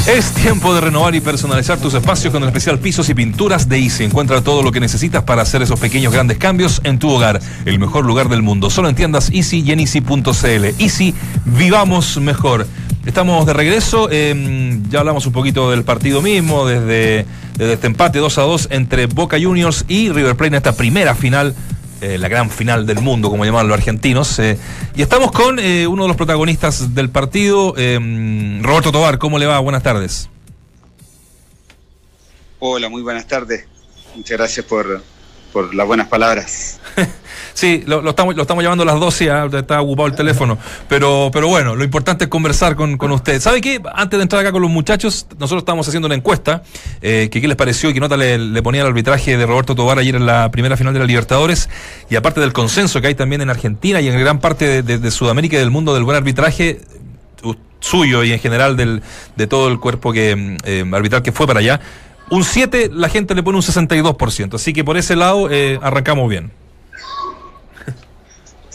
Es 0.10 0.32
tiempo 0.32 0.74
de 0.74 0.82
renovar 0.82 1.14
y 1.14 1.22
personalizar 1.22 1.78
tus 1.78 1.94
espacios 1.94 2.34
con 2.34 2.42
el 2.42 2.50
especial 2.50 2.80
Pisos 2.80 3.08
y 3.10 3.14
Pinturas 3.14 3.70
de 3.70 3.78
Easy. 3.78 4.06
Encuentra 4.06 4.42
todo 4.42 4.64
lo 4.64 4.72
que 4.72 4.80
necesitas 4.80 5.22
para 5.22 5.44
hacer 5.44 5.62
esos 5.62 5.80
pequeños 5.80 6.12
grandes 6.12 6.40
cambios 6.40 6.82
en 6.84 6.98
tu 6.98 7.12
hogar, 7.12 7.40
el 7.66 7.78
mejor 7.78 8.06
lugar 8.06 8.28
del 8.28 8.42
mundo. 8.42 8.72
Solo 8.72 8.90
en 8.90 8.96
tiendas 8.96 9.30
Easy 9.32 9.60
y 9.60 9.72
en 9.72 9.82
Easy.cl. 9.82 10.66
Easy, 10.80 11.14
vivamos 11.46 12.18
mejor. 12.18 12.66
Estamos 13.06 13.46
de 13.46 13.54
regreso, 13.54 14.10
eh, 14.12 14.80
ya 14.90 15.02
hablamos 15.02 15.28
un 15.28 15.32
poquito 15.32 15.70
del 15.70 15.84
partido 15.84 16.24
mismo, 16.24 16.66
desde, 16.66 17.28
desde 17.56 17.74
este 17.74 17.86
empate 17.86 18.18
2 18.18 18.36
a 18.40 18.42
2 18.42 18.68
entre 18.72 19.06
Boca 19.06 19.38
Juniors 19.40 19.86
y 19.88 20.10
River 20.10 20.36
Plate 20.36 20.48
en 20.48 20.56
esta 20.56 20.76
primera 20.76 21.14
final 21.14 21.54
eh, 22.02 22.18
la 22.18 22.28
gran 22.28 22.50
final 22.50 22.86
del 22.86 23.00
mundo, 23.02 23.30
como 23.30 23.46
llaman 23.46 23.68
los 23.68 23.78
argentinos. 23.78 24.40
eh, 24.40 24.58
y 24.96 25.02
estamos 25.02 25.32
con 25.32 25.60
eh, 25.60 25.88
uno 25.88 26.04
de 26.04 26.08
los 26.08 26.18
protagonistas 26.18 26.96
del 26.96 27.10
partido, 27.10 27.74
eh, 27.78 28.00
Roberto 28.62 28.92
Tobar. 28.92 29.18
¿Cómo 29.18 29.38
le 29.40 29.46
va? 29.46 29.60
Buenas 29.60 29.84
tardes. 29.84 30.30
Hola, 32.60 32.90
muy 32.90 33.02
buenas 33.02 33.28
tardes. 33.28 33.66
Muchas 34.16 34.38
gracias 34.38 34.66
por, 34.66 35.02
por 35.54 35.74
las 35.74 35.88
buenas 35.88 36.08
palabras. 36.08 36.80
Sí, 37.60 37.84
lo, 37.86 38.02
lo 38.02 38.12
estamos, 38.12 38.38
lo 38.38 38.44
estamos 38.44 38.64
llamando 38.64 38.84
a 38.84 38.86
las 38.86 39.02
12, 39.02 39.32
ah, 39.32 39.50
está 39.52 39.82
ocupado 39.82 40.08
el 40.08 40.16
teléfono. 40.16 40.58
Pero, 40.88 41.30
pero 41.34 41.50
bueno, 41.50 41.76
lo 41.76 41.84
importante 41.84 42.24
es 42.24 42.30
conversar 42.30 42.78
con, 42.78 42.98
con 42.98 43.12
usted. 43.12 43.42
¿Sabe 43.42 43.60
qué? 43.60 43.82
Antes 43.96 44.18
de 44.18 44.24
entrar 44.24 44.40
acá 44.40 44.54
con 44.54 44.62
los 44.62 44.72
muchachos, 44.72 45.28
nosotros 45.38 45.64
estábamos 45.64 45.86
haciendo 45.86 46.06
una 46.06 46.16
encuesta, 46.16 46.64
eh, 47.02 47.28
que 47.30 47.42
qué 47.42 47.50
les 47.50 47.58
pareció 47.58 47.90
y 47.90 47.94
qué 47.94 48.00
nota 48.00 48.16
le, 48.16 48.64
ponía 48.64 48.80
el 48.80 48.88
arbitraje 48.88 49.36
de 49.36 49.46
Roberto 49.46 49.76
Tobar 49.76 50.00
ayer 50.00 50.16
en 50.16 50.26
la 50.26 50.50
primera 50.52 50.78
final 50.78 50.94
de 50.94 51.02
la 51.02 51.06
Libertadores. 51.06 51.70
Y 52.10 52.16
aparte 52.16 52.40
del 52.40 52.54
consenso 52.54 53.02
que 53.02 53.08
hay 53.08 53.16
también 53.16 53.42
en 53.42 53.50
Argentina 53.50 54.00
y 54.00 54.08
en 54.08 54.18
gran 54.18 54.40
parte 54.40 54.82
de, 54.82 55.12
Sudamérica 55.12 55.58
y 55.58 55.60
del 55.60 55.70
mundo 55.70 55.94
del 55.94 56.06
buen 56.06 56.16
arbitraje, 56.16 56.80
suyo 57.82 58.24
y 58.24 58.32
en 58.32 58.40
general 58.40 58.78
del, 58.78 59.04
de 59.36 59.48
todo 59.48 59.68
el 59.68 59.82
cuerpo 59.82 60.14
que 60.14 60.56
eh, 60.64 60.86
arbitral 60.94 61.24
que 61.24 61.34
fue 61.34 61.46
para 61.46 61.60
allá. 61.60 61.82
Un 62.30 62.46
7, 62.46 62.90
la 62.94 63.10
gente 63.10 63.36
le 63.36 63.44
pone 63.44 63.58
un 63.58 63.64
62%. 63.64 64.56
Así 64.56 64.72
que 64.72 64.86
por 64.86 64.96
ese 64.96 65.18
lado 65.18 65.52
eh, 65.52 65.78
arrancamos 65.82 66.30
bien. 66.30 66.54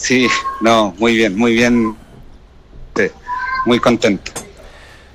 Sí, 0.04 0.28
no, 0.60 0.94
muy 0.98 1.16
bien, 1.16 1.34
muy 1.34 1.52
bien. 1.54 1.96
Sí, 2.94 3.04
muy 3.64 3.80
contento. 3.80 4.32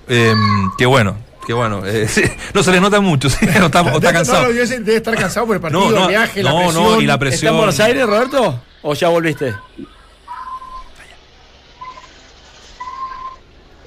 Eh, 0.08 0.34
qué 0.80 0.88
bueno, 0.88 1.16
qué 1.46 1.54
bueno. 1.54 1.82
Eh, 1.86 2.08
sí, 2.08 2.24
no 2.56 2.64
se 2.64 2.72
le 2.72 2.82
nota 2.82 3.00
mucho, 3.00 3.30
sí, 3.30 3.46
no 3.60 3.68
está, 3.68 3.82
o 3.84 3.88
está 3.98 4.00
Debe- 4.10 4.14
cansado. 4.14 4.48
no, 4.52 4.66
sé, 4.66 4.80
debe 4.80 4.96
estar 4.98 5.16
cansado 5.16 5.46
por 5.46 5.58
el 5.58 5.62
partido, 5.62 5.92
No, 5.92 5.92
no, 5.92 6.02
el 6.06 6.08
viaje, 6.10 6.42
la 6.42 6.50
no, 6.52 6.58
presión. 6.64 6.84
no, 6.84 7.02
y 7.02 7.06
la 7.06 7.14
¿Está 7.14 7.20
presión. 7.20 7.52
en 7.54 7.58
Buenos 7.58 7.80
Aires, 7.80 8.06
Roberto? 8.08 8.64
¿O 8.82 8.94
ya 8.96 9.10
volviste? 9.10 9.54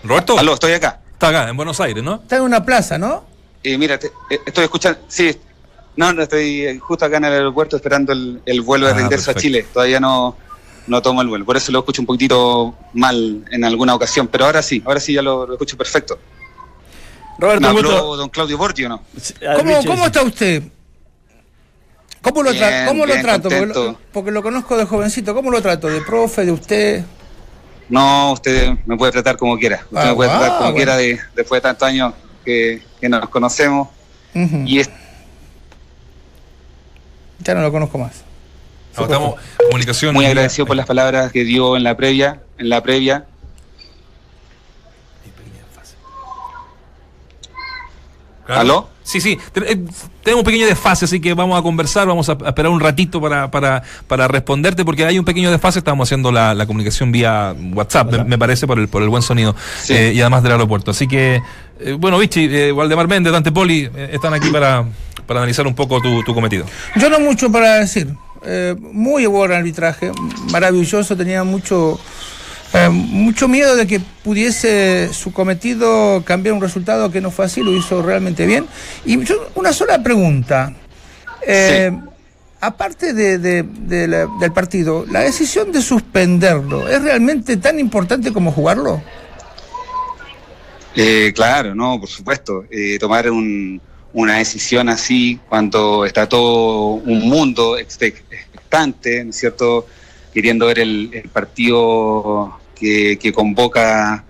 Roberto, 0.05 0.39
Aló, 0.39 0.55
estoy 0.55 0.73
acá. 0.73 1.01
está 1.13 1.29
acá, 1.29 1.49
en 1.49 1.57
Buenos 1.57 1.81
Aires, 1.81 2.03
¿no? 2.03 2.15
Está 2.23 2.37
en 2.37 2.43
una 2.43 2.65
plaza, 2.65 2.97
¿no? 2.99 3.25
Eh, 3.65 3.77
mira, 3.79 3.99
te- 3.99 4.13
eh, 4.31 4.41
estoy 4.47 4.65
escuchando. 4.65 5.01
Sí, 5.09 5.37
no, 5.97 6.13
no, 6.13 6.23
estoy 6.23 6.63
eh, 6.67 6.79
justo 6.79 7.05
acá 7.05 7.17
en 7.19 7.25
el 7.25 7.33
aeropuerto 7.33 7.77
esperando 7.77 8.13
el, 8.13 8.41
el 8.47 8.61
vuelo 8.63 8.87
de 8.87 8.93
Ah, 8.93 8.97
regreso 8.97 9.27
perfecto. 9.27 9.39
a 9.39 9.43
Chile. 9.43 9.67
Todavía 9.73 10.01
no, 10.01 10.37
no 10.87 11.01
tomo 11.03 11.23
el 11.23 11.29
vuelo. 11.29 11.45
Por 11.45 11.57
eso 11.57 11.71
lo 11.73 11.81
escucho 11.81 12.03
un 12.03 12.07
poquitito 12.07 12.75
mal 12.95 13.45
en 13.51 13.65
alguna 13.65 13.95
ocasión. 13.95 14.29
Pero 14.29 14.47
ahora 14.47 14.63
sí, 14.63 14.83
ahora 14.85 15.01
sí 15.01 15.13
ya 15.15 15.23
lo, 15.23 15.47
lo 15.47 15.53
escucho 15.55 15.77
perfecto. 15.77 16.19
¿Me 17.39 17.47
Roberto, 17.47 17.71
un 17.71 17.77
habló 17.79 18.17
don 18.17 18.29
Claudio 18.29 18.57
Borgi 18.59 18.85
o 18.85 18.89
no? 18.91 19.03
¿Cómo, 19.59 19.85
cómo 19.85 20.07
está 20.07 20.23
usted? 20.23 20.63
¿Cómo 22.21 22.43
lo, 22.45 22.53
tra- 22.53 22.69
Bien, 22.69 22.87
cómo 22.87 23.01
lo 23.07 23.13
bien, 23.13 23.23
trato? 23.23 23.49
Porque 23.49 23.67
lo, 23.67 23.75
contento. 23.75 24.01
porque 24.13 24.31
lo 24.31 24.43
conozco 24.43 24.77
de 24.77 24.85
jovencito. 24.85 25.35
¿Cómo 25.35 25.51
lo 25.51 25.61
trato? 25.61 25.89
¿De 25.89 26.01
profe, 26.03 26.45
de 26.45 26.53
usted? 26.53 27.05
No, 27.89 28.33
usted 28.33 28.75
me 28.87 28.97
puede 28.97 29.11
tratar 29.13 29.37
como 29.37 29.59
quiera. 29.59 29.81
Usted 29.91 29.97
Ah, 29.99 30.07
me 30.11 30.15
puede 30.15 30.31
tratar 30.31 30.49
como 30.51 30.61
bueno. 30.61 30.77
quiera 30.77 30.97
de- 30.97 31.19
después 31.35 31.59
de 31.59 31.63
tantos 31.63 31.89
años 31.89 32.15
que, 32.45 32.81
que 33.01 33.09
nos 33.09 33.29
conocemos. 33.29 33.89
Y 34.35 34.79
es, 34.79 34.89
Ya 37.41 37.55
no 37.55 37.63
lo 37.63 37.73
conozco 37.73 37.99
más. 37.99 38.23
No, 38.97 39.05
estamos 39.05 39.35
comunicación. 39.69 40.15
muy 40.15 40.27
agradecido 40.27 40.67
por 40.67 40.77
las 40.77 40.87
palabras 40.87 41.33
que 41.33 41.45
dio 41.45 41.77
en 41.77 41.85
la 41.85 41.97
previa. 41.97 42.43
En 42.59 42.69
la 42.69 42.83
previa. 42.83 43.25
Claro. 48.47 48.61
¿Aló? 48.61 48.89
Sí, 49.05 49.21
sí, 49.21 49.39
eh, 49.57 49.79
tenemos 50.23 50.41
un 50.41 50.45
pequeño 50.45 50.67
desfase, 50.67 51.05
así 51.07 51.21
que 51.21 51.35
vamos 51.35 51.59
a 51.59 51.63
conversar, 51.63 52.07
vamos 52.07 52.29
a 52.29 52.33
a 52.33 52.49
esperar 52.49 52.71
un 52.71 52.81
ratito 52.81 53.21
para, 53.21 53.51
para, 53.51 53.83
para 54.07 54.29
responderte, 54.29 54.85
porque 54.85 55.05
hay 55.05 55.19
un 55.19 55.25
pequeño 55.25 55.51
desfase, 55.51 55.79
estamos 55.81 56.09
haciendo 56.09 56.31
la, 56.31 56.55
la 56.55 56.67
comunicación 56.67 57.11
vía 57.13 57.55
WhatsApp, 57.73 58.13
me, 58.13 58.25
me 58.25 58.39
parece, 58.39 58.67
por 58.67 58.79
el, 58.79 58.89
por 58.89 59.03
el 59.03 59.09
buen 59.09 59.23
sonido, 59.23 59.55
Sí. 59.83 59.95
eh, 59.95 60.13
y 60.15 60.21
además 60.21 60.43
del 60.45 60.53
aeropuerto. 60.53 60.93
Así 60.93 61.09
que, 61.09 61.41
eh, 61.81 61.93
bueno, 61.99 62.19
Vichy, 62.19 62.49
eh, 62.51 62.73
Waldemar 62.73 63.09
Méndez, 63.09 63.33
Dante 63.33 63.51
Poli, 63.53 63.89
eh, 63.95 64.11
están 64.13 64.35
aquí 64.35 64.51
para, 64.51 64.85
para 65.27 65.41
analizar 65.41 65.67
un 65.67 65.75
poco 65.75 66.01
tu, 66.01 66.23
tu 66.23 66.33
cometido. 66.35 66.65
Yo 66.97 67.11
no 67.11 67.19
mucho 67.21 67.51
para 67.51 67.75
decir. 67.79 68.09
Eh, 68.45 68.75
muy 68.81 69.27
buen 69.27 69.53
arbitraje, 69.53 70.11
maravilloso, 70.51 71.17
tenía 71.17 71.45
mucho, 71.45 72.01
eh, 72.73 72.89
mucho 72.89 73.47
miedo 73.49 73.77
de 73.77 73.87
que 73.87 74.01
pudiese 74.25 75.11
su 75.13 75.33
cometido 75.33 76.23
cambiar 76.25 76.55
un 76.55 76.61
resultado 76.61 77.11
que 77.11 77.21
no 77.21 77.31
fue 77.31 77.45
así, 77.45 77.63
lo 77.63 77.73
hizo 77.73 78.03
realmente 78.03 78.45
bien. 78.47 78.67
Y 79.05 79.23
yo, 79.25 79.49
una 79.55 79.73
sola 79.73 80.03
pregunta. 80.03 80.75
Eh, 81.47 81.93
Aparte 82.65 83.13
de, 83.13 83.39
de- 83.39 83.65
de 83.65 84.07
la- 84.07 84.29
del 84.39 84.53
partido, 84.53 85.05
¿la 85.11 85.19
decisión 85.19 85.73
de 85.73 85.83
suspenderlo 85.83 86.89
es 86.89 87.03
realmente 87.03 87.57
tan 87.57 87.81
importante 87.81 88.33
como 88.33 88.53
jugarlo? 88.53 89.03
Eh, 90.95 91.33
claro, 91.35 91.75
no, 91.75 91.99
por 91.99 92.09
supuesto. 92.09 92.65
Eh, 92.71 92.99
tomar 93.01 93.29
un- 93.31 93.81
una 94.13 94.39
decisión 94.39 94.89
así 94.89 95.41
cuando 95.49 96.05
está 96.05 96.29
todo 96.29 96.95
un 96.95 97.29
mundo 97.29 97.79
expec- 97.79 98.23
expectante, 98.31 99.25
¿no 99.25 99.31
es 99.31 99.37
cierto? 99.37 99.87
Queriendo 100.33 100.67
ver 100.67 100.81
el, 100.81 101.11
el 101.13 101.29
partido 101.29 102.59
que, 102.75 103.19
que 103.19 103.33
convoca 103.33 104.25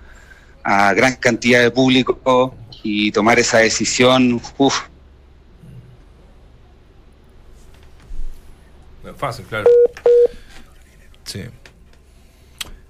a 0.63 0.95
gran 0.95 1.17
cantidad 1.17 1.61
de 1.61 1.71
público 1.71 2.55
y 2.83 3.11
tomar 3.13 3.39
esa 3.39 3.59
decisión, 3.59 4.41
uff, 4.59 4.83
Fácil, 9.17 9.45
claro. 9.47 9.69
Sí. 11.25 11.43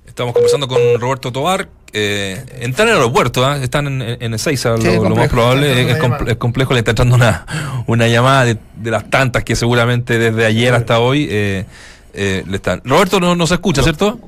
Estamos 0.07 0.35
conversando 0.35 0.68
con 0.68 0.78
Roberto 1.00 1.33
Tobar. 1.33 1.68
Eh, 1.94 2.42
entrar 2.61 2.88
al 2.88 2.94
aeropuerto, 2.94 3.44
¿ah? 3.44 3.59
están 3.62 3.87
en, 3.87 4.02
en 4.22 4.35
Ezeiza, 4.35 4.76
Sí, 4.78 4.85
lo, 4.85 5.14
más 5.14 5.28
probable. 5.28 5.90
Es, 5.90 6.37
complejo, 6.38 6.72
le 6.72 6.78
está 6.78 6.92
entrando 6.92 7.16
una, 7.16 7.85
una 7.87 8.09
llamada 8.09 8.46
de, 8.46 8.57
de 8.76 8.90
las 8.90 9.11
tantas 9.11 9.44
que 9.44 9.55
seguramente 9.57 10.18
desde 10.18 10.46
ayer 10.46 10.72
hasta 10.74 11.00
hoy 11.00 11.28
eh, 11.31 11.66
eh, 12.14 12.44
le 12.46 12.57
están. 12.57 12.81
Roberto 12.85 13.20
no, 13.20 13.35
no 13.35 13.46
se 13.46 13.55
escucha, 13.55 13.83
¿cierto? 13.83 14.18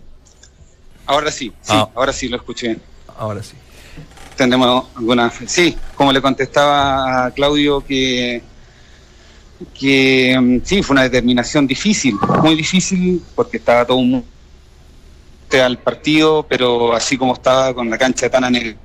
ahora 1.06 1.30
sí, 1.30 1.52
sí, 1.62 1.72
Ah. 1.74 1.88
ahora 1.94 2.12
sí 2.12 2.28
lo 2.28 2.36
escuché. 2.36 2.76
Ahora 3.18 3.42
sí. 3.42 3.54
tendremos 4.36 4.86
alguna 4.96 5.30
sí 5.46 5.76
como 5.94 6.12
le 6.12 6.20
contestaba 6.20 7.26
a 7.26 7.30
Claudio 7.30 7.80
que 7.84 8.42
que 9.78 10.36
mm, 10.40 10.58
sí 10.64 10.82
fue 10.82 10.94
una 10.94 11.02
determinación 11.04 11.66
difícil 11.66 12.16
muy 12.42 12.56
difícil 12.56 13.22
porque 13.34 13.58
estaba 13.58 13.84
todo 13.84 13.98
un 13.98 14.24
al 15.62 15.78
partido 15.78 16.46
pero 16.48 16.94
así 16.94 17.16
como 17.18 17.34
estaba 17.34 17.74
con 17.74 17.88
la 17.90 17.98
cancha 17.98 18.28
tan 18.30 18.44
anegada 18.44 18.76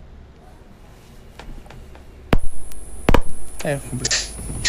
Eh, 3.63 3.77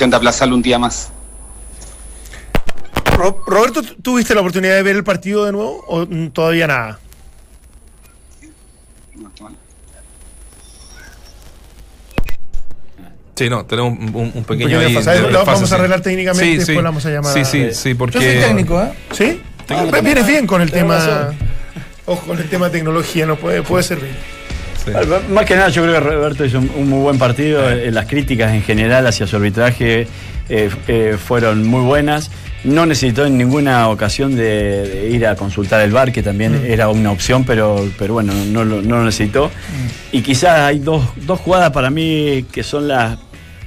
de 0.07 0.17
aplazarlo 0.17 0.55
un 0.57 0.63
día 0.63 0.79
más 0.79 1.11
Ro- 3.17 3.43
Roberto, 3.47 3.83
¿tú- 3.83 3.95
¿tuviste 4.03 4.35
la 4.35 4.41
oportunidad 4.41 4.75
de 4.77 4.83
ver 4.83 4.97
el 4.97 5.05
partido 5.05 5.45
de 5.45 5.53
nuevo 5.53 5.85
o 5.87 6.07
todavía 6.31 6.67
nada? 6.67 6.99
Sí, 13.35 13.49
no, 13.49 13.65
tenemos 13.65 13.93
un, 13.99 14.05
un- 14.15 14.33
un 14.35 14.45
pequeño, 14.45 14.67
pequeño 14.67 14.79
ahí 14.81 14.95
desfase. 14.95 15.23
de- 15.23 15.31
Lo 15.31 15.45
vamos 15.47 15.63
a 15.63 15.67
sí. 15.67 15.75
arreglar 15.75 16.01
técnicamente 16.03 16.47
y 16.51 16.57
después 16.59 16.77
lo 16.77 16.83
vamos 16.83 17.07
a 17.07 17.11
llamar 17.11 17.33
Sí, 17.33 17.41
a- 17.41 17.45
sí, 17.45 17.69
sí, 17.73 17.95
porque... 17.95 18.19
Yo 18.21 18.23
soy 18.23 18.41
técnico, 18.41 18.83
¿eh? 18.83 18.93
¿Sí? 19.13 19.43
Ah, 19.71 19.85
vienes 20.03 20.27
bien 20.27 20.47
con 20.47 20.61
el 20.61 20.71
tema. 20.71 20.97
razón. 20.97 21.50
Ojo, 22.07 22.27
con 22.27 22.39
el 22.39 22.49
tema 22.49 22.67
de 22.67 22.73
tecnología, 22.79 23.27
no 23.27 23.37
puede, 23.37 23.63
puede 23.63 23.83
servir. 23.85 24.11
sí. 24.85 24.91
Más 25.31 25.45
que 25.45 25.55
nada, 25.57 25.69
yo 25.69 25.83
creo 25.83 25.95
que 25.95 26.01
Roberto 26.01 26.45
hizo 26.45 26.59
un, 26.59 26.71
un 26.77 26.89
muy 26.89 27.01
buen 27.01 27.19
partido. 27.19 27.69
Eh, 27.71 27.91
Las 27.91 28.07
críticas 28.07 28.53
en 28.53 28.63
general 28.63 29.07
hacia 29.07 29.27
su 29.27 29.37
arbitraje 29.37 30.07
eh, 30.49 30.71
eh, 30.89 31.17
fueron 31.23 31.67
muy 31.67 31.83
buenas. 31.85 32.31
No 32.65 32.85
necesitó 32.85 33.25
en 33.25 33.39
ninguna 33.39 33.89
ocasión 33.89 34.37
de, 34.37 34.87
de 34.87 35.11
ir 35.11 35.27
a 35.27 35.35
consultar 35.35 35.81
el 35.81 35.93
bar, 35.93 36.13
que 36.13 36.23
también 36.23 36.63
era 36.67 36.89
una 36.91 37.11
opción, 37.11 37.45
pero, 37.45 37.89
pero 37.99 38.15
bueno, 38.15 38.35
no, 38.35 38.65
lo- 38.65 38.83
no 38.83 38.97
lo 38.99 39.05
necesitó. 39.05 39.51
Y 40.13 40.21
quizás 40.23 40.59
hay 40.61 40.79
dos, 40.79 41.03
dos 41.17 41.41
jugadas 41.41 41.71
para 41.71 41.89
mí 41.91 42.45
que 42.53 42.63
son 42.63 42.87
las, 42.89 43.19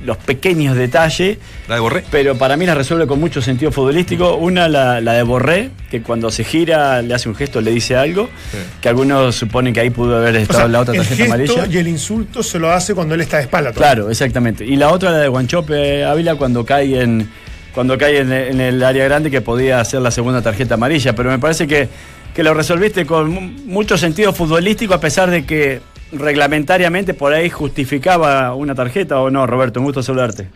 los 0.06 0.18
pequeños 0.18 0.76
detalles 0.76 1.38
¿La 1.68 1.76
de 1.76 1.82
Borré? 1.82 2.04
pero 2.12 2.36
para 2.38 2.58
mí 2.58 2.66
la 2.66 2.76
resuelve 2.76 3.08
con 3.08 3.20
mucho 3.20 3.42
sentido 3.42 3.72
futbolístico. 3.72 4.36
Una, 4.36 4.68
la, 4.68 5.02
la 5.02 5.14
de 5.14 5.24
Borré, 5.24 5.70
que 5.90 6.02
cuando 6.02 6.30
se 6.32 6.44
gira 6.44 7.02
le 7.02 7.14
hace 7.14 7.30
un 7.30 7.36
gesto, 7.36 7.62
le 7.62 7.72
dice 7.72 7.96
algo, 7.96 8.30
Sí. 8.52 8.58
que 8.82 8.90
algunos 8.90 9.36
suponen 9.36 9.74
que 9.74 9.80
ahí 9.80 9.90
pudo 9.90 10.18
haber 10.18 10.36
O 10.36 10.40
estado 10.40 10.60
sea, 10.60 10.68
la 10.68 10.80
otra 10.82 10.94
el 10.94 11.00
tarjeta 11.02 11.38
gesto 11.38 11.54
amarilla. 11.54 11.76
y 11.76 11.78
el 11.80 11.88
insulto 11.88 12.44
se 12.44 12.60
lo 12.60 12.72
hace 12.72 12.94
cuando 12.94 13.16
él 13.16 13.22
está 13.22 13.38
de 13.38 13.44
espalda. 13.44 13.72
todo. 13.72 13.80
Claro, 13.80 14.10
exactamente. 14.10 14.66
Y 14.66 14.76
la 14.76 14.92
otra, 14.92 15.12
la 15.12 15.18
de 15.20 15.28
Guanchope 15.28 16.04
Ávila, 16.06 16.36
cuando 16.36 16.66
cae 16.66 17.02
en 17.02 17.30
cuando 17.74 17.98
cae 17.98 18.20
en, 18.20 18.32
en 18.32 18.62
el 18.62 18.84
área 18.84 19.04
grande, 19.06 19.32
que 19.32 19.42
podía 19.42 19.80
hacer 19.80 20.00
la 20.02 20.12
segunda 20.12 20.42
tarjeta 20.44 20.76
amarilla. 20.76 21.16
Pero 21.16 21.32
me 21.32 21.40
parece 21.40 21.66
que, 21.66 21.90
que 22.36 22.44
lo 22.44 22.54
resolviste 22.54 23.06
con 23.08 23.30
mu- 23.32 23.42
mucho 23.66 23.98
sentido 23.98 24.32
futbolístico, 24.32 24.94
a 24.94 25.00
pesar 25.00 25.32
de 25.32 25.44
que 25.44 25.82
reglamentariamente 26.14 27.14
por 27.14 27.34
ahí 27.34 27.50
justificaba 27.50 28.54
una 28.56 28.76
tarjeta 28.76 29.20
o 29.20 29.30
no, 29.30 29.46
Roberto. 29.48 29.80
Un 29.80 29.86
gusto 29.86 30.04
saludarte. 30.04 30.50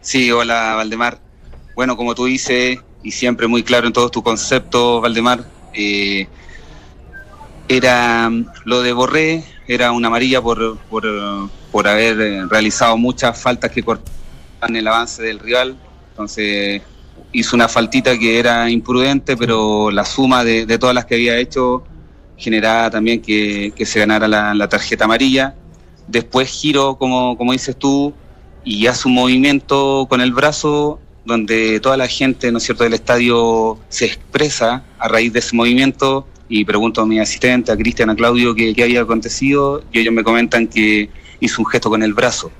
Sí, 0.00 0.30
hola 0.30 0.74
Valdemar. 0.76 1.18
Bueno, 1.74 1.96
como 1.96 2.14
tú 2.14 2.26
dices, 2.26 2.78
y 3.02 3.10
siempre 3.10 3.46
muy 3.46 3.62
claro 3.62 3.86
en 3.86 3.92
todos 3.92 4.10
tus 4.10 4.22
conceptos, 4.22 5.00
Valdemar, 5.02 5.44
eh, 5.72 6.26
era 7.68 8.30
lo 8.64 8.82
de 8.82 8.92
Borré, 8.92 9.44
era 9.68 9.92
una 9.92 10.08
amarilla 10.08 10.42
por, 10.42 10.78
por, 10.78 11.04
por 11.70 11.88
haber 11.88 12.48
realizado 12.48 12.96
muchas 12.96 13.40
faltas 13.40 13.70
que 13.70 13.82
cortaban 13.82 14.74
el 14.74 14.86
avance 14.86 15.22
del 15.22 15.38
rival. 15.38 15.76
Entonces, 16.10 16.82
hizo 17.32 17.56
una 17.56 17.68
faltita 17.68 18.18
que 18.18 18.38
era 18.38 18.68
imprudente, 18.68 19.36
pero 19.36 19.90
la 19.90 20.04
suma 20.04 20.42
de, 20.44 20.66
de 20.66 20.78
todas 20.78 20.94
las 20.94 21.04
que 21.04 21.14
había 21.14 21.38
hecho 21.38 21.84
generaba 22.40 22.90
también 22.90 23.20
que, 23.20 23.72
que 23.76 23.86
se 23.86 24.00
ganara 24.00 24.26
la, 24.26 24.54
la 24.54 24.68
tarjeta 24.68 25.04
amarilla. 25.04 25.54
Después 26.08 26.48
giro, 26.48 26.96
como, 26.96 27.36
como 27.36 27.52
dices 27.52 27.76
tú, 27.76 28.12
y 28.64 28.86
hace 28.86 29.06
un 29.06 29.14
movimiento 29.14 30.06
con 30.08 30.20
el 30.20 30.32
brazo 30.32 30.98
donde 31.24 31.78
toda 31.80 31.96
la 31.96 32.08
gente, 32.08 32.50
¿no 32.50 32.58
es 32.58 32.64
cierto?, 32.64 32.84
del 32.84 32.94
estadio 32.94 33.78
se 33.88 34.06
expresa 34.06 34.82
a 34.98 35.06
raíz 35.06 35.32
de 35.32 35.38
ese 35.38 35.54
movimiento 35.54 36.26
y 36.48 36.64
pregunto 36.64 37.02
a 37.02 37.06
mi 37.06 37.20
asistente, 37.20 37.70
a 37.70 37.76
Cristian, 37.76 38.10
a 38.10 38.16
Claudio, 38.16 38.54
qué, 38.54 38.74
qué 38.74 38.82
había 38.82 39.02
acontecido 39.02 39.84
y 39.92 40.00
ellos 40.00 40.12
me 40.12 40.24
comentan 40.24 40.66
que 40.66 41.10
hizo 41.38 41.62
un 41.62 41.66
gesto 41.66 41.90
con 41.90 42.02
el 42.02 42.12
brazo, 42.14 42.50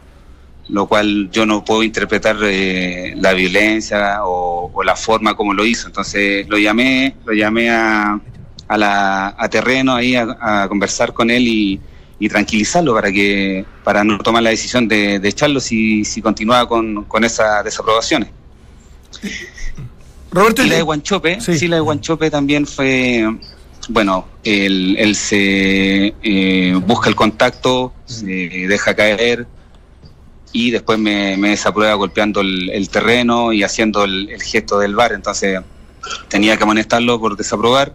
lo 0.68 0.87
cual 0.87 1.31
yo 1.33 1.45
no 1.45 1.64
puedo 1.64 1.83
interpretar 1.83 2.37
eh, 2.43 3.14
la 3.16 3.33
violencia 3.33 4.24
o, 4.24 4.70
o 4.72 4.83
la 4.85 4.95
forma 4.95 5.35
como 5.35 5.53
lo 5.55 5.64
hizo. 5.66 5.89
Entonces 5.89 6.49
lo 6.49 6.57
llamé, 6.57 7.16
lo 7.24 7.33
llamé 7.33 7.70
a, 7.70 8.20
a, 8.71 8.77
la, 8.79 9.35
a 9.37 9.49
terreno 9.49 9.95
ahí 9.97 10.14
a, 10.14 10.37
a 10.41 10.68
conversar 10.68 11.12
con 11.12 11.29
él 11.31 11.43
y, 11.49 11.81
y 12.21 12.29
tranquilizarlo 12.29 12.95
para 12.95 13.11
que 13.11 13.64
para 13.83 14.05
no 14.05 14.18
tomar 14.18 14.43
la 14.43 14.51
decisión 14.51 14.87
de, 14.87 15.18
de 15.18 15.29
echarlo 15.29 15.59
si, 15.59 16.05
si 16.05 16.23
continuaba 16.23 16.68
con, 16.68 17.05
con 17.05 17.25
esas 17.25 17.64
desaprobaciones. 17.64 18.29
Roberto, 20.31 20.62
Y 20.62 20.68
la 20.68 20.77
de 20.77 20.83
Guanchope, 20.83 21.41
Sí. 21.41 21.59
sí, 21.59 21.66
la 21.68 21.77
de 21.77 21.81
Guanchope 21.83 22.31
también 22.31 22.64
fue, 22.66 23.29
bueno, 23.89 24.27
él, 24.45 24.95
él 24.99 25.16
se 25.16 26.14
eh, 26.23 26.75
busca 26.87 27.09
el 27.09 27.16
contacto, 27.16 27.93
se 28.05 28.27
deja 28.68 28.95
caer 28.95 29.47
y 30.53 30.71
después 30.71 30.99
me, 30.99 31.37
me 31.37 31.51
desaprueba 31.51 31.95
golpeando 31.95 32.41
el, 32.43 32.71
el 32.71 32.89
terreno 32.89 33.53
y 33.53 33.64
haciendo 33.64 34.05
el, 34.05 34.31
el 34.31 34.43
gesto 34.43 34.79
del 34.79 34.95
bar, 34.95 35.12
entonces 35.12 35.61
tenía 36.29 36.57
que 36.57 36.62
amonestarlo 36.62 37.18
por 37.18 37.37
desaprobar. 37.37 37.95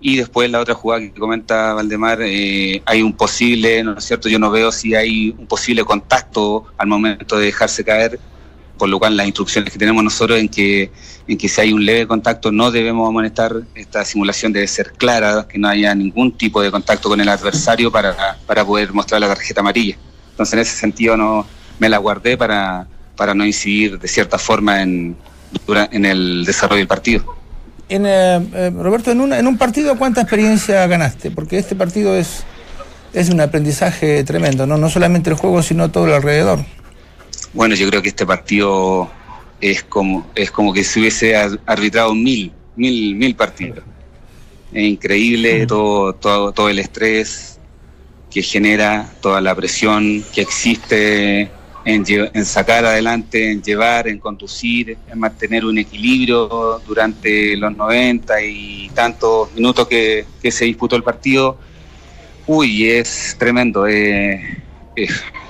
Y 0.00 0.16
después 0.16 0.50
la 0.50 0.60
otra 0.60 0.74
jugada 0.74 1.02
que 1.02 1.12
comenta 1.12 1.74
Valdemar, 1.74 2.20
eh, 2.22 2.82
hay 2.84 3.02
un 3.02 3.12
posible, 3.12 3.82
¿no 3.82 3.98
es 3.98 4.04
cierto? 4.04 4.28
Yo 4.28 4.38
no 4.38 4.50
veo 4.50 4.70
si 4.70 4.94
hay 4.94 5.34
un 5.36 5.46
posible 5.46 5.84
contacto 5.84 6.66
al 6.76 6.86
momento 6.86 7.36
de 7.36 7.46
dejarse 7.46 7.84
caer, 7.84 8.20
por 8.78 8.88
lo 8.88 9.00
cual 9.00 9.16
las 9.16 9.26
instrucciones 9.26 9.72
que 9.72 9.78
tenemos 9.78 10.04
nosotros 10.04 10.38
en 10.38 10.48
que, 10.48 10.92
en 11.26 11.36
que 11.36 11.48
si 11.48 11.60
hay 11.60 11.72
un 11.72 11.84
leve 11.84 12.06
contacto 12.06 12.52
no 12.52 12.70
debemos 12.70 13.08
amonestar, 13.08 13.52
esta 13.74 14.04
simulación 14.04 14.52
debe 14.52 14.68
ser 14.68 14.92
clara, 14.92 15.48
que 15.48 15.58
no 15.58 15.66
haya 15.66 15.92
ningún 15.96 16.30
tipo 16.30 16.62
de 16.62 16.70
contacto 16.70 17.08
con 17.08 17.20
el 17.20 17.28
adversario 17.28 17.90
para, 17.90 18.38
para 18.46 18.64
poder 18.64 18.92
mostrar 18.92 19.20
la 19.20 19.26
tarjeta 19.26 19.60
amarilla. 19.62 19.96
Entonces 20.30 20.52
en 20.52 20.60
ese 20.60 20.76
sentido 20.76 21.16
no 21.16 21.44
me 21.80 21.88
la 21.88 21.98
guardé 21.98 22.36
para, 22.36 22.86
para 23.16 23.34
no 23.34 23.44
incidir 23.44 23.98
de 23.98 24.06
cierta 24.06 24.38
forma 24.38 24.80
en, 24.80 25.16
en 25.90 26.04
el 26.04 26.44
desarrollo 26.44 26.78
del 26.78 26.86
partido. 26.86 27.37
En, 27.88 28.04
eh, 28.06 28.40
eh, 28.54 28.70
Roberto, 28.74 29.10
en, 29.10 29.20
una- 29.20 29.38
en 29.38 29.46
un 29.46 29.56
partido, 29.56 29.96
¿cuánta 29.96 30.20
experiencia 30.22 30.86
ganaste? 30.86 31.30
Porque 31.30 31.58
este 31.58 31.74
partido 31.74 32.16
es, 32.16 32.44
es 33.14 33.30
un 33.30 33.40
aprendizaje 33.40 34.22
tremendo, 34.24 34.66
¿no? 34.66 34.76
No 34.76 34.90
solamente 34.90 35.30
el 35.30 35.36
juego, 35.36 35.62
sino 35.62 35.90
todo 35.90 36.06
el 36.06 36.12
alrededor. 36.12 36.60
Bueno, 37.54 37.74
yo 37.74 37.88
creo 37.88 38.02
que 38.02 38.10
este 38.10 38.26
partido 38.26 39.10
es 39.60 39.82
como, 39.84 40.26
es 40.34 40.50
como 40.50 40.72
que 40.72 40.84
se 40.84 41.00
hubiese 41.00 41.34
ar- 41.34 41.58
arbitrado 41.64 42.14
mil, 42.14 42.52
mil, 42.76 43.14
mil 43.14 43.34
partidos. 43.34 43.80
Es 44.72 44.84
increíble 44.84 45.66
todo, 45.66 46.12
todo, 46.12 46.52
todo 46.52 46.68
el 46.68 46.78
estrés 46.78 47.58
que 48.30 48.42
genera, 48.42 49.08
toda 49.22 49.40
la 49.40 49.54
presión 49.54 50.22
que 50.34 50.42
existe 50.42 51.50
en, 51.88 52.04
en 52.34 52.44
sacar 52.44 52.84
adelante, 52.84 53.50
en 53.50 53.62
llevar, 53.62 54.08
en 54.08 54.18
conducir, 54.18 54.96
en 55.10 55.18
mantener 55.18 55.64
un 55.64 55.78
equilibrio 55.78 56.80
durante 56.86 57.56
los 57.56 57.76
90 57.76 58.42
y 58.42 58.90
tantos 58.94 59.52
minutos 59.54 59.88
que, 59.88 60.26
se 60.50 60.64
disputó 60.64 60.96
el 60.96 61.02
partido. 61.02 61.58
Uy, 62.46 62.86
es 62.88 63.36
tremendo. 63.38 63.86
eh, 63.86 64.58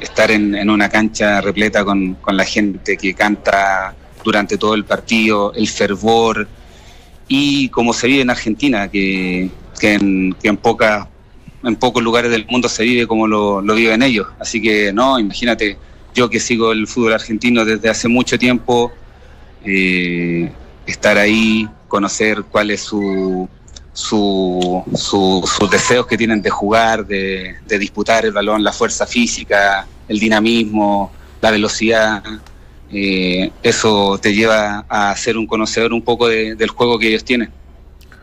estar 0.01 0.31
en, 0.31 0.69
una 0.69 0.89
cancha 0.89 1.41
repleta 1.41 1.85
con, 1.85 2.15
con 2.15 2.37
la 2.37 2.45
gente 2.45 2.97
que 2.97 3.15
canta 3.15 3.95
durante 4.25 4.59
todo 4.59 4.75
el 4.75 4.85
partido, 4.85 5.53
el 5.55 5.69
fervor 5.69 6.49
y 7.29 7.69
como 7.69 7.93
se 7.93 8.07
vive 8.07 8.23
en 8.23 8.31
Argentina, 8.31 8.89
que, 8.89 9.51
en 9.83 10.57
pocos 11.79 12.03
lugares 12.03 12.31
del 12.31 12.47
mundo 12.47 12.69
se 12.69 12.85
vive 12.85 13.07
como 13.07 13.27
lo, 13.27 13.61
lo 13.61 13.75
viven 13.75 14.03
ellos. 14.03 14.29
Así 14.39 14.61
que 14.61 14.93
no, 14.93 15.19
imagínate, 15.19 15.77
yo 16.15 16.29
que 16.29 16.41
sigo 16.41 16.73
el 16.73 16.87
fútbol 16.87 17.13
argentino 17.15 17.65
desde 17.65 17.89
hace 17.89 18.09
mucho 18.09 18.39
tiempo, 18.39 18.93
eh, 19.65 20.51
estar 20.87 21.17
ahí, 21.19 21.69
conocer 21.89 22.43
cuál 22.51 22.71
es 22.71 22.83
su, 22.83 23.49
su, 23.93 24.83
su- 24.95 25.45
sus 25.59 25.71
deseos 25.71 26.07
que 26.07 26.17
tienen 26.17 26.41
de 26.43 26.51
jugar, 26.51 27.07
de, 27.07 27.57
de 27.67 27.79
disputar 27.79 28.25
el 28.25 28.33
balón, 28.33 28.63
la 28.65 28.73
fuerza 28.73 29.07
física, 29.07 29.87
el 30.09 30.19
dinamismo, 30.19 31.13
la 31.41 31.51
velocidad. 31.51 32.23
eh, 32.91 33.51
eso 33.63 34.19
te 34.19 34.33
lleva 34.35 34.87
a 34.89 35.15
ser 35.15 35.37
un 35.37 35.47
conocedor 35.47 35.93
un 35.93 36.01
poco 36.01 36.27
de- 36.27 36.55
del 36.55 36.71
juego 36.71 36.99
que 36.99 37.09
ellos 37.09 37.23
tienen. 37.23 37.51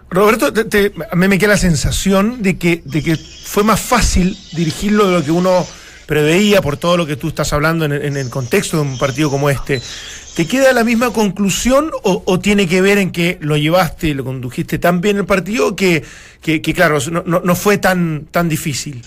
Roberto, 0.10 0.52
te- 0.52 0.66
te- 0.66 0.92
a 1.12 1.16
mí 1.16 1.28
me 1.28 1.38
queda 1.38 1.50
la 1.52 1.58
sensación 1.58 2.42
de 2.42 2.58
que, 2.58 2.82
de 2.84 3.04
que 3.04 3.16
fue 3.16 3.64
más 3.64 3.80
fácil 3.80 4.36
dirigirlo 4.54 5.08
de 5.08 5.20
lo 5.20 5.24
que 5.24 5.30
uno 5.32 5.66
preveía 6.06 6.62
por 6.62 6.78
todo 6.78 6.97
lo 6.97 7.06
que 7.06 7.16
tú 7.16 7.30
estás 7.30 7.53
hablando 7.53 7.86
en, 7.86 8.18
el- 8.18 8.30
contexto 8.30 8.78
de 8.78 8.84
un 8.84 8.97
partido 8.97 9.30
como 9.30 9.49
este. 9.49 9.82
¿Te 10.36 10.45
queda 10.45 10.74
la 10.74 10.84
misma 10.84 11.12
conclusión 11.12 11.91
o, 12.03 12.39
tiene 12.39 12.68
que 12.68 12.82
ver 12.82 12.97
en 12.97 13.12
que 13.12 13.38
lo 13.41 13.56
llevaste 13.56 14.10
y 14.10 14.14
lo 14.14 14.26
condujiste 14.26 14.80
tan 14.80 14.99
bien 14.99 15.18
el 15.18 15.26
partido 15.26 15.76
que, 15.76 16.03
que, 16.41 16.62
claro, 16.62 16.99
no 17.12 17.56
fue 17.56 17.78
tan, 17.78 18.28
tan 18.32 18.49
difícil? 18.49 19.01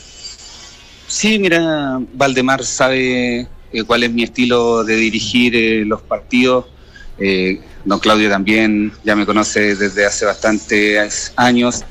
Sí, 1.06 1.38
mira, 1.38 1.98
Valdemar 2.14 2.64
sabe 2.64 3.48
eh, 3.72 3.82
cuál 3.86 4.02
es 4.02 4.12
mi 4.12 4.24
estilo 4.24 4.84
de 4.84 4.94
dirigir 4.96 5.56
eh, 5.56 5.84
los 5.84 6.02
partidos. 6.02 6.66
Eh, 7.18 7.60
don 7.84 7.98
Claudio 7.98 8.28
también 8.28 8.92
ya 9.04 9.16
me 9.16 9.24
conoce 9.24 9.74
desde 9.74 10.04
hace 10.04 10.26
bastantes 10.26 11.32
años. 11.36 11.82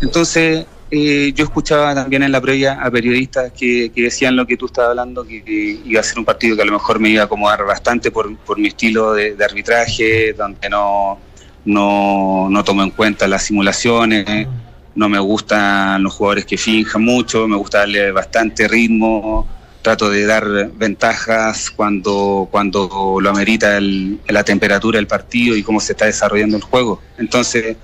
Entonces, 0.00 0.64
eh, 0.90 1.32
yo 1.34 1.44
escuchaba 1.44 1.94
también 1.94 2.22
en 2.22 2.32
la 2.32 2.40
previa 2.40 2.74
a 2.74 2.90
periodistas 2.90 3.52
que, 3.52 3.90
decían 3.94 4.36
lo 4.36 4.46
que 4.46 4.56
tú 4.56 4.66
estabas 4.66 4.90
hablando, 4.90 5.24
que, 5.24 5.80
iba 5.84 6.00
a 6.00 6.04
ser 6.04 6.18
un 6.18 6.24
partido 6.24 6.56
que 6.56 6.62
a 6.62 6.66
lo 6.66 6.72
mejor 6.72 7.00
me 7.00 7.08
iba 7.08 7.22
a 7.22 7.24
acomodar 7.26 7.64
bastante 7.64 8.10
por, 8.10 8.58
mi 8.58 8.68
estilo 8.68 9.12
de, 9.12 9.34
de 9.34 9.44
arbitraje, 9.44 10.32
donde 10.32 10.68
no, 10.68 11.18
no, 11.64 12.48
no 12.50 12.64
tomo 12.64 12.82
en 12.82 12.90
cuenta 12.90 13.26
las 13.26 13.42
simulaciones, 13.42 14.46
no 14.94 15.08
me 15.08 15.18
gustan 15.18 16.02
los 16.02 16.14
jugadores 16.14 16.46
que 16.46 16.56
finjan 16.56 17.02
mucho, 17.02 17.46
me 17.46 17.56
gusta 17.56 17.78
darle 17.78 18.12
bastante 18.12 18.66
ritmo, 18.66 19.46
trato 19.82 20.10
de 20.10 20.26
dar 20.26 20.70
ventajas 20.72 21.70
cuando, 21.70 22.48
cuando 22.50 23.18
lo 23.20 23.30
amerita 23.30 23.76
el- 23.76 24.18
la 24.26 24.42
temperatura 24.42 24.96
del 24.96 25.06
partido 25.06 25.54
y 25.56 25.62
cómo 25.62 25.78
se 25.80 25.92
está 25.92 26.06
desarrollando 26.06 26.56
el 26.56 26.62
juego. 26.64 27.00
Entonces, 27.18 27.76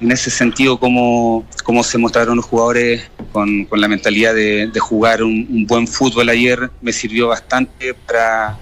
en 0.00 0.12
ese 0.12 0.30
sentido, 0.30 0.78
cómo, 0.78 1.44
cómo 1.64 1.82
se 1.82 1.98
mostraron 1.98 2.36
los 2.36 2.44
jugadores 2.44 3.10
con, 3.32 3.64
con 3.64 3.80
la 3.80 3.88
mentalidad 3.88 4.34
de, 4.34 4.70
jugar 4.78 5.22
un, 5.22 5.66
buen 5.66 5.86
fútbol 5.86 6.28
ayer, 6.28 6.70
me 6.80 6.92
sirvió 6.92 7.28
bastante 7.28 7.94
para, 7.94 8.56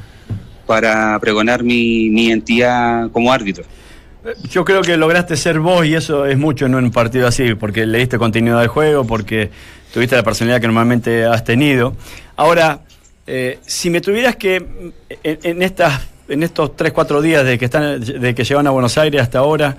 para 0.66 1.18
pregonar 1.20 1.62
mi, 1.62 2.08
mi 2.10 2.26
identidad 2.26 3.10
como 3.10 3.32
árbitro. 3.32 3.64
Yo 4.50 4.64
creo 4.64 4.82
que 4.82 4.96
lograste 4.96 5.36
ser 5.36 5.60
vos 5.60 5.86
y 5.86 5.94
eso 5.94 6.26
es 6.26 6.36
mucho 6.36 6.66
en 6.66 6.74
un 6.74 6.90
partido 6.90 7.28
así, 7.28 7.54
porque 7.54 7.86
le 7.86 7.98
diste 7.98 8.18
continuidad 8.18 8.60
al 8.60 8.68
juego, 8.68 9.06
porque 9.06 9.50
tuviste 9.92 10.16
la 10.16 10.24
personalidad 10.24 10.60
que 10.60 10.66
normalmente 10.66 11.24
has 11.24 11.44
tenido. 11.44 11.94
Ahora, 12.34 12.80
eh, 13.26 13.58
si 13.64 13.88
me 13.88 14.00
tuvieras 14.00 14.36
que, 14.36 14.56
en, 15.22 15.38
en 15.42 15.62
estas, 15.62 16.00
en 16.28 16.42
estos 16.42 16.74
3, 16.74 16.92
4 16.92 17.22
días 17.22 17.44
de 17.44 17.58
que, 17.58 17.66
están, 17.66 18.00
de 18.00 18.34
que 18.34 18.42
llegaron 18.42 18.66
a 18.66 18.70
Buenos 18.70 18.98
Aires 18.98 19.22
hasta 19.22 19.38
ahora, 19.38 19.76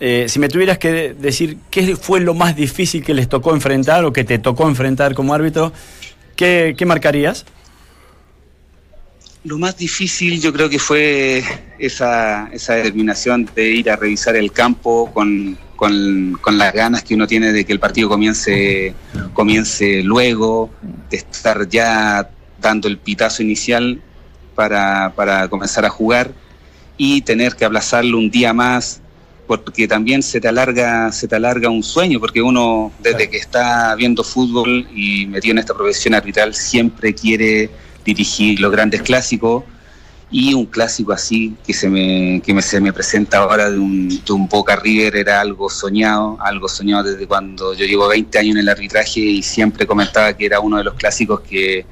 eh, 0.00 0.26
si 0.28 0.38
me 0.38 0.48
tuvieras 0.48 0.78
que 0.78 0.92
de- 0.92 1.14
decir 1.14 1.58
qué 1.70 1.96
fue 1.96 2.20
lo 2.20 2.34
más 2.34 2.54
difícil 2.56 3.04
que 3.04 3.14
les 3.14 3.28
tocó 3.28 3.52
enfrentar 3.54 4.04
o 4.04 4.12
que 4.12 4.24
te 4.24 4.38
tocó 4.38 4.68
enfrentar 4.68 5.14
como 5.14 5.34
árbitro, 5.34 5.72
¿qué, 6.36 6.74
qué 6.76 6.86
marcarías? 6.86 7.44
Lo 9.44 9.56
más 9.58 9.76
difícil 9.76 10.40
yo 10.40 10.52
creo 10.52 10.68
que 10.68 10.78
fue 10.78 11.42
esa, 11.78 12.48
esa 12.52 12.74
determinación 12.74 13.48
de 13.54 13.70
ir 13.70 13.90
a 13.90 13.96
revisar 13.96 14.36
el 14.36 14.52
campo 14.52 15.10
con, 15.14 15.56
con- 15.76 16.36
con 16.40 16.58
las 16.58 16.72
ganas 16.74 17.02
que 17.04 17.14
uno 17.14 17.26
tiene 17.26 17.52
de 17.52 17.64
que 17.64 17.72
el 17.72 17.78
partido 17.80 18.08
comience, 18.08 18.94
comience 19.32 20.02
luego, 20.02 20.70
de 21.08 21.16
estar 21.18 21.68
ya 21.68 22.28
dando 22.60 22.88
el 22.88 22.98
pitazo 22.98 23.42
inicial 23.42 24.00
para, 24.54 25.12
para 25.14 25.48
comenzar 25.48 25.84
a 25.84 25.90
jugar 25.90 26.32
y 26.96 27.22
tener 27.22 27.54
que 27.54 27.64
aplazarlo 27.64 28.18
un 28.18 28.28
día 28.30 28.52
más 28.52 29.00
porque 29.48 29.88
también 29.88 30.22
se 30.22 30.40
te 30.40 30.46
alarga 30.46 31.10
se 31.10 31.26
te 31.26 31.34
alarga 31.34 31.68
un 31.70 31.82
sueño 31.82 32.20
porque 32.20 32.40
uno 32.40 32.92
desde 33.00 33.28
que 33.28 33.38
está 33.38 33.94
viendo 33.96 34.22
fútbol 34.22 34.86
y 34.94 35.26
metido 35.26 35.52
en 35.52 35.58
esta 35.58 35.74
profesión 35.74 36.14
arbitral 36.14 36.54
siempre 36.54 37.14
quiere 37.14 37.70
dirigir 38.04 38.60
los 38.60 38.70
grandes 38.70 39.02
clásicos. 39.02 39.64
Y 40.30 40.52
un 40.52 40.66
clásico 40.66 41.12
así 41.12 41.56
que 41.66 41.72
se 41.72 41.88
me, 41.88 42.42
que 42.44 42.52
me, 42.52 42.60
se 42.60 42.82
me 42.82 42.92
presenta 42.92 43.38
ahora 43.38 43.70
de 43.70 43.78
un, 43.78 44.08
de 44.10 44.32
un 44.34 44.46
Boca 44.46 44.76
River 44.76 45.16
era 45.16 45.40
algo 45.40 45.70
soñado, 45.70 46.36
algo 46.40 46.68
soñado 46.68 47.04
desde 47.04 47.26
cuando 47.26 47.72
yo 47.72 47.86
llevo 47.86 48.08
20 48.08 48.38
años 48.38 48.56
en 48.56 48.60
el 48.60 48.68
arbitraje 48.68 49.20
y 49.20 49.42
siempre 49.42 49.86
comentaba 49.86 50.36
que 50.36 50.44
era 50.44 50.60
uno 50.60 50.76
de 50.76 50.84
los 50.84 50.94
clásicos 50.94 51.40
que, 51.40 51.86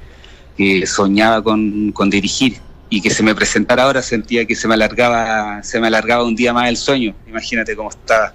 que 0.55 0.85
soñaba 0.85 1.41
con, 1.41 1.91
con 1.93 2.11
dirigir 2.11 2.59
y 2.89 3.01
que 3.01 3.09
se 3.09 3.23
me 3.23 3.35
presentara 3.35 3.83
ahora 3.83 4.01
sentía 4.01 4.45
que 4.45 4.55
se 4.55 4.67
me 4.67 4.75
alargaba, 4.75 5.61
se 5.63 5.79
me 5.79 5.87
alargaba 5.87 6.23
un 6.23 6.35
día 6.35 6.53
más 6.53 6.69
el 6.69 6.77
sueño, 6.77 7.15
imagínate 7.27 7.75
cómo 7.75 7.89
estaba. 7.89 8.33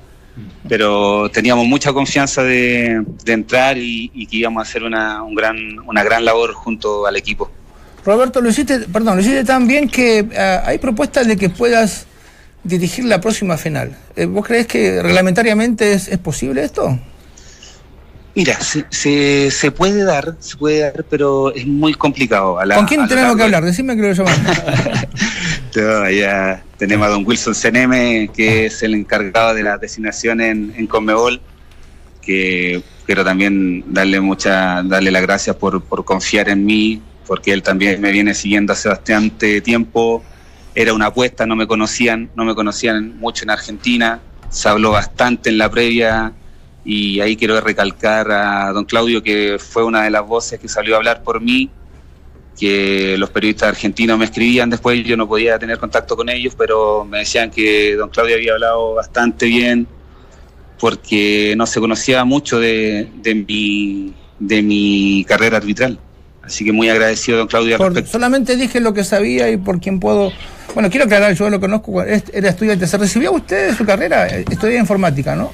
Pero 0.66 1.30
teníamos 1.30 1.66
mucha 1.66 1.92
confianza 1.92 2.42
de, 2.42 3.04
entrar 3.26 3.76
y, 3.76 4.10
y 4.14 4.26
que 4.26 4.38
íbamos 4.38 4.60
a 4.60 4.68
hacer 4.68 4.82
una, 4.82 5.22
un 5.22 5.34
gran, 5.34 5.78
una 5.86 6.02
gran 6.02 6.24
labor 6.24 6.54
junto 6.54 7.06
al 7.06 7.16
equipo. 7.16 7.50
Roberto, 8.04 8.40
lo 8.40 8.48
hiciste, 8.48 8.80
perdón, 8.80 9.16
lo 9.16 9.20
hiciste 9.20 9.44
tan 9.44 9.66
bien 9.66 9.88
que 9.88 10.28
ah, 10.36 10.62
hay 10.66 10.78
propuestas 10.78 11.26
de 11.26 11.36
que 11.36 11.50
puedas 11.50 12.06
dirigir 12.64 13.04
la 13.04 13.20
próxima 13.20 13.56
final. 13.56 13.96
Eh, 14.16 14.26
¿Vos 14.26 14.46
crees 14.46 14.66
que 14.66 15.02
reglamentariamente 15.02 15.92
es, 15.92 16.08
es 16.08 16.18
posible 16.18 16.64
esto? 16.64 16.98
Mira, 18.34 18.58
se, 18.60 18.86
se, 18.88 19.50
se 19.50 19.70
puede 19.70 20.04
dar, 20.04 20.36
se 20.40 20.56
puede 20.56 20.80
dar, 20.80 21.04
pero 21.10 21.54
es 21.54 21.66
muy 21.66 21.92
complicado. 21.92 22.58
A 22.58 22.64
la- 22.64 22.76
¿Con 22.76 22.86
quién 22.86 23.00
a 23.02 23.08
tenemos 23.08 23.36
que 23.36 23.42
hablar? 23.42 23.62
Decime 23.64 23.94
que 23.94 24.02
lo 24.02 24.12
llaman. 24.12 24.34
No, 25.76 26.10
ya 26.10 26.62
tenemos 26.78 27.06
a 27.06 27.10
don 27.10 27.26
Wilson 27.26 27.54
Ceneme, 27.54 28.30
que 28.34 28.66
es 28.66 28.82
el 28.82 28.94
encargado 28.94 29.54
de 29.54 29.62
la 29.62 29.76
designación 29.76 30.40
en, 30.40 30.72
en 30.76 30.86
Conmebol, 30.86 31.40
que 32.22 32.82
quiero 33.04 33.24
también 33.24 33.84
darle 33.92 34.20
mucha, 34.20 34.82
darle 34.82 35.10
las 35.10 35.22
gracias 35.22 35.56
por, 35.56 35.82
por 35.82 36.04
confiar 36.04 36.48
en 36.48 36.64
mí, 36.64 37.02
porque 37.26 37.52
él 37.52 37.62
también 37.62 38.00
me 38.00 38.12
viene 38.12 38.32
siguiendo 38.34 38.72
hace 38.72 38.88
bastante 38.88 39.60
tiempo. 39.60 40.24
Era 40.74 40.94
una 40.94 41.06
apuesta, 41.06 41.44
no 41.44 41.54
me 41.54 41.66
conocían, 41.66 42.30
no 42.34 42.44
me 42.46 42.54
conocían 42.54 43.18
mucho 43.18 43.44
en 43.44 43.50
Argentina, 43.50 44.20
se 44.48 44.68
habló 44.70 44.90
bastante 44.92 45.50
en 45.50 45.58
la 45.58 45.70
previa 45.70 46.32
y 46.84 47.20
ahí 47.20 47.36
quiero 47.36 47.60
recalcar 47.60 48.30
a 48.32 48.72
don 48.72 48.84
Claudio 48.84 49.22
que 49.22 49.56
fue 49.58 49.84
una 49.84 50.02
de 50.04 50.10
las 50.10 50.26
voces 50.26 50.58
que 50.58 50.68
salió 50.68 50.94
a 50.94 50.98
hablar 50.98 51.22
por 51.22 51.40
mí 51.40 51.70
que 52.58 53.16
los 53.18 53.30
periodistas 53.30 53.70
argentinos 53.70 54.18
me 54.18 54.26
escribían 54.26 54.68
después, 54.68 55.02
yo 55.04 55.16
no 55.16 55.26
podía 55.26 55.58
tener 55.58 55.78
contacto 55.78 56.16
con 56.16 56.28
ellos, 56.28 56.54
pero 56.56 57.04
me 57.04 57.18
decían 57.20 57.50
que 57.50 57.94
don 57.96 58.08
Claudio 58.10 58.36
había 58.36 58.52
hablado 58.52 58.94
bastante 58.94 59.46
bien 59.46 59.86
porque 60.78 61.54
no 61.56 61.66
se 61.66 61.80
conocía 61.80 62.24
mucho 62.24 62.58
de, 62.58 63.08
de 63.22 63.34
mi, 63.34 64.12
de 64.38 64.62
mi 64.62 65.24
carrera 65.26 65.58
arbitral. 65.58 65.98
Así 66.42 66.64
que 66.64 66.72
muy 66.72 66.88
agradecido, 66.88 67.38
don 67.38 67.46
Claudio, 67.46 67.78
Por- 67.78 68.04
solamente 68.06 68.56
dije 68.56 68.80
lo 68.80 68.92
que 68.92 69.04
sabía 69.04 69.48
y 69.50 69.56
por 69.56 69.80
quien 69.80 70.00
puedo. 70.00 70.32
Bueno, 70.74 70.90
quiero 70.90 71.04
aclarar, 71.06 71.34
yo 71.34 71.48
lo 71.48 71.60
conozco, 71.60 72.02
era 72.02 72.48
estudiante. 72.48 72.86
¿Se 72.86 72.98
recibió 72.98 73.32
usted 73.32 73.68
de 73.70 73.76
su 73.76 73.84
carrera? 73.84 74.26
Eh, 74.28 74.44
Estudia 74.50 74.78
informática, 74.80 75.36
¿no? 75.36 75.52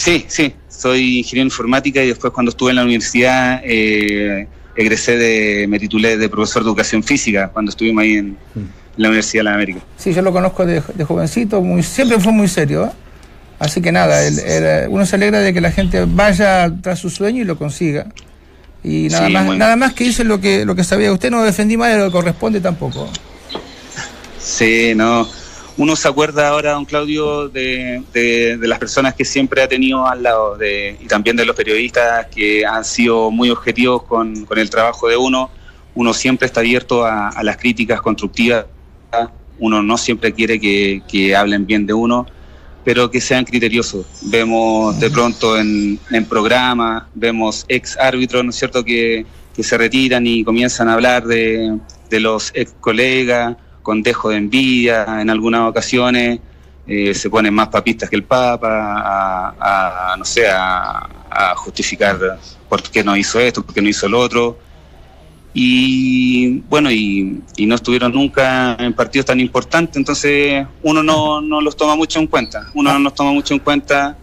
Sí, 0.00 0.24
sí, 0.28 0.54
soy 0.70 1.18
ingeniero 1.18 1.42
en 1.42 1.46
informática 1.48 2.02
y 2.02 2.08
después 2.08 2.32
cuando 2.32 2.48
estuve 2.50 2.70
en 2.70 2.76
la 2.76 2.84
universidad 2.84 3.60
eh, 3.62 4.46
egresé 4.74 5.18
de, 5.18 5.66
me 5.68 5.78
titulé 5.78 6.16
de 6.16 6.26
profesor 6.30 6.62
de 6.64 6.70
educación 6.70 7.02
física 7.02 7.50
cuando 7.52 7.68
estuvimos 7.70 8.00
ahí 8.02 8.12
en, 8.14 8.38
en 8.56 8.70
la 8.96 9.08
Universidad 9.08 9.40
de 9.40 9.44
la 9.44 9.54
América. 9.56 9.80
Sí, 9.98 10.14
yo 10.14 10.22
lo 10.22 10.32
conozco 10.32 10.64
de, 10.64 10.82
de 10.94 11.04
jovencito, 11.04 11.60
muy, 11.60 11.82
siempre 11.82 12.18
fue 12.18 12.32
muy 12.32 12.48
serio. 12.48 12.86
¿eh? 12.86 12.90
Así 13.58 13.82
que 13.82 13.92
nada, 13.92 14.26
él- 14.26 14.38
él, 14.38 14.88
uno 14.88 15.04
se 15.04 15.16
alegra 15.16 15.40
de 15.40 15.52
que 15.52 15.60
la 15.60 15.70
gente 15.70 16.02
vaya 16.06 16.72
tras 16.80 16.98
su 16.98 17.10
sueño 17.10 17.42
y 17.42 17.44
lo 17.44 17.58
consiga. 17.58 18.06
Y 18.82 19.08
nada 19.10 19.26
Sí, 19.26 19.32
más 19.34 19.58
nada 19.58 19.76
más 19.76 19.92
que 19.92 20.04
hice 20.04 20.24
lo 20.24 20.40
que 20.40 20.64
lo 20.64 20.74
que 20.74 20.82
sabía. 20.82 21.12
Usted 21.12 21.30
no 21.30 21.42
defendí 21.42 21.76
más 21.76 21.92
de 21.92 21.98
lo 21.98 22.06
que 22.06 22.12
corresponde 22.12 22.62
tampoco. 22.62 23.06
Sí, 24.42 24.94
no. 24.96 25.28
Uno 25.80 25.96
se 25.96 26.08
acuerda 26.08 26.48
ahora, 26.48 26.72
don 26.72 26.84
Claudio, 26.84 27.48
de, 27.48 28.02
de- 28.12 28.58
las 28.68 28.78
personas 28.78 29.14
que 29.14 29.24
siempre 29.24 29.62
ha 29.62 29.66
tenido 29.66 30.06
al 30.06 30.22
lado, 30.22 30.58
de, 30.58 30.98
y 31.00 31.06
también 31.06 31.36
de 31.36 31.46
los 31.46 31.56
periodistas 31.56 32.26
que 32.26 32.66
han 32.66 32.84
sido 32.84 33.30
muy 33.30 33.48
objetivos 33.48 34.02
con, 34.02 34.44
con 34.44 34.58
el 34.58 34.68
trabajo 34.68 35.08
de 35.08 35.16
uno. 35.16 35.50
Uno 35.94 36.12
siempre 36.12 36.44
está 36.44 36.60
abierto 36.60 37.06
a, 37.06 37.30
a 37.30 37.42
las 37.42 37.56
críticas 37.56 38.02
constructivas. 38.02 38.66
Uno 39.58 39.82
no 39.82 39.96
siempre 39.96 40.34
quiere 40.34 40.60
que, 40.60 41.00
que 41.08 41.34
hablen 41.34 41.64
bien 41.64 41.86
de 41.86 41.94
uno, 41.94 42.26
pero 42.84 43.10
que 43.10 43.22
sean 43.22 43.46
criteriosos. 43.46 44.04
Vemos 44.24 45.00
de 45.00 45.08
pronto 45.08 45.58
en, 45.58 45.98
en 46.10 46.24
programas, 46.26 47.04
vemos 47.14 47.64
ex 47.68 47.96
árbitros, 47.96 48.44
¿no 48.44 48.50
es 48.50 48.56
cierto?, 48.56 48.84
que, 48.84 49.24
que 49.56 49.62
se 49.62 49.78
retiran 49.78 50.26
y 50.26 50.44
comienzan 50.44 50.90
a 50.90 50.92
hablar 50.92 51.24
de, 51.24 51.78
de 52.10 52.20
los 52.20 52.50
ex 52.54 52.74
colegas 52.80 53.56
con 53.82 54.02
dejo 54.02 54.30
de 54.30 54.36
envidia 54.36 55.20
en 55.20 55.30
algunas 55.30 55.68
ocasiones, 55.68 56.40
eh, 56.86 57.14
se 57.14 57.30
ponen 57.30 57.54
más 57.54 57.68
papistas 57.68 58.10
que 58.10 58.16
el 58.16 58.24
Papa, 58.24 58.68
a, 58.68 60.12
a, 60.12 60.16
no 60.16 60.24
sé, 60.24 60.48
a, 60.48 61.08
a 61.30 61.54
justificar 61.56 62.18
por 62.68 62.82
qué 62.82 63.04
no 63.04 63.16
hizo 63.16 63.38
esto, 63.38 63.64
por 63.64 63.74
qué 63.74 63.82
no 63.82 63.88
hizo 63.88 64.08
lo 64.08 64.18
otro. 64.18 64.58
Y 65.52 66.60
bueno, 66.68 66.90
y, 66.90 67.42
y 67.56 67.66
no 67.66 67.74
estuvieron 67.74 68.12
nunca 68.12 68.76
en 68.78 68.92
partidos 68.92 69.26
tan 69.26 69.40
importantes, 69.40 69.96
entonces 69.96 70.64
uno 70.82 71.02
no, 71.02 71.40
no 71.40 71.60
los 71.60 71.76
toma 71.76 71.96
mucho 71.96 72.20
en 72.20 72.28
cuenta, 72.28 72.70
uno 72.74 72.92
no 72.92 72.98
los 73.00 73.14
toma 73.14 73.32
mucho 73.32 73.54
en 73.54 73.60
cuenta. 73.60 74.16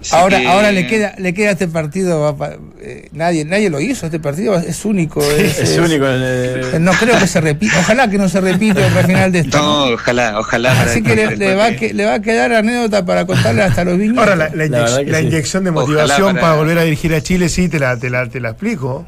Así 0.00 0.14
Ahora 0.16 0.38
que- 0.40 0.46
ahora 0.46 0.72
le 0.72 0.86
queda 0.86 1.14
le 1.18 1.34
queda 1.34 1.50
este 1.50 1.68
partido 1.68 2.20
va 2.20 2.34
pa- 2.36 2.56
eh, 2.80 3.08
nadie 3.12 3.44
nadie 3.44 3.68
lo 3.68 3.80
hizo, 3.80 4.06
este 4.06 4.18
partido 4.18 4.56
es 4.58 4.84
único, 4.86 5.22
es, 5.22 5.58
Es 5.58 5.70
es- 5.70 5.78
único. 5.78 6.06
eh, 6.08 6.78
No 6.80 6.92
creo 6.92 7.18
que 7.18 7.26
se 7.26 7.40
repita, 7.40 7.78
ojalá 7.80 8.08
que 8.08 8.16
no 8.16 8.26
se 8.28 8.40
repita 8.40 8.86
otra 8.86 9.04
final 9.04 9.30
de 9.30 9.40
esto. 9.40 9.58
¿no? 9.58 9.88
No, 9.88 9.94
ojalá, 9.94 10.38
ojalá. 10.38 10.80
Así 10.82 11.02
que 11.02 11.14
le, 11.16 11.36
le 11.36 11.54
va 11.54 11.66
a, 11.66 11.76
que- 11.76 11.92
le 11.92 12.06
va 12.06 12.14
a 12.14 12.22
quedar 12.22 12.52
anécdota 12.52 13.04
para 13.04 13.26
contarle 13.26 13.62
hasta 13.62 13.84
los 13.84 13.98
viñedos. 13.98 14.18
Ahora, 14.20 14.36
la, 14.36 14.48
la 14.48 14.66
La 14.66 14.78
verdad 14.80 15.00
inyec- 15.00 15.04
que 15.04 15.10
la 15.12 15.18
sí. 15.18 15.24
inyección 15.26 15.64
de 15.64 15.70
motivación 15.70 16.28
para- 16.34 16.40
para... 16.40 16.54
volver 16.56 16.78
a 16.78 16.82
dirigir 16.84 17.14
a 17.14 17.20
Chile, 17.22 17.48
sí, 17.50 17.68
te 17.68 17.78
la, 17.78 17.98
te 17.98 18.08
la, 18.08 18.26
te 18.28 18.40
la 18.40 18.50
explico. 18.50 19.04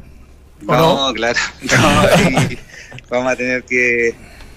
¿O 0.67 0.75
no? 0.75 1.07
No, 1.07 1.13
claro. 1.13 1.39
No, 1.63 2.29
y 2.51 2.57
vamos 3.09 3.33
a 3.33 3.35
tener 3.35 3.63
que 3.63 4.13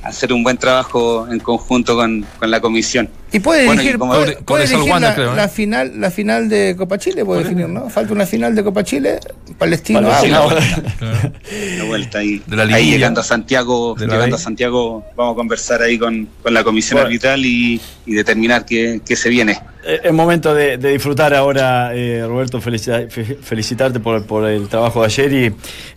hacer 0.07 0.33
un 0.33 0.43
buen 0.43 0.57
trabajo 0.57 1.27
en 1.31 1.39
conjunto 1.41 1.95
con, 1.97 2.25
con 2.39 2.51
la 2.51 2.61
comisión. 2.61 3.09
Y 3.33 3.41
puede 3.41 3.67
Bueno, 3.67 3.83
y 3.83 3.85
elegir, 3.85 3.99
como- 3.99 4.13
puede, 4.15 4.35
con 4.37 4.45
puede 4.45 4.67
la, 5.01 5.15
creo, 5.15 5.33
¿eh? 5.33 5.37
la 5.37 5.49
final, 5.49 5.93
la 6.01 6.11
final 6.11 6.49
de 6.49 6.75
Copa 6.77 6.97
Chile, 6.99 7.25
puede 7.25 7.43
definir, 7.43 7.69
¿no? 7.69 7.91
Falta 7.91 8.13
una 8.13 8.25
final 8.25 8.55
de 8.55 8.65
Copa 8.65 8.85
Chile, 8.85 9.19
Palestino. 9.59 10.03
Palestino, 10.03 10.37
Auda. 10.39 10.59
Claro. 10.99 11.33
La 11.79 11.85
vuelta 11.85 12.19
ahí. 12.19 12.43
De 12.47 12.57
la 12.57 12.63
ahí 12.65 12.91
llegando 12.91 13.21
a 13.21 13.25
Santiago, 13.25 13.95
De 13.99 14.07
llegando 14.07 14.37
a 14.37 14.39
Santiago, 14.39 15.05
vamos 15.17 15.35
a 15.35 15.37
conversar 15.37 15.83
ahí 15.83 15.99
con, 15.99 16.29
con 16.43 16.55
la 16.55 16.63
comisión 16.65 16.97
Bueno. 16.97 17.07
arbitral 17.09 17.45
y, 17.45 17.81
y 18.07 18.15
determinar 18.15 18.65
qué, 18.65 19.01
qué 19.05 19.17
se 19.17 19.29
viene. 19.29 19.59
Eh, 19.87 20.01
Es 20.05 20.13
momento 20.13 20.55
de, 20.55 20.79
de 20.79 20.91
disfrutar 20.93 21.33
ahora, 21.35 21.95
eh, 21.95 22.25
Roberto, 22.27 22.61
felicita- 22.61 23.09
fe- 23.09 23.37
felicitarte 23.41 24.01
por, 24.01 24.25
por 24.27 24.45
el 24.49 24.69
trabajo 24.69 25.01
de 25.01 25.07
ayer 25.07 25.33
y 25.33 25.45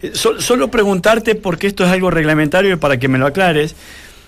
eh, 0.08 0.12
so- 0.14 0.40
solo 0.40 0.70
preguntarte, 0.70 1.36
porque 1.36 1.68
esto 1.68 1.84
es 1.86 1.90
algo 1.90 2.12
reglamentario 2.12 2.72
y 2.74 2.76
para 2.76 2.98
que 2.98 3.08
me 3.08 3.18
lo 3.18 3.26
aclares, 3.26 3.76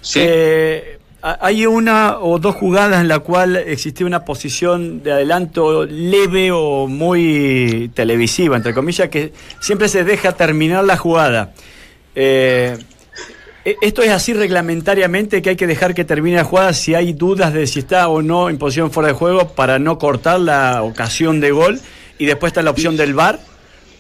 Sí. 0.01 0.19
eh, 0.23 0.97
ha- 1.21 1.37
hay 1.41 1.65
una 1.67 2.17
o 2.19 2.39
dos 2.39 2.55
jugadas 2.55 3.01
en 3.01 3.07
la 3.07 3.19
cual 3.19 3.55
existía 3.55 4.07
una 4.07 4.25
posición 4.25 5.03
de 5.03 5.11
adelanto 5.11 5.85
leve 5.85 6.49
o 6.51 6.87
muy 6.87 7.91
televisiva, 7.93 8.57
entre 8.57 8.73
comillas, 8.73 9.09
que 9.09 9.31
siempre 9.59 9.87
se 9.89 10.03
deja 10.03 10.31
terminar 10.31 10.83
la 10.85 10.97
jugada. 10.97 11.51
Eh, 13.65 13.71
¿e- 13.71 13.77
¿Esto 13.81 14.01
es 14.03 14.09
así 14.09 14.33
reglamentariamente 14.33 15.41
que 15.41 15.51
hay 15.51 15.55
que 15.55 15.67
dejar 15.67 15.93
que 15.93 16.03
termine 16.03 16.37
la 16.37 16.43
jugada 16.43 16.73
si 16.73 16.95
hay 16.95 17.13
dudas 17.13 17.53
de 17.53 17.67
si 17.67 17.79
está 17.79 18.07
o 18.07 18.21
no 18.21 18.49
en 18.49 18.57
posición 18.57 18.91
fuera 18.91 19.07
de 19.09 19.13
juego 19.13 19.49
para 19.49 19.79
no 19.79 19.97
cortar 19.97 20.39
la 20.39 20.83
ocasión 20.83 21.39
de 21.39 21.51
gol? 21.51 21.79
Y 22.17 22.25
después 22.25 22.51
está 22.51 22.61
la 22.61 22.71
opción 22.71 22.97
del 22.97 23.13
VAR. 23.13 23.39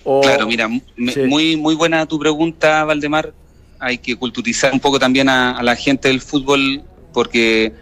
O... 0.03 0.21
Claro, 0.21 0.47
mira, 0.47 0.67
Sí. 0.97 1.21
muy, 1.27 1.57
muy 1.57 1.75
buena 1.75 2.05
tu 2.05 2.19
pregunta, 2.19 2.83
Valdemar. 2.85 3.33
Hay 3.79 3.97
que 3.97 4.15
culturizar 4.15 4.73
un 4.73 4.79
poco 4.79 4.99
también 4.99 5.27
a, 5.29 5.57
a 5.57 5.63
la 5.63 5.75
gente 5.75 6.07
del 6.07 6.21
fútbol 6.21 6.81
porque 7.13 7.73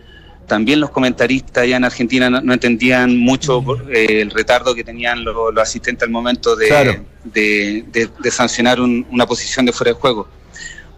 también 0.48 0.80
los 0.80 0.90
comentaristas 0.90 1.64
allá 1.64 1.76
en 1.78 1.84
Argentina 1.84 2.30
no, 2.30 2.42
no 2.42 2.54
entendían 2.54 3.18
mucho 3.18 3.62
eh, 3.90 4.22
el 4.22 4.32
retardo 4.32 4.74
que 4.74 4.84
tenían 4.84 5.24
lo- 5.24 5.52
los, 5.52 5.62
asistentes 5.62 6.04
al 6.04 6.10
momento 6.10 6.56
de, 6.56 6.68
Claro. 6.68 7.06
de, 7.26 7.84
de- 7.92 8.10
de 8.18 8.32
sancionar 8.32 8.80
un- 8.82 9.06
una 9.12 9.26
posición 9.28 9.66
de 9.66 9.74
fuera 9.74 9.92
de 9.94 10.00
juego. 10.00 10.28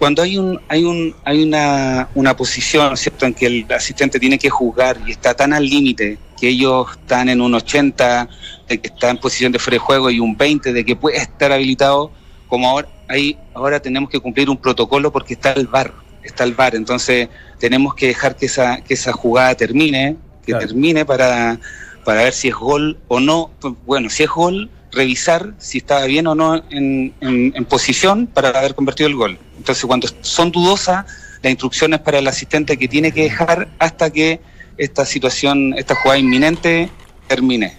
Cuando 0.02 0.24
hay 0.24 0.36
un 0.36 0.60
hay 0.68 0.84
un 0.84 1.16
hay 1.24 1.44
una, 1.44 2.10
una 2.16 2.36
posición, 2.36 2.98
¿cierto?, 2.98 3.28
en 3.28 3.36
que 3.36 3.46
el 3.46 3.68
asistente 3.72 4.20
tiene 4.20 4.40
que 4.40 4.50
juzgar 4.50 4.98
y 5.06 5.12
está 5.12 5.36
tan 5.36 5.54
al 5.54 5.64
límite 5.64 6.18
que 6.40 6.48
ellos 6.48 6.88
están 7.00 7.30
en 7.30 7.40
un 7.40 7.54
80 7.54 8.28
de 8.68 8.82
que 8.82 8.88
está 8.88 9.12
en 9.12 9.20
posición 9.20 9.52
de 9.52 9.60
fuera 9.60 9.76
de 9.76 9.80
juego 9.80 10.10
y 10.10 10.20
un 10.20 10.36
20 10.36 10.74
de 10.74 10.84
que 10.84 10.96
puede 10.96 11.18
estar 11.18 11.52
habilitado, 11.52 12.12
como 12.48 12.68
ahora 12.68 12.88
ahí 13.10 13.38
ahora 13.54 13.80
tenemos 13.80 14.10
que 14.10 14.20
cumplir 14.20 14.50
un 14.50 14.58
protocolo 14.58 15.12
porque 15.12 15.36
está 15.36 15.52
el 15.54 15.68
VAR, 15.68 15.94
está 16.24 16.46
el 16.46 16.56
VAR, 16.56 16.74
entonces 16.74 17.30
tenemos 17.60 17.94
que 17.94 18.08
dejar 18.08 18.36
que 18.36 18.48
esa 18.48 18.82
que 18.82 18.96
esa 18.96 19.14
jugada 19.14 19.54
termine, 19.54 20.16
que 20.44 20.54
Claro. 20.54 20.66
termine 20.66 21.06
para 21.06 21.60
para 22.04 22.24
ver 22.24 22.34
si 22.34 22.48
es 22.48 22.56
gol 22.56 22.98
o 23.08 23.20
no. 23.20 23.52
Bueno, 23.86 24.10
si 24.10 24.24
es 24.24 24.30
gol, 24.32 24.72
revisar 24.92 25.54
si 25.58 25.78
estaba 25.80 26.06
bien 26.06 26.28
o 26.28 26.36
no 26.36 26.56
en, 26.70 27.14
en- 27.22 27.54
en 27.56 27.66
posición 27.66 28.28
para 28.28 28.50
haber 28.50 28.76
convertido 28.76 29.08
el 29.08 29.16
gol. 29.16 29.38
Entonces, 29.58 29.86
cuando 29.86 30.08
son 30.22 30.52
dudosas, 30.52 31.06
las 31.42 31.52
instrucciones 31.52 32.00
para 32.02 32.20
el 32.20 32.28
asistente 32.28 32.78
que 32.78 32.88
tiene 32.88 33.12
que 33.12 33.24
dejar 33.24 33.70
hasta 33.80 34.10
que 34.12 34.40
esta 34.78 35.06
situación, 35.06 35.74
esta 35.78 35.96
jugada 35.96 36.20
inminente 36.20 36.90
termine. 37.28 37.74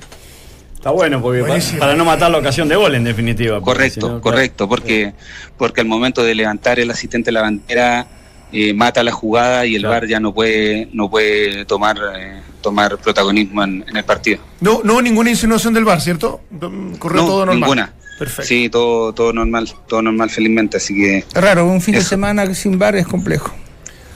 Está 0.75 0.91
bueno, 0.91 1.23
porque 1.23 1.45
para 1.79 1.95
no 1.95 2.05
matar 2.05 2.31
la 2.31 2.39
ocasión 2.39 2.67
de 2.69 2.75
gol, 2.75 2.95
en 2.97 3.05
definitiva. 3.05 3.61
Correcto, 3.61 4.07
si 4.09 4.13
no, 4.15 4.21
correcto, 4.21 4.69
porque, 4.69 5.13
porque 5.57 5.81
al 5.81 5.87
momento 5.87 6.25
de 6.25 6.35
levantar 6.35 6.81
el 6.81 6.91
asistente 6.91 7.31
la 7.31 7.41
bandera 7.43 8.07
eh, 8.53 8.75
mata 8.75 9.03
la 9.05 9.13
jugada 9.13 9.65
y 9.65 9.77
el 9.77 9.83
Claro. 9.83 9.95
VAR 9.95 10.07
ya 10.09 10.19
no 10.19 10.35
puede, 10.35 10.89
no 10.93 11.09
puede 11.09 11.65
tomar, 11.67 11.99
eh, 12.17 12.41
tomar 12.63 12.97
protagonismo 12.99 13.63
en, 13.65 13.85
en 13.87 13.97
el 13.97 14.05
partido. 14.05 14.39
No, 14.61 14.81
no 14.85 14.95
hubo 14.95 15.03
ninguna 15.03 15.29
insinuación 15.31 15.75
del 15.75 15.85
bar, 15.85 16.01
¿cierto? 16.01 16.41
Corrió 16.99 17.21
No, 17.23 17.27
todo 17.27 17.47
normal. 17.47 17.61
ninguna. 17.61 17.93
Perfecto. 18.19 18.43
Sí, 18.49 18.69
todo, 18.71 19.13
todo 19.13 19.33
normal, 19.33 19.69
todo 19.89 20.01
normal 20.01 20.31
felizmente, 20.31 20.77
así 20.77 20.95
que 20.95 21.25
raro, 21.35 21.67
un 21.67 21.81
fin 21.81 21.95
de 21.95 22.03
semana 22.03 22.55
sin 22.55 22.79
bar 22.79 22.95
es 22.97 23.07
complejo. 23.07 23.53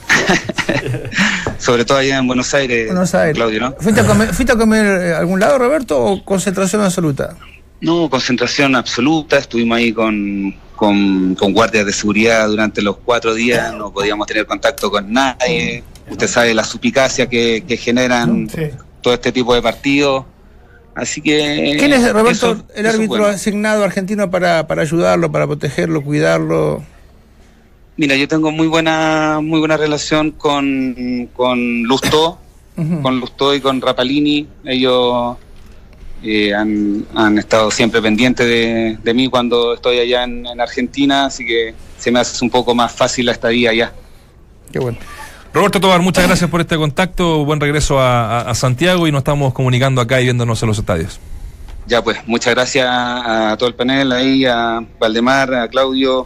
sobre 1.59 1.85
todo 1.85 1.97
allá 1.97 2.17
en 2.17 2.27
Buenos 2.27 2.53
Aires, 2.53 2.87
Buenos 2.87 3.13
Aires. 3.15 3.35
Claudio, 3.35 3.59
¿no? 3.59 3.75
¿Fuiste 3.79 4.01
a 4.01 4.03
comer, 4.07 4.33
fuiste 4.33 4.53
a 4.53 4.55
comer 4.57 4.85
eh, 5.01 5.13
a 5.13 5.19
algún 5.19 5.39
lado, 5.39 5.57
Roberto, 5.57 5.99
o 5.99 6.23
concentración 6.23 6.81
absoluta? 6.81 7.35
No, 7.81 8.09
concentración 8.09 8.75
absoluta, 8.75 9.37
estuvimos 9.37 9.77
ahí 9.77 9.93
con, 9.93 10.55
con, 10.75 11.35
con 11.35 11.53
guardias 11.53 11.85
de 11.85 11.93
seguridad 11.93 12.47
durante 12.47 12.81
los 12.81 12.97
cuatro 12.97 13.33
días, 13.33 13.73
no 13.73 13.91
podíamos 13.91 14.25
tener 14.27 14.45
contacto 14.45 14.89
con 14.89 15.11
nadie, 15.11 15.83
usted 16.09 16.27
sabe 16.27 16.53
la 16.53 16.63
suspicacia 16.63 17.27
que, 17.27 17.63
que 17.67 17.77
generan 17.77 18.49
Sí. 18.49 18.63
todo 19.01 19.13
este 19.13 19.31
tipo 19.31 19.53
de 19.53 19.61
partidos, 19.61 20.25
así 20.95 21.21
que... 21.21 21.75
¿Quién 21.79 21.93
es, 21.93 22.11
Roberto, 22.11 22.51
eso- 22.51 22.63
el 22.75 22.85
árbitro 22.87 23.07
bueno. 23.07 23.25
asignado 23.27 23.83
argentino 23.83 24.29
para, 24.31 24.67
para 24.67 24.81
ayudarlo, 24.81 25.31
para 25.31 25.45
protegerlo, 25.47 26.03
cuidarlo? 26.03 26.83
Mira, 27.97 28.15
yo 28.15 28.27
tengo 28.27 28.51
muy 28.51 28.67
buena 28.67 29.39
muy 29.41 29.59
buena 29.59 29.75
relación 29.75 30.31
con, 30.31 31.29
con 31.33 31.83
Lustó, 31.83 32.39
con 33.01 33.19
Lustó 33.19 33.55
y 33.55 33.59
con 33.59 33.81
Rapalini. 33.81 34.47
Ellos 34.65 35.35
eh, 36.23 36.53
han, 36.53 37.05
han 37.15 37.37
estado 37.39 37.71
siempre 37.71 37.99
pendientes 38.01 38.45
de, 38.45 38.97
de 39.03 39.13
mí 39.15 39.29
cuando 39.29 39.73
estoy 39.73 39.97
allá 39.99 40.23
en, 40.25 40.45
en 40.45 40.61
Argentina, 40.61 41.25
así 41.25 41.43
que 41.45 41.73
se 41.97 42.11
me 42.11 42.19
hace 42.19 42.43
un 42.45 42.51
poco 42.51 42.75
más 42.75 42.91
fácil 42.91 43.25
la 43.25 43.31
estadía 43.31 43.71
allá. 43.71 43.91
Qué 44.71 44.77
bueno. 44.77 44.99
Roberto 45.57 45.79
Tobar, 45.81 46.01
muchas 46.01 46.27
gracias 46.27 46.47
por 46.51 46.61
este 46.61 46.77
contacto. 46.77 47.43
Buen 47.43 47.59
regreso 47.59 47.99
a, 47.99 48.41
a- 48.41 48.51
a 48.51 48.53
Santiago 48.53 49.07
y 49.07 49.11
nos 49.11 49.21
estamos 49.21 49.53
comunicando 49.55 50.01
acá 50.01 50.21
y 50.21 50.25
viéndonos 50.25 50.61
en 50.61 50.67
los 50.67 50.77
estadios. 50.77 51.19
Ya 51.87 52.03
pues, 52.03 52.19
muchas 52.27 52.53
gracias 52.53 52.85
a 52.87 53.55
todo 53.57 53.67
el 53.67 53.73
panel 53.73 54.11
ahí, 54.11 54.45
a 54.45 54.85
Valdemar, 54.99 55.51
a 55.55 55.67
Claudio. 55.67 56.25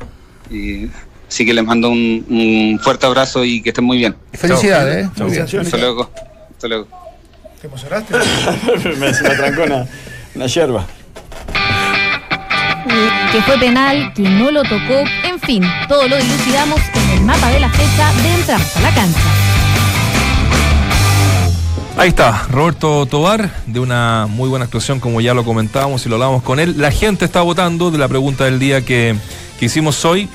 Y, 0.50 0.88
así 1.30 1.46
que 1.46 1.54
les 1.54 1.64
mando 1.64 1.90
un, 1.90 2.26
un 2.30 2.80
fuerte 2.84 3.06
abrazo 3.06 3.46
y 3.46 3.62
que 3.62 3.70
estén 3.70 3.86
muy 3.86 4.00
bien. 4.00 4.18
Felicidades, 4.34 5.06
¿eh? 5.06 5.10
Chao. 5.16 5.28
Muy 5.28 5.38
bien. 5.38 5.62
Hasta 5.62 5.78
luego. 5.78 6.12
Hasta 6.52 6.68
luego. 6.68 6.88
¿Te 7.62 7.68
emocionaste? 7.68 8.14
me, 9.00 9.12
trancó 9.14 9.64
una, 9.64 9.88
una 10.36 10.46
yerba. 10.48 10.86
Que 13.32 13.42
fue 13.44 13.58
penal, 13.60 14.14
que 14.14 14.24
no 14.24 14.52
lo 14.52 14.64
tocó, 14.64 15.04
en 15.24 15.40
fin, 15.40 15.64
todo 15.88 16.08
lo 16.08 16.18
dilucidamos 16.18 16.80
en 16.94 17.10
el 17.18 17.22
mapa 17.22 17.50
de 17.50 17.60
la 17.60 17.70
fecha 17.70 18.12
de 18.14 18.34
Entramos 18.34 18.78
a 18.78 18.82
la 18.82 18.94
cancha. 18.94 19.20
Ahí 21.98 22.10
está, 22.10 22.48
Roberto 22.50 23.06
Tobar, 23.06 23.52
de 23.68 23.80
una 23.80 24.26
muy 24.28 24.50
buena 24.50 24.66
actuación, 24.66 25.00
como 25.00 25.22
ya 25.22 25.34
lo 25.34 25.44
comentábamos 25.44 26.06
y 26.06 26.10
lo 26.10 26.16
hablábamos 26.16 26.42
con 26.42 26.60
él. 26.60 26.76
La 26.78 26.92
gente 26.92 27.26
está 27.26 27.42
votando 27.42 27.92
de 27.92 27.98
la 27.98 28.08
pregunta 28.08 28.46
del 28.46 28.60
día 28.60 28.82
que, 28.82 29.16
que 29.60 29.66
hicimos 29.66 30.04
hoy, 30.06 30.30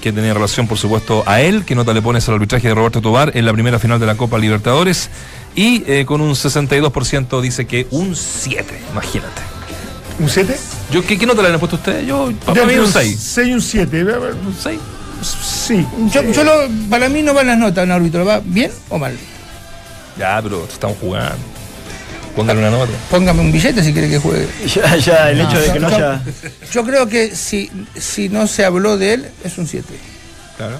que 0.00 0.12
tenía 0.12 0.34
relación, 0.34 0.66
por 0.66 0.78
supuesto, 0.78 1.22
a 1.26 1.40
él. 1.40 1.64
¿Qué 1.64 1.74
nota 1.74 1.92
le 1.92 2.02
pones 2.02 2.28
al 2.28 2.34
arbitraje 2.36 2.68
de 2.68 2.74
Roberto 2.74 3.00
Tobar 3.00 3.36
en 3.36 3.44
la 3.44 3.52
primera 3.52 3.78
final 3.78 4.00
de 4.00 4.06
la 4.06 4.16
Copa 4.16 4.38
Libertadores? 4.38 5.10
Y 5.54 5.84
eh, 5.86 6.04
con 6.06 6.20
un 6.20 6.32
62% 6.32 7.40
dice 7.40 7.66
que 7.66 7.86
un 7.90 8.16
7, 8.16 8.82
imagínate. 8.92 9.42
¿Un 10.18 10.28
7? 10.28 10.56
Yo, 10.92 11.04
¿qué, 11.04 11.18
qué 11.18 11.26
nota 11.26 11.42
le 11.42 11.48
han 11.48 11.58
puesto 11.58 11.76
ustedes? 11.76 12.06
Yo, 12.06 12.30
para 12.44 12.66
mí 12.66 12.74
un 12.74 12.86
6. 12.90 13.18
6 13.18 13.48
y 13.48 13.52
un 13.54 13.62
7. 13.62 14.04
¿Un 14.04 14.56
6? 14.60 14.78
Sí. 15.22 15.86
Yo, 16.12 16.22
yo 16.30 16.44
lo, 16.44 16.52
para 16.90 17.08
mí 17.08 17.22
no 17.22 17.32
van 17.32 17.46
las 17.46 17.58
notas, 17.58 17.84
un 17.84 17.92
árbitro, 17.92 18.24
¿va 18.24 18.40
bien 18.44 18.70
o 18.88 18.98
mal? 18.98 19.16
Ya, 20.18 20.40
pero 20.42 20.64
estamos 20.70 20.98
jugando. 21.00 21.38
Póngale 22.36 22.60
una 22.60 22.70
nota. 22.70 22.92
Póngame 23.10 23.40
un 23.40 23.52
billete 23.52 23.82
si 23.82 23.92
quiere 23.92 24.08
que 24.08 24.18
juegue. 24.18 24.48
Ya, 24.66 24.96
ya 24.96 25.30
el 25.30 25.40
hecho 25.40 25.60
de 25.60 25.72
que 25.72 25.80
no 25.80 25.88
yo, 25.90 25.96
haya. 25.96 26.22
yo 26.72 26.84
creo 26.84 27.08
que 27.08 27.34
si, 27.36 27.70
si 27.98 28.28
no 28.28 28.46
se 28.46 28.64
habló 28.64 28.96
de 28.96 29.14
él, 29.14 29.28
es 29.44 29.58
un 29.58 29.66
7. 29.66 29.86
Claro. 30.56 30.76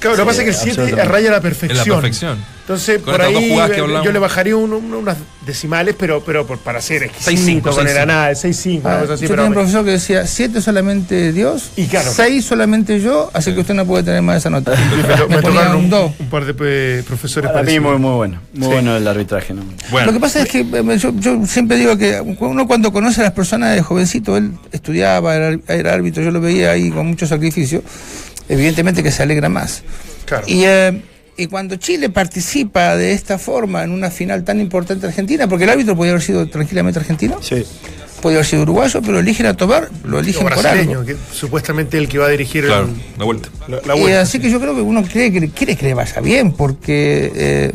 Claro, 0.00 0.16
lo 0.16 0.22
que 0.24 0.26
pasa 0.28 0.42
es 0.42 0.44
que 0.44 0.50
el 0.50 0.56
7 0.56 0.70
absolutamente. 0.70 1.12
raya 1.12 1.30
la 1.30 1.36
En 1.36 1.42
perfección. 1.42 1.88
la 1.88 1.94
perfección. 1.94 2.38
Entonces, 2.60 3.02
Con 3.02 3.12
por 3.14 3.22
ahí 3.22 3.56
yo 4.04 4.12
le 4.12 4.18
bajaría 4.20 4.54
un- 4.54 4.72
un- 4.72 4.94
unas 4.94 5.16
decimales, 5.44 5.96
pero, 5.98 6.22
pero 6.24 6.46
por- 6.46 6.58
para 6.58 6.80
ser 6.80 7.02
exquisito 7.02 7.30
6-5, 7.30 7.70
con 7.74 7.80
el 7.88 7.94
6-5. 7.94 8.02
análisis, 8.02 8.40
6-5, 8.42 8.86
una 8.86 8.96
Ah, 8.96 9.00
cosa 9.00 9.14
así. 9.14 9.22
yo 9.24 9.28
tenía 9.30 9.44
un 9.46 9.52
profesor 9.54 9.84
que 9.84 9.90
decía 9.90 10.24
7 10.26 10.60
solamente 10.62 11.32
Dios, 11.32 11.70
Y 11.76 11.86
claro. 11.86 12.08
6 12.14 12.44
solamente 12.44 13.00
yo, 13.00 13.28
así 13.34 13.52
que 13.52 13.60
usted 13.60 13.74
no 13.74 13.86
puede 13.86 14.04
tener 14.04 14.22
más 14.22 14.36
esa 14.36 14.50
nota. 14.50 14.70
me, 14.96 15.02
to- 15.16 15.28
Me 15.28 15.42
tocaron 15.42 15.76
un 15.78 15.84
un, 15.84 15.90
2. 15.90 16.12
un 16.20 16.26
par 16.30 16.44
de 16.44 16.54
eh, 16.60 17.02
profesores 17.02 17.50
Para 17.50 17.64
mí 17.64 17.80
muy, 17.80 17.98
muy 17.98 18.12
bueno. 18.14 18.38
Muy 18.54 18.68
Sí. 18.68 18.72
bueno 18.72 18.96
el 18.96 19.08
arbitraje. 19.08 19.52
¿no? 19.52 19.62
Bueno. 19.90 20.06
Lo 20.06 20.12
que 20.12 20.20
pasa 20.20 20.42
es 20.42 20.48
que 20.48 20.60
eh, 20.60 20.98
yo, 20.98 21.12
yo 21.18 21.44
siempre 21.46 21.76
digo 21.76 21.98
que 21.98 22.20
uno 22.38 22.68
cuando 22.68 22.92
conoce 22.92 23.20
a 23.20 23.24
las 23.24 23.32
personas 23.32 23.74
de 23.74 23.82
jovencito, 23.82 24.36
él 24.36 24.52
estudiaba, 24.70 25.34
era, 25.34 25.58
era 25.66 25.92
árbitro, 25.94 26.22
yo 26.22 26.30
lo 26.30 26.40
veía 26.40 26.70
ahí 26.70 26.90
con 26.90 27.06
mucho 27.08 27.26
sacrificio, 27.26 27.82
evidentemente 28.50 29.02
que 29.02 29.10
se 29.12 29.22
alegra 29.22 29.48
más. 29.48 29.82
Claro. 30.26 30.44
Y, 30.46 30.64
eh, 30.64 31.00
y 31.36 31.46
cuando 31.46 31.76
Chile 31.76 32.10
participa 32.10 32.96
de 32.96 33.12
esta 33.14 33.38
forma 33.38 33.82
en 33.84 33.92
una 33.92 34.10
final 34.10 34.44
tan 34.44 34.60
importante 34.60 35.06
argentina, 35.06 35.48
porque 35.48 35.64
el 35.64 35.70
árbitro 35.70 35.96
podía 35.96 36.12
haber 36.12 36.22
sido 36.22 36.46
tranquilamente 36.48 36.98
argentino, 37.00 37.38
Sí. 37.40 37.64
podía 38.20 38.36
haber 38.38 38.46
sido 38.46 38.62
uruguayo, 38.62 39.00
pero 39.00 39.18
eligen 39.20 39.46
a 39.46 39.56
Tobar, 39.56 39.88
lo 40.04 40.18
eligen 40.18 40.42
por 40.46 40.66
algo. 40.66 41.04
que 41.06 41.16
supuestamente 41.32 41.96
el 41.96 42.08
que 42.08 42.18
va 42.18 42.26
a 42.26 42.30
dirigir 42.30 42.66
Claro, 42.66 42.84
el- 42.88 43.18
de 43.18 43.24
vuelta. 43.24 43.48
la, 43.68 43.80
la 43.86 43.96
Y 43.96 44.00
vuelta. 44.00 44.20
así 44.20 44.38
que 44.38 44.50
yo 44.50 44.60
creo 44.60 44.74
que 44.74 44.82
uno 44.82 45.02
cree 45.02 45.32
que 45.32 45.48
quiere 45.48 45.76
que 45.76 45.86
le 45.86 45.94
vaya 45.94 46.20
bien, 46.20 46.52
porque 46.52 47.32
eh, 47.34 47.72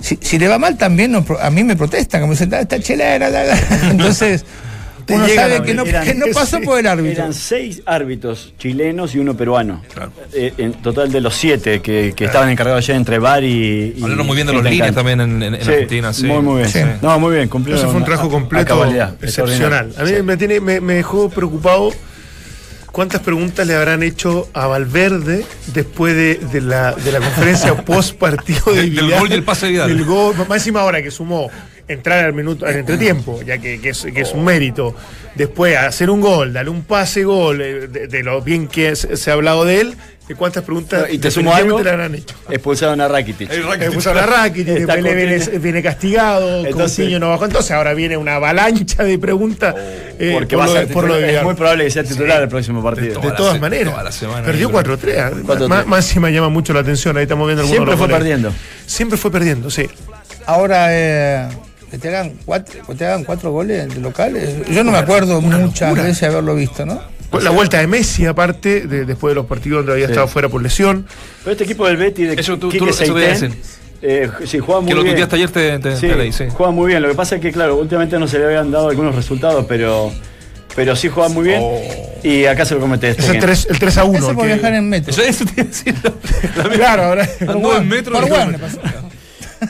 si, 0.00 0.18
si 0.20 0.38
le 0.40 0.48
va 0.48 0.58
mal 0.58 0.76
también 0.76 1.22
pro- 1.24 1.40
a 1.40 1.50
mí 1.50 1.62
me 1.62 1.76
protestan, 1.76 2.20
como 2.22 2.32
dicen, 2.32 2.52
"Ah, 2.54 2.60
está 2.60 2.80
chelera, 2.80 3.30
la, 3.30 3.44
la". 3.44 3.58
entonces 3.90 4.44
Te 5.06 5.14
uno 5.14 5.28
sabe 5.28 5.62
que 5.62 5.72
no, 5.72 5.84
que 5.84 6.14
no 6.14 6.26
pasó 6.34 6.60
por 6.60 6.80
el 6.80 6.86
árbitro. 6.86 7.22
Eran 7.22 7.32
seis 7.32 7.80
árbitros 7.86 8.52
chilenos 8.58 9.14
y 9.14 9.20
uno 9.20 9.36
peruano. 9.36 9.82
Claro. 9.94 10.10
Eh, 10.32 10.52
en 10.58 10.72
total 10.82 11.12
de 11.12 11.20
los 11.20 11.34
siete 11.34 11.80
que, 11.80 12.12
que 12.16 12.24
estaban 12.24 12.48
encargados 12.50 12.84
ya 12.86 12.96
entre 12.96 13.18
VAR 13.20 13.44
y. 13.44 13.94
y 13.96 14.02
Hablaron 14.02 14.26
muy 14.26 14.34
bien 14.34 14.48
de 14.48 14.52
los 14.52 14.64
líneas 14.64 14.92
también 14.94 15.20
en, 15.20 15.42
en- 15.42 15.54
en 15.54 15.62
Sí, 15.62 15.70
Argentina. 15.70 16.12
Sí. 16.12 16.26
Muy, 16.26 16.42
muy 16.42 16.56
bien. 16.58 16.68
Sí. 16.68 16.80
No, 17.02 17.18
muy 17.20 17.36
bien, 17.36 17.48
cumplió. 17.48 17.76
Eso 17.76 17.86
fue 17.88 17.96
un 17.98 18.04
trabajo 18.04 18.28
completo 18.28 18.84
excepcional. 19.22 19.92
A 19.96 20.02
mí 20.02 20.10
me, 20.24 20.36
tiene, 20.36 20.60
me, 20.60 20.80
me 20.80 20.94
dejó 20.94 21.30
preocupado 21.30 21.92
cuántas 22.92 23.20
preguntas 23.20 23.66
le 23.66 23.74
habrán 23.74 24.02
hecho 24.02 24.48
a 24.54 24.66
Valverde 24.66 25.44
después 25.74 26.14
de, 26.16 26.36
de 26.50 26.60
la, 26.62 26.92
de 26.94 27.12
la 27.12 27.20
conferencia 27.20 27.76
post 27.84 28.14
partido 28.16 28.60
de 28.72 28.76
Del- 28.82 28.94
del 28.94 29.04
Vidal. 29.06 29.20
gol 29.20 29.30
y 29.30 29.34
el 29.34 29.42
pase 29.44 29.66
de 29.66 29.72
Vidal. 29.72 29.88
Del 29.88 30.04
gol, 30.04 30.34
más 30.48 30.58
encima 30.58 30.80
ahora 30.80 31.02
que 31.02 31.10
sumó 31.10 31.50
entrar 31.88 32.24
al 32.24 32.32
minuto, 32.32 32.66
al 32.66 32.76
entretiempo, 32.76 33.40
ya 33.42 33.58
que, 33.58 33.80
que 33.80 33.90
es, 33.90 34.06
que 34.12 34.20
es 34.22 34.32
un 34.32 34.44
mérito. 34.44 34.94
Después 35.34 35.76
hacer 35.76 36.10
un 36.10 36.20
gol, 36.20 36.52
darle 36.52 36.70
un 36.70 36.82
pase 36.82 37.22
gol, 37.24 37.60
eh, 37.60 37.86
de, 37.88 38.08
de 38.08 38.22
lo 38.22 38.40
bien 38.42 38.68
que 38.68 38.96
se, 38.96 39.16
se 39.16 39.30
ha 39.30 39.34
hablado 39.34 39.64
de 39.64 39.80
él, 39.82 39.94
cuántas 40.36 40.64
preguntas 40.64 41.06
Y 41.12 41.18
te 41.18 41.30
sumo 41.30 41.54
algo. 41.54 41.78
habrán 41.78 42.12
hecho. 42.16 42.34
Expulsaron 42.50 43.00
a 43.00 43.06
Rakitic. 43.06 43.48
Puso 43.92 44.12
la 44.12 44.26
Rakitic, 44.26 44.74
después 44.74 45.02
le 45.02 45.14
viene, 45.14 45.38
viene 45.58 45.82
castigado, 45.82 46.66
Entonces- 46.66 47.20
no 47.20 47.28
bajó. 47.30 47.44
Entonces 47.44 47.70
ahora 47.70 47.94
viene 47.94 48.16
una 48.16 48.34
avalancha 48.36 49.04
de 49.04 49.18
preguntas 49.18 49.74
eh, 50.18 50.30
Porque 50.34 50.56
por, 50.56 50.60
va 50.60 50.64
a 50.64 50.66
lo, 50.66 50.72
ser 50.80 50.88
de- 50.88 50.94
por 50.94 51.04
lo 51.06 51.14
de. 51.14 51.36
Es 51.36 51.42
muy 51.44 51.54
probable 51.54 51.84
que 51.84 51.90
sea 51.92 52.02
titular 52.02 52.42
el 52.42 52.48
próximo 52.48 52.82
partido. 52.82 53.14
De 53.14 53.20
Toda 53.20 53.36
todas 53.36 53.60
maneras. 53.60 53.92
toda 53.92 54.02
la 54.02 54.12
semana 54.12 54.44
Perdió 54.44 54.68
ahí, 54.68 54.74
4-3. 54.74 55.18
ah. 55.20 55.30
4-3. 55.44 55.68
Más, 55.68 55.86
más 55.86 56.06
encima 56.08 56.30
llama 56.30 56.48
mucho 56.48 56.72
la 56.72 56.80
atención. 56.80 57.16
Ahí 57.18 57.22
estamos 57.24 57.46
viendo 57.46 57.60
algunos 57.62 57.76
Siempre 57.76 57.96
fue 57.96 58.06
goles. 58.06 58.16
perdiendo. 58.18 58.52
Siempre 58.86 59.18
fue 59.18 59.30
perdiendo, 59.30 59.70
sí. 59.70 59.86
Ahora, 60.46 60.86
eh, 60.90 61.48
que 61.96 62.02
te 62.02 62.08
hagan 62.16 62.32
cuatro, 62.44 62.86
que 62.86 62.94
te 62.94 63.06
hagan 63.06 63.24
cuatro 63.24 63.50
goles 63.52 63.88
de 63.94 64.00
locales, 64.00 64.68
yo 64.70 64.84
no 64.84 64.92
me 64.92 64.98
acuerdo 64.98 65.40
muchas 65.40 65.88
locura. 65.88 66.02
veces 66.04 66.22
haberlo 66.28 66.54
visto, 66.54 66.84
¿no? 66.84 67.00
La 67.40 67.50
vuelta 67.50 67.78
de 67.78 67.86
Messi, 67.86 68.24
aparte, 68.26 68.86
de- 68.86 69.04
después 69.04 69.30
de 69.32 69.34
los 69.36 69.46
partidos 69.46 69.78
donde 69.78 69.92
había 69.92 70.06
Sí. 70.06 70.12
estado 70.12 70.28
fuera 70.28 70.48
por 70.48 70.62
lesión. 70.62 71.06
Pero 71.42 71.52
este 71.52 71.64
equipo 71.64 71.86
del 71.86 71.96
Betty 71.96 72.24
de 72.24 72.34
Eso 72.34 72.58
tú- 72.58 72.68
tú- 72.70 72.84
eso 72.88 72.92
Seitén, 72.92 73.16
decir. 73.16 73.50
eh, 74.02 74.30
sí, 74.44 74.58
juega 74.58 74.80
muy 74.80 74.88
Que 74.88 74.94
lo 74.94 75.02
bien. 75.02 75.16
tuiteaste 75.16 75.36
ayer, 75.36 75.50
te, 75.50 75.78
te, 75.78 75.96
Sí, 75.96 76.06
te 76.08 76.16
leí, 76.16 76.32
sí. 76.32 76.44
juega 76.52 76.70
muy 76.72 76.86
bien. 76.88 77.02
Lo 77.02 77.08
que 77.08 77.14
pasa 77.14 77.34
es 77.36 77.40
que, 77.40 77.50
claro, 77.52 77.76
últimamente 77.76 78.18
no 78.18 78.28
se 78.28 78.38
le 78.38 78.44
habían 78.46 78.70
dado 78.70 78.88
algunos 78.90 79.14
resultados, 79.14 79.66
pero, 79.68 80.12
pero 80.74 80.94
sí 80.96 81.08
juega 81.08 81.28
muy 81.28 81.44
bien. 81.44 81.60
Oh. 81.62 81.80
Y 82.22 82.46
acá 82.46 82.64
se 82.64 82.74
lo 82.74 82.80
comete 82.80 83.10
este. 83.10 83.22
Es 83.22 83.28
el 83.30 83.38
3, 83.40 83.66
el 83.70 83.78
3 83.78 83.96
a 83.98 84.04
1. 84.04 84.18
Eso 84.18 84.34
por 84.34 84.46
que- 84.46 84.54
viajar 84.54 84.74
en 84.74 84.88
metro. 84.88 85.10
Eso, 85.10 85.22
eso 85.22 85.44
te 85.44 85.52
iba 85.60 85.62
a 85.62 85.66
decir. 85.66 85.94
Claro, 86.76 87.02
ahora. 87.04 87.28
Andó 87.48 87.76
en 87.76 87.88
metro. 87.88 88.12
Por 88.12 88.24
Warner 88.30 88.60
pasó. 88.60 88.78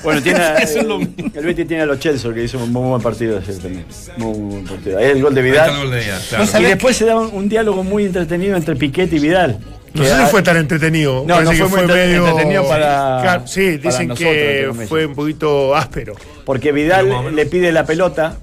Bueno, 0.03 0.23
tiene 0.23 0.39
a- 0.43 0.57
Eso 0.57 0.79
es 0.81 0.85
lo- 0.87 1.01
el 1.01 1.45
Betty 1.47 1.65
tiene 1.65 1.83
a 1.83 1.87
los 1.87 1.99
Chelsea 1.99 2.33
que 2.33 2.45
hizo 2.45 2.59
un 2.59 2.73
muy 2.73 2.89
buen 2.89 3.03
partido 3.03 3.39
ayer 3.39 3.59
también. 3.59 3.85
Muy, 4.17 4.39
muy 4.39 4.51
buen 4.53 4.65
partido. 4.65 4.99
Ahí 4.99 5.05
el 5.07 5.23
gol 5.23 5.35
de 5.35 5.41
el 5.41 5.47
Vidal. 5.47 5.77
gol 5.79 5.91
de 5.91 6.03
ella, 6.05 6.19
claro. 6.29 6.45
Y 6.61 6.65
después 6.65 6.97
se 6.97 7.05
da 7.05 7.17
un, 7.21 7.35
un 7.35 7.49
diálogo 7.49 7.83
muy 7.85 8.05
entretenido 8.05 8.57
entre 8.57 8.77
Piquet 8.77 9.13
y 9.13 9.19
Vidal. 9.19 9.59
No 9.95 10.05
sé 10.05 10.15
si 10.19 10.27
fue 10.27 10.43
tan 10.43 10.59
entretenido. 10.59 11.25
No, 11.27 11.37
Parece 11.37 11.45
no 11.45 11.51
que 11.53 11.57
fue 11.59 11.69
muy 11.69 11.81
entre- 11.83 12.17
entretenido 12.17 12.69
para- 12.69 13.47
sí, 13.47 13.79
para 13.79 13.91
dicen 13.91 14.09
nosotros, 14.09 14.33
que 14.35 14.87
fue 14.89 15.07
un 15.07 15.15
poquito 15.15 15.75
áspero. 15.75 16.15
Porque 16.45 16.71
Vidal 16.73 17.35
le 17.35 17.47
pide 17.47 17.73
la 17.73 17.87
pelota 17.87 18.37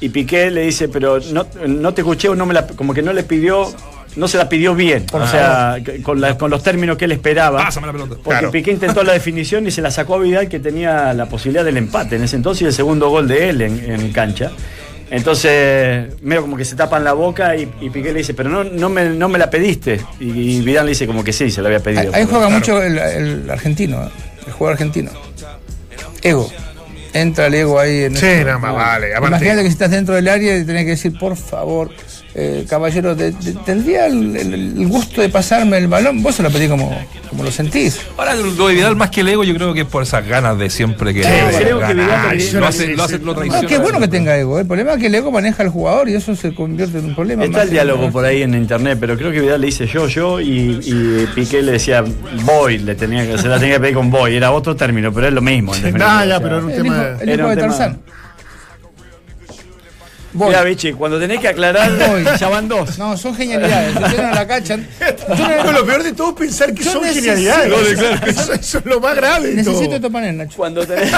y 0.00 0.10
Piqué 0.10 0.50
le 0.52 0.60
dice, 0.62 0.88
pero 0.88 1.18
no, 1.32 1.46
no 1.66 1.94
te 1.94 2.02
escuché 2.02 2.28
o 2.28 2.34
no 2.36 2.46
me 2.46 2.54
la, 2.54 2.66
como 2.66 2.94
que 2.94 3.02
no 3.02 3.12
le 3.12 3.24
pidió, 3.24 3.72
no 4.16 4.28
se 4.28 4.36
la 4.38 4.48
pidió 4.48 4.74
bien. 4.74 5.06
o 5.12 5.26
sea, 5.26 5.76
con, 6.02 6.20
la- 6.20 6.36
con 6.38 6.50
los 6.50 6.62
términos 6.62 6.96
que 6.96 7.04
él 7.06 7.12
esperaba. 7.12 7.58
Pásame 7.64 7.86
la 7.88 7.92
pelota. 7.92 8.14
Porque 8.16 8.28
Claro. 8.30 8.50
Piqué 8.50 8.70
intentó 8.72 9.02
la 9.02 9.12
definición 9.12 9.66
y 9.66 9.70
se 9.70 9.82
la 9.82 9.90
sacó 9.90 10.14
a 10.14 10.18
Vidal 10.18 10.48
que 10.48 10.60
tenía 10.60 11.12
la 11.14 11.26
posibilidad 11.26 11.64
del 11.64 11.76
empate 11.76 12.16
en 12.16 12.24
ese 12.24 12.36
entonces 12.36 12.62
y 12.62 12.64
el 12.66 12.72
segundo 12.72 13.08
gol 13.10 13.26
de 13.28 13.48
él 13.50 13.62
en, 13.62 13.78
en 13.90 14.12
cancha. 14.12 14.50
Entonces, 15.10 16.06
medio 16.22 16.42
como 16.42 16.56
que 16.56 16.64
se 16.64 16.74
tapan 16.76 17.04
la 17.04 17.12
boca 17.12 17.54
y, 17.56 17.68
y 17.80 17.90
Piqué 17.90 18.12
le 18.12 18.18
dice, 18.18 18.34
pero 18.34 18.48
no, 18.50 18.64
no, 18.64 18.88
me, 18.88 19.10
no 19.10 19.28
me 19.28 19.38
la 19.38 19.48
pediste. 19.50 20.00
Y, 20.18 20.56
y 20.56 20.60
Vidal 20.62 20.86
le 20.86 20.90
dice 20.90 21.06
como 21.06 21.22
que 21.22 21.32
sí, 21.32 21.50
se 21.50 21.60
la 21.62 21.68
había 21.68 21.80
pedido. 21.80 22.12
Ahí, 22.14 22.26
juega 22.28 22.48
mucho 22.48 22.82
el, 22.82 22.98
el 22.98 23.50
argentino, 23.50 24.02
¿eh? 24.04 24.08
el 24.46 24.52
jugador 24.52 24.72
argentino. 24.74 25.10
Ego. 26.22 26.50
Entra 27.14 27.46
el 27.46 27.54
ego 27.54 27.78
ahí 27.78 28.02
en 28.04 28.16
Sí, 28.16 28.26
eso. 28.26 28.44
nada 28.44 28.58
más, 28.58 28.74
vale. 28.74 29.14
Aparte, 29.14 29.28
Imagínate 29.36 29.62
que 29.62 29.68
si 29.68 29.72
estás 29.72 29.90
dentro 29.90 30.14
del 30.16 30.28
área 30.28 30.58
y 30.58 30.64
tenés 30.64 30.84
que 30.84 30.90
decir, 30.90 31.16
por 31.16 31.36
favor, 31.36 31.90
eh, 32.34 32.66
caballero, 32.68 33.14
te- 33.14 33.30
te- 33.30 33.52
¿tendría 33.64 34.06
el, 34.06 34.34
el- 34.36 34.54
el 34.54 34.88
gusto 34.88 35.20
de 35.22 35.28
pasarme 35.28 35.78
el 35.78 35.86
balón? 35.86 36.20
Vos 36.24 36.34
se 36.34 36.42
lo 36.42 36.50
pedís 36.50 36.68
como, 36.68 36.90
como 37.30 37.44
lo 37.44 37.52
sentís. 37.52 38.00
Ahora, 38.18 38.34
lo 38.34 38.66
de 38.66 38.74
Vidal 38.74 38.96
más 38.96 39.10
que 39.10 39.20
el 39.20 39.28
ego, 39.28 39.44
yo 39.44 39.54
creo 39.54 39.72
que 39.72 39.82
es 39.82 39.86
por 39.86 40.02
esas 40.02 40.26
ganas 40.26 40.58
de 40.58 40.68
siempre 40.70 41.14
que 41.14 41.20
creo 41.20 41.78
que 41.78 41.94
Vidal 41.94 41.96
ganar. 42.08 42.22
también- 42.30 42.60
lo 42.60 42.66
hace, 42.66 42.88
lo 42.88 43.04
hace, 43.04 43.18
lo 43.20 43.26
No, 43.26 43.34
traiciona. 43.36 43.68
qué 43.68 43.78
bueno 43.78 44.00
que 44.00 44.08
tenga 44.08 44.36
ego. 44.36 44.58
¿eh? 44.58 44.62
El 44.62 44.66
problema 44.66 44.94
es 44.94 44.98
que 44.98 45.06
el 45.06 45.14
ego 45.14 45.30
maneja 45.30 45.62
al 45.62 45.68
jugador 45.68 46.08
y 46.08 46.14
eso 46.16 46.34
se 46.34 46.52
convierte 46.52 46.98
en 46.98 47.04
un 47.04 47.14
problema. 47.14 47.44
Está 47.44 47.62
el 47.62 47.70
diálogo 47.70 48.10
por 48.10 48.24
ahí 48.24 48.42
en 48.42 48.54
internet, 48.54 48.98
pero 49.00 49.16
creo 49.16 49.30
que 49.30 49.40
Vidal 49.40 49.60
le 49.60 49.66
dice 49.68 49.86
yo, 49.86 50.08
yo, 50.08 50.40
y, 50.40 50.80
y 50.82 51.26
Piqué 51.36 51.62
le 51.62 51.70
decía 51.72 52.02
voy, 52.42 52.78
le 52.78 52.96
tenía 52.96 53.24
que, 53.24 53.38
se 53.38 53.46
la 53.46 53.60
tenía 53.60 53.74
que 53.76 53.80
pedir 53.80 53.94
con 53.94 54.10
voy, 54.10 54.34
era 54.34 54.50
otro 54.50 54.74
término, 54.74 55.12
pero 55.12 55.28
es 55.28 55.32
lo 55.32 55.40
mismo. 55.40 55.72
en 55.76 55.82
pero 55.82 56.04
era 56.04 56.56
un 56.58 56.70
El 56.72 56.76
el 57.20 57.30
hijo 57.40 57.48
de 57.48 57.56
Tarzán. 57.56 58.00
Mira, 60.36 60.64
Vichy, 60.64 60.92
cuando 60.94 61.20
tenés 61.20 61.38
que 61.38 61.46
aclarar, 61.46 61.92
Voy. 61.96 62.24
ya 62.40 62.48
van 62.48 62.66
dos. 62.66 62.98
No, 62.98 63.16
son 63.16 63.36
genialidades. 63.36 63.94
Se 63.94 64.00
tiran 64.10 64.32
a 64.32 64.34
la 64.34 64.46
cancha. 64.48 64.76
Pero 64.98 65.70
lo 65.70 65.86
peor 65.86 66.02
de 66.02 66.12
todo 66.12 66.30
es 66.30 66.34
pensar 66.34 66.74
que 66.74 66.82
Yo 66.82 66.90
son 66.90 67.04
necesito- 67.04 67.36
genialidades. 67.36 68.26
Eso, 68.26 68.52
eso 68.52 68.78
es 68.78 68.84
lo 68.84 68.98
más 69.00 69.14
grave. 69.14 69.50
de 69.54 69.62
todo. 69.62 69.74
Necesito 69.74 70.00
topaner, 70.00 70.34
Nacho. 70.34 70.56
Cuando 70.56 70.84
tenés, 70.84 71.12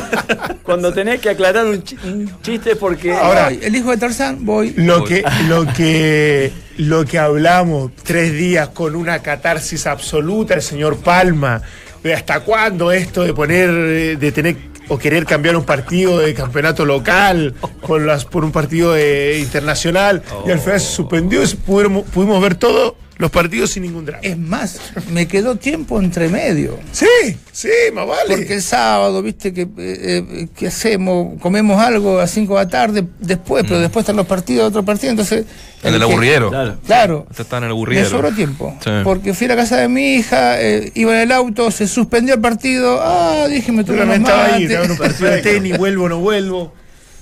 cuando 0.62 0.92
tenés 0.92 1.20
que 1.20 1.30
aclarar 1.30 1.66
un, 1.66 1.82
chi- 1.82 1.98
un 2.04 2.40
chiste 2.40 2.76
porque... 2.76 3.12
Ahora- 3.12 3.46
Voy. 3.48 3.58
el 3.64 3.74
hijo 3.74 3.90
de 3.90 3.96
Tarzán, 3.96 4.44
voy. 4.46 4.72
Lo 4.76 5.02
que, 5.02 5.24
lo 5.48 5.66
que 5.72 6.52
lo 6.76 7.04
que 7.04 7.18
hablamos 7.18 7.90
tres 8.04 8.32
días 8.32 8.68
con 8.68 8.94
una 8.94 9.18
catarsis 9.22 9.88
absoluta, 9.88 10.54
el 10.54 10.62
señor 10.62 10.98
Palma, 10.98 11.60
de 12.04 12.14
hasta 12.14 12.38
cuándo 12.40 12.92
esto 12.92 13.24
de 13.24 13.34
poner, 13.34 13.68
eh, 13.70 14.16
de 14.16 14.32
tener 14.32 14.56
o 14.88 14.98
querer 14.98 15.24
cambiar 15.24 15.56
un 15.56 15.64
partido 15.64 16.18
de 16.18 16.34
campeonato 16.34 16.84
local 16.84 17.54
con 17.80 18.06
las, 18.06 18.24
por 18.24 18.44
un 18.44 18.52
partido 18.52 18.96
eh, 18.96 19.38
internacional. 19.38 20.22
Y 20.46 20.50
al 20.50 20.60
final 20.60 20.80
se 20.80 20.92
suspendió 20.92 21.42
pudimos, 21.66 22.04
pudimos 22.04 22.40
ver 22.40 22.54
todos 22.54 22.94
los 23.22 23.30
partidos 23.30 23.70
sin 23.70 23.84
ningún 23.84 24.04
drama. 24.04 24.20
Es 24.22 24.36
más, 24.36 24.80
me 25.12 25.28
quedó 25.28 25.54
tiempo 25.54 26.00
entre 26.00 26.28
medio. 26.28 26.76
Sí, 26.90 27.06
sí, 27.52 27.68
más 27.94 28.04
vale. 28.04 28.36
Porque 28.36 28.54
el 28.54 28.62
sábado, 28.62 29.22
viste, 29.22 29.54
que, 29.54 29.62
eh, 29.62 29.68
eh, 29.78 30.48
que 30.56 30.66
hacemos, 30.66 31.40
comemos 31.40 31.80
algo 31.80 32.18
a 32.18 32.26
5 32.26 32.58
de 32.58 32.64
la 32.64 32.68
tarde, 32.68 33.04
después, 33.20 33.62
pero 33.62 33.78
después 33.78 34.02
están 34.02 34.16
los 34.16 34.26
partidos, 34.26 34.68
otro 34.68 34.84
partido, 34.84 35.12
entonces... 35.12 35.46
En 35.84 35.94
el 35.94 36.02
aburriero. 36.02 36.50
Claro. 36.50 36.78
Claro. 36.84 37.26
Está 37.38 37.58
en 37.58 37.62
el 37.62 37.68
Me 37.68 37.72
aburriero. 37.74 38.10
sobró 38.10 38.32
tiempo. 38.32 38.76
Sí. 38.82 38.90
Porque 39.04 39.34
fui 39.34 39.44
a 39.46 39.50
la 39.50 39.56
casa 39.56 39.76
de 39.76 39.86
mi 39.86 40.14
hija, 40.16 40.60
eh, 40.60 40.90
iba 40.96 41.14
en 41.14 41.20
el 41.20 41.30
auto, 41.32 41.70
se 41.70 41.86
suspendió 41.86 42.34
el 42.34 42.40
partido. 42.40 42.98
Ah, 43.00 43.46
dije, 43.48 43.70
me 43.70 43.84
tuve 43.84 44.02
unos 44.02 44.08
también 44.08 44.22
estaba 44.22 44.44
ahí, 44.46 44.64
mates. 44.64 44.68
estaba 44.70 44.84
en 44.84 44.90
un 44.90 44.98
partido 44.98 45.30
de 45.30 45.42
tenis, 45.42 45.78
vuelvo 45.78 46.04
o 46.04 46.08
no 46.08 46.18
vuelvo. 46.18 46.72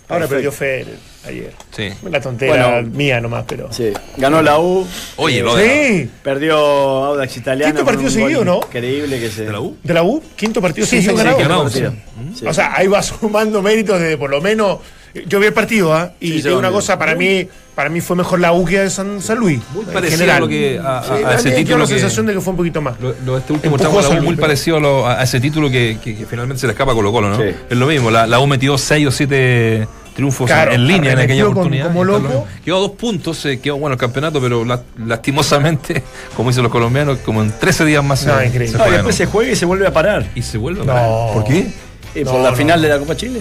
Ahora 0.08 0.26
perdió 0.26 0.50
Federer 0.50 1.09
ayer. 1.26 1.52
Sí. 1.74 1.88
La 2.08 2.20
tontera 2.20 2.68
Bueno. 2.70 2.88
mía 2.92 3.20
nomás, 3.20 3.44
pero. 3.46 3.72
Sí, 3.72 3.92
ganó 4.16 4.42
la 4.42 4.58
U. 4.58 4.86
Oye, 5.16 5.42
lo 5.42 5.54
de, 5.56 6.02
Sí, 6.04 6.10
Perdió 6.22 6.56
Audax 6.58 7.36
Italiano. 7.36 7.72
Quinto 7.74 7.84
partido 7.86 8.10
seguido, 8.10 8.44
¿no? 8.44 8.56
Increíble 8.66 9.20
que 9.20 9.30
se. 9.30 9.44
de 9.44 9.52
la 9.52 9.60
U. 9.60 9.76
de 9.82 9.94
la 9.94 10.02
U, 10.02 10.22
quinto 10.36 10.60
partido 10.60 10.86
Sí, 10.86 10.96
seguido 11.02 11.12
sí, 11.12 11.18
sí, 11.18 11.24
ganado. 11.24 11.38
ganado, 11.38 11.62
partido. 11.64 11.90
sí. 11.92 11.96
Sí. 12.40 12.46
O 12.46 12.54
sea, 12.54 12.74
ahí 12.76 12.86
va 12.86 13.02
sumando 13.02 13.62
méritos 13.62 14.00
de 14.00 14.16
por 14.16 14.30
lo 14.30 14.40
menos. 14.40 14.78
Yo 15.26 15.40
vi 15.40 15.46
el 15.46 15.52
partido, 15.52 15.92
¿ah? 15.92 16.12
Y 16.20 16.40
digo 16.40 16.56
una 16.56 16.70
cosa, 16.70 16.96
para 16.96 17.16
mí, 17.16 17.44
para 17.74 17.90
mí 17.90 18.00
fue 18.00 18.14
mejor 18.14 18.38
la 18.38 18.52
U 18.52 18.64
que 18.64 18.78
de 18.78 18.90
San, 18.90 19.20
San 19.20 19.38
Luis. 19.38 19.58
Muy 19.74 19.84
parecido 19.86 20.18
general. 20.20 20.36
a 20.36 20.40
lo 20.40 20.46
que 20.48 20.78
a, 20.78 20.98
a- 20.98 21.02
Sí, 21.02 21.24
a 21.24 21.34
ese 21.34 21.50
título 21.50 21.78
la 21.78 21.84
que, 21.86 21.94
sensación 21.94 22.26
de 22.26 22.34
que 22.34 22.40
fue 22.40 22.52
un 22.52 22.56
poquito 22.58 22.80
más. 22.80 22.94
Lo, 23.00 23.12
lo- 23.26 23.36
este 23.38 23.52
último 23.52 23.76
tramo 23.76 24.00
la 24.00 24.08
muy 24.10 24.26
Luis, 24.28 24.38
parecido 24.38 24.76
a, 24.76 24.80
lo- 24.80 25.08
a 25.08 25.20
ese 25.20 25.40
título 25.40 25.68
que, 25.68 25.98
que- 26.00 26.16
que 26.16 26.26
finalmente 26.26 26.60
se 26.60 26.68
le 26.68 26.74
escapa 26.74 26.92
a 26.92 26.94
Colo 26.94 27.10
Colo, 27.10 27.28
¿no? 27.28 27.38
Sí. 27.38 27.48
Es 27.68 27.76
lo 27.76 27.88
mismo, 27.88 28.08
la, 28.08 28.28
la 28.28 28.38
U 28.38 28.46
metió 28.46 28.78
6 28.78 29.06
o 29.08 29.10
7 29.10 29.88
triunfos 30.20 30.46
Claro, 30.46 30.72
en 30.72 30.86
línea 30.86 31.12
en 31.12 31.18
aquella 31.18 31.44
con- 31.44 31.52
oportunidad. 31.52 31.86
como 31.86 32.04
loco. 32.04 32.46
Quedó 32.62 32.76
a 32.76 32.80
dos 32.80 32.90
puntos, 32.92 33.42
eh, 33.46 33.58
quedó 33.58 33.78
bueno 33.78 33.94
el 33.94 33.98
campeonato, 34.00 34.38
pero 34.40 34.66
la- 34.66 34.82
lastimosamente, 35.06 36.02
como 36.36 36.50
dicen 36.50 36.62
los 36.62 36.70
colombianos, 36.70 37.18
como 37.24 37.42
en 37.42 37.50
13 37.58 37.86
días 37.86 38.04
más 38.04 38.26
No, 38.26 38.38
se, 38.38 38.46
increíble. 38.46 38.68
se 38.68 38.72
No, 38.76 38.78
y 38.78 38.82
juega, 38.82 38.96
después 38.98 39.14
¿no? 39.14 39.18
se 39.18 39.26
juega 39.32 39.52
y 39.52 39.56
se 39.56 39.64
vuelve 39.64 39.86
a 39.86 39.92
parar. 39.94 40.26
Y 40.34 40.42
se 40.42 40.58
vuelve 40.58 40.82
a 40.82 40.84
No. 40.84 40.92
parar. 40.92 41.32
¿Por 41.32 41.44
qué? 41.44 41.72
¿Y 42.14 42.24
No, 42.24 42.32
por 42.32 42.40
la 42.42 42.50
no. 42.50 42.56
final 42.56 42.82
de 42.82 42.88
la 42.90 42.98
Copa 42.98 43.16
Chile? 43.16 43.40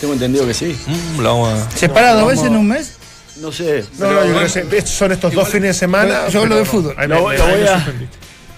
Tengo 0.00 0.14
entendido 0.14 0.46
que 0.46 0.54
sí. 0.54 0.76
Mm, 0.86 1.20
la 1.22 1.28
vamos 1.30 1.60
a- 1.60 1.70
¿Se 1.72 1.88
para 1.90 2.08
dos 2.12 2.16
Vamos. 2.22 2.30
veces 2.32 2.46
en 2.46 2.56
un 2.56 2.68
mes? 2.68 2.92
No 3.40 3.52
sé. 3.52 3.84
No, 3.98 4.10
no, 4.12 4.24
yo 4.24 4.34
creo 4.48 4.68
que 4.70 4.80
son 4.86 5.12
estos 5.12 5.32
dos 5.34 5.46
fines 5.48 5.68
de 5.68 5.74
semana. 5.74 6.28
Yo 6.28 6.40
hablo 6.42 6.54
de 6.56 6.62
no. 6.62 6.66
fútbol. 6.70 6.94
Lo, 7.06 7.20
voy 7.22 7.36
a, 7.36 7.86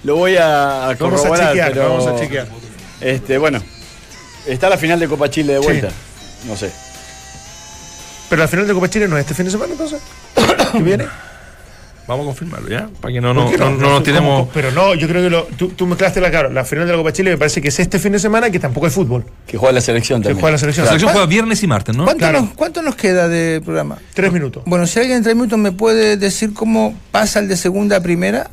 lo 0.04 0.16
voy 0.16 0.36
a 0.36 0.96
Vamos 1.00 1.24
a 1.24 1.48
chequear, 1.48 1.72
pero, 1.72 1.88
vamos 1.88 2.06
a 2.06 2.16
chequear. 2.20 2.46
Este, 3.00 3.38
bueno, 3.38 3.60
está 4.46 4.68
la 4.68 4.76
final 4.78 5.00
de 5.00 5.08
Copa 5.08 5.28
Chile 5.28 5.54
de 5.54 5.60
Sí. 5.62 5.66
No 6.46 6.56
sé. 6.56 6.70
Pero 8.28 8.42
al 8.42 8.48
final 8.48 8.66
de 8.66 8.74
Copa 8.74 8.88
Chile 8.90 9.06
no 9.08 9.16
es 9.16 9.22
este 9.22 9.34
fin 9.34 9.44
de 9.44 9.50
semana, 9.52 9.72
entonces. 9.72 10.00
¿Qué 10.72 10.78
viene? 10.82 11.06
Vamos 12.08 12.22
a 12.22 12.26
confirmarlo, 12.26 12.68
¿ya? 12.68 12.88
Para 13.00 13.12
que 13.14 13.20
no, 13.20 13.34
no, 13.34 13.42
¿Por 13.46 13.52
qué 13.52 13.58
no, 13.58 13.70
no 13.70 13.90
nos 13.90 14.02
tiremos. 14.04 14.48
Pero 14.54 14.70
no, 14.70 14.94
yo 14.94 15.08
creo 15.08 15.22
que 15.24 15.30
lo, 15.30 15.42
tú, 15.56 15.70
tú 15.70 15.86
mezclaste 15.88 16.20
la 16.20 16.30
cara. 16.30 16.48
La 16.48 16.64
final 16.64 16.86
de 16.86 16.92
la 16.92 16.98
Copa 16.98 17.12
Chile 17.12 17.30
me 17.32 17.36
parece 17.38 17.60
que 17.60 17.66
es 17.68 17.78
este 17.80 17.98
fin 17.98 18.12
de 18.12 18.20
semana 18.20 18.48
que 18.48 18.60
tampoco 18.60 18.86
hay 18.86 18.92
fútbol. 18.92 19.24
Que 19.44 19.56
juega 19.58 19.72
la 19.72 19.80
selección 19.80 20.20
Que 20.22 20.28
también. 20.28 20.40
juega 20.40 20.52
la 20.52 20.58
selección. 20.58 20.84
La 20.86 20.90
selección 20.90 21.10
juega 21.12 21.26
viernes 21.26 21.62
y 21.64 21.66
martes, 21.66 21.96
¿no? 21.96 22.04
¿Cuánto, 22.04 22.18
Claro. 22.20 22.42
nos, 22.42 22.50
¿Cuánto 22.54 22.82
nos 22.82 22.94
queda 22.94 23.26
de 23.28 23.60
programa? 23.64 23.98
Tres 24.14 24.32
minutos. 24.32 24.62
Bueno, 24.66 24.86
si 24.86 25.00
alguien 25.00 25.18
en 25.18 25.22
tres 25.24 25.34
minutos 25.34 25.58
me 25.58 25.72
puede 25.72 26.16
decir 26.16 26.54
cómo 26.54 26.94
pasa 27.10 27.40
el 27.40 27.48
de 27.48 27.56
segunda 27.56 27.96
a 27.96 28.00
primera. 28.00 28.50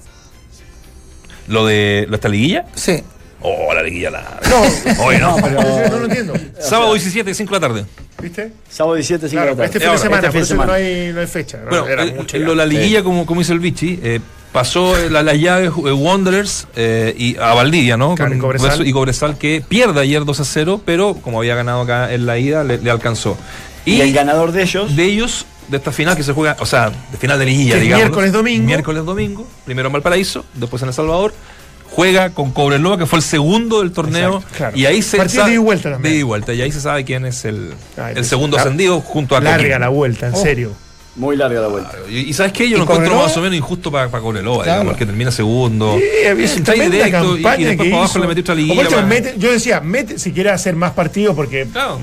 Lo 1.47 1.65
de 1.67 2.07
esta 2.11 2.29
liguilla. 2.29 2.65
Sí. 2.73 3.03
Oh, 3.43 3.73
la 3.73 3.83
liguilla 3.83 4.09
la. 4.09 4.39
No, 4.49 5.03
Hoy 5.03 5.17
no. 5.17 5.37
no 5.37 5.97
lo 5.99 6.05
entiendo. 6.05 6.33
Sábado 6.59 6.93
17, 6.93 7.33
5 7.33 7.53
de 7.53 7.59
la 7.59 7.67
tarde. 7.67 7.85
¿Viste? 8.21 8.53
Sábado 8.69 8.95
17, 8.95 9.27
5 9.27 9.41
Claro, 9.41 9.55
de 9.55 9.59
la 9.61 9.65
este 9.65 9.79
tarde. 9.79 9.97
fin 9.97 9.97
de 9.97 10.03
semana, 10.03 10.17
Este 10.17 10.27
por 10.27 10.31
fin 10.33 10.41
de 10.41 10.47
semana. 10.47 10.65
no 10.67 10.73
hay, 10.73 11.11
no 11.13 11.19
hay 11.19 11.27
fecha. 11.27 11.57
¿no? 11.57 11.69
Bueno, 11.69 11.87
Era 11.87 12.03
eh, 12.05 12.13
mucho 12.17 12.37
lo 12.37 12.55
la 12.55 12.65
liguilla, 12.65 13.03
como, 13.03 13.25
como 13.25 13.41
hizo 13.41 13.51
el 13.51 13.59
Vichy, 13.59 13.99
eh, 14.01 14.19
pasó 14.53 14.97
eh, 14.97 15.09
la, 15.09 15.23
la 15.23 15.33
llave 15.33 15.65
eh, 15.65 15.69
Wanderers 15.69 16.67
eh, 16.77 17.13
y 17.17 17.35
a 17.37 17.53
Valdivia, 17.53 17.97
¿no? 17.97 18.15
Con 18.15 18.33
y 18.37 18.39
Cobresal. 18.39 18.87
y 18.87 18.93
Cobresal 18.93 19.37
que 19.37 19.61
pierde 19.67 19.99
ayer 19.99 20.23
2 20.23 20.39
a 20.39 20.45
0, 20.45 20.81
pero 20.85 21.15
como 21.15 21.39
había 21.39 21.55
ganado 21.55 21.81
acá 21.81 22.13
en 22.13 22.25
la 22.25 22.37
ida, 22.39 22.63
le, 22.63 22.77
le 22.77 22.89
alcanzó. 22.91 23.37
Y 23.85 23.99
el 23.99 24.13
ganador 24.13 24.53
de 24.53 24.63
ellos. 24.63 24.95
de 24.95 25.03
ellos, 25.03 25.45
de 25.67 25.75
esta 25.77 25.91
final 25.91 26.15
que 26.15 26.23
se 26.23 26.31
juega, 26.31 26.55
o 26.59 26.65
sea, 26.65 26.89
de 27.11 27.17
final 27.17 27.37
de 27.37 27.45
liguilla, 27.45 27.75
digamos. 27.75 28.05
miércoles, 28.05 28.31
domingo. 28.31 28.65
Miércoles, 28.65 29.03
domingo. 29.03 29.45
Primero 29.65 29.87
en 29.87 29.93
Valparaíso, 29.93 30.45
después 30.53 30.81
en 30.83 30.87
El 30.87 30.93
Salvador. 30.93 31.33
Juega 31.95 32.31
con 32.31 32.51
Cobreloa, 32.51 32.97
que 32.97 33.05
fue 33.05 33.19
el 33.19 33.23
segundo 33.23 33.79
del 33.81 33.91
torneo. 33.91 34.37
Exacto, 34.37 34.57
claro. 34.57 34.77
Y 34.77 34.85
ahí 34.87 35.01
se 35.03 35.17
Partido 35.17 35.41
sabe- 35.43 35.51
de 35.53 35.57
vuelta 35.59 35.91
también. 35.91 36.17
de 36.17 36.23
vuelta. 36.23 36.53
Y 36.53 36.61
ahí 36.61 36.71
se 36.71 36.81
sabe 36.81 37.03
quién 37.05 37.25
es 37.25 37.45
el, 37.45 37.73
Ay, 37.97 38.13
el 38.17 38.25
segundo 38.25 38.57
La- 38.57 38.63
ascendido 38.63 38.99
junto 39.01 39.35
a 39.35 39.41
Larga 39.41 39.77
la 39.77 39.89
vuelta, 39.89 40.27
en 40.27 40.33
Oh. 40.33 40.41
serio. 40.41 40.71
Muy 41.15 41.35
larga 41.37 41.61
la 41.61 41.67
vuelta. 41.67 41.91
Y, 42.09 42.21
y 42.21 42.33
sabes 42.33 42.51
qué, 42.53 42.63
yo 42.67 42.69
¿Y 42.75 42.77
lo 42.79 42.83
encuentro 42.85 43.05
Cobreloa? 43.09 43.27
más 43.27 43.37
o 43.37 43.41
menos 43.41 43.55
injusto 43.55 43.91
para 43.91 44.07
Cobreloa, 44.09 44.63
Claro. 44.63 44.79
digamos, 44.79 44.97
que 44.97 45.05
termina 45.05 45.29
segundo. 45.31 45.95
Sí, 45.99 46.61
tremenda 46.63 46.95
directo 47.05 47.37
y- 47.37 47.39
y, 47.61 47.63
después 47.65 47.77
para 47.89 47.97
abajo 48.01 48.17
le 48.19 48.27
metió 48.27 48.41
otra 48.41 48.55
liguilla. 48.55 48.89
Para- 48.89 49.01
mete- 49.03 49.35
yo 49.37 49.51
decía, 49.51 49.79
mete 49.79 50.17
si 50.17 50.31
quiere 50.31 50.49
hacer 50.49 50.75
más 50.75 50.93
partidos 50.93 51.35
porque 51.35 51.67
Claro. 51.71 51.99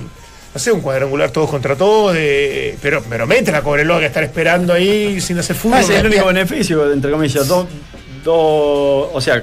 hace 0.54 0.70
un 0.70 0.80
cuadrangular 0.80 1.30
todos 1.32 1.50
contra 1.50 1.74
todos, 1.74 2.14
de- 2.14 2.78
pero, 2.80 3.02
pero 3.10 3.26
mete 3.26 3.50
la 3.50 3.62
Cobreloa 3.62 3.98
que 3.98 4.06
estar 4.06 4.22
esperando 4.22 4.72
ahí 4.72 5.20
sin 5.20 5.36
hacer 5.40 5.56
fútbol. 5.56 5.78
Ah, 5.78 5.80
ese 5.80 5.94
es 5.94 6.00
el 6.02 6.06
único 6.06 6.26
beneficio, 6.26 6.92
entre 6.92 7.10
comillas. 7.10 7.48
Dos, 7.48 7.66
dos, 8.24 9.08
o 9.12 9.20
sea, 9.20 9.42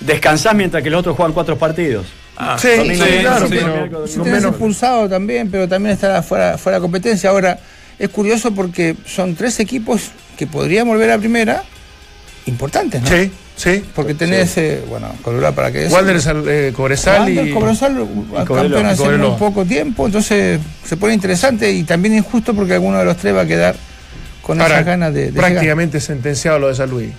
descansás 0.00 0.54
mientras 0.54 0.82
que 0.82 0.90
los 0.90 1.00
otros 1.00 1.16
juegan 1.16 1.32
cuatro 1.32 1.56
partidos. 1.58 2.06
Ah, 2.36 2.56
Sí, 2.60 2.68
Domingo, 2.76 3.04
sí, 3.04 3.10
claro, 3.20 3.48
sí. 3.48 3.54
pero 3.58 4.06
Si 4.06 4.14
tenés 4.18 4.32
menos- 4.32 4.50
expulsado 4.50 5.08
también, 5.08 5.50
pero 5.50 5.66
también 5.68 5.94
está 5.94 6.22
fuera, 6.22 6.58
fuera 6.58 6.78
de 6.78 6.82
competencia. 6.82 7.30
Ahora, 7.30 7.58
es 7.98 8.08
curioso 8.10 8.52
porque 8.52 8.94
son 9.06 9.34
tres 9.34 9.58
equipos 9.60 10.10
que 10.36 10.46
podrían 10.46 10.86
volver 10.86 11.10
a 11.12 11.18
primera 11.18 11.62
importantes, 12.46 13.02
¿no? 13.02 13.08
Sí, 13.08 13.30
sí. 13.56 13.82
Porque 13.94 14.14
tenés, 14.14 14.56
eh, 14.58 14.82
bueno, 14.88 15.08
Colorado 15.22 15.54
para 15.54 15.72
que 15.72 15.86
Wanderers, 15.86 16.26
eh, 16.46 16.72
Cobresal 16.76 17.20
Wander, 17.22 17.46
y. 17.48 17.50
Cobresal, 17.52 18.06
campeón 18.46 18.86
hace 18.86 19.16
muy 19.16 19.30
poco 19.38 19.64
tiempo, 19.64 20.06
entonces 20.06 20.60
se 20.84 20.96
pone 20.96 21.14
interesante 21.14 21.70
y 21.72 21.84
también 21.84 22.14
injusto 22.14 22.54
porque 22.54 22.74
alguno 22.74 22.98
de 22.98 23.04
los 23.06 23.16
tres 23.16 23.34
va 23.34 23.40
a 23.42 23.46
quedar 23.46 23.74
con 24.42 24.60
Ahora, 24.60 24.74
esas 24.76 24.86
ganas 24.86 25.12
de, 25.14 25.20
de 25.20 25.30
llegar. 25.32 25.50
prácticamente 25.50 26.00
sentenciado 26.00 26.58
lo 26.58 26.68
de 26.68 26.74
San 26.74 26.90
Luis. 26.90 27.10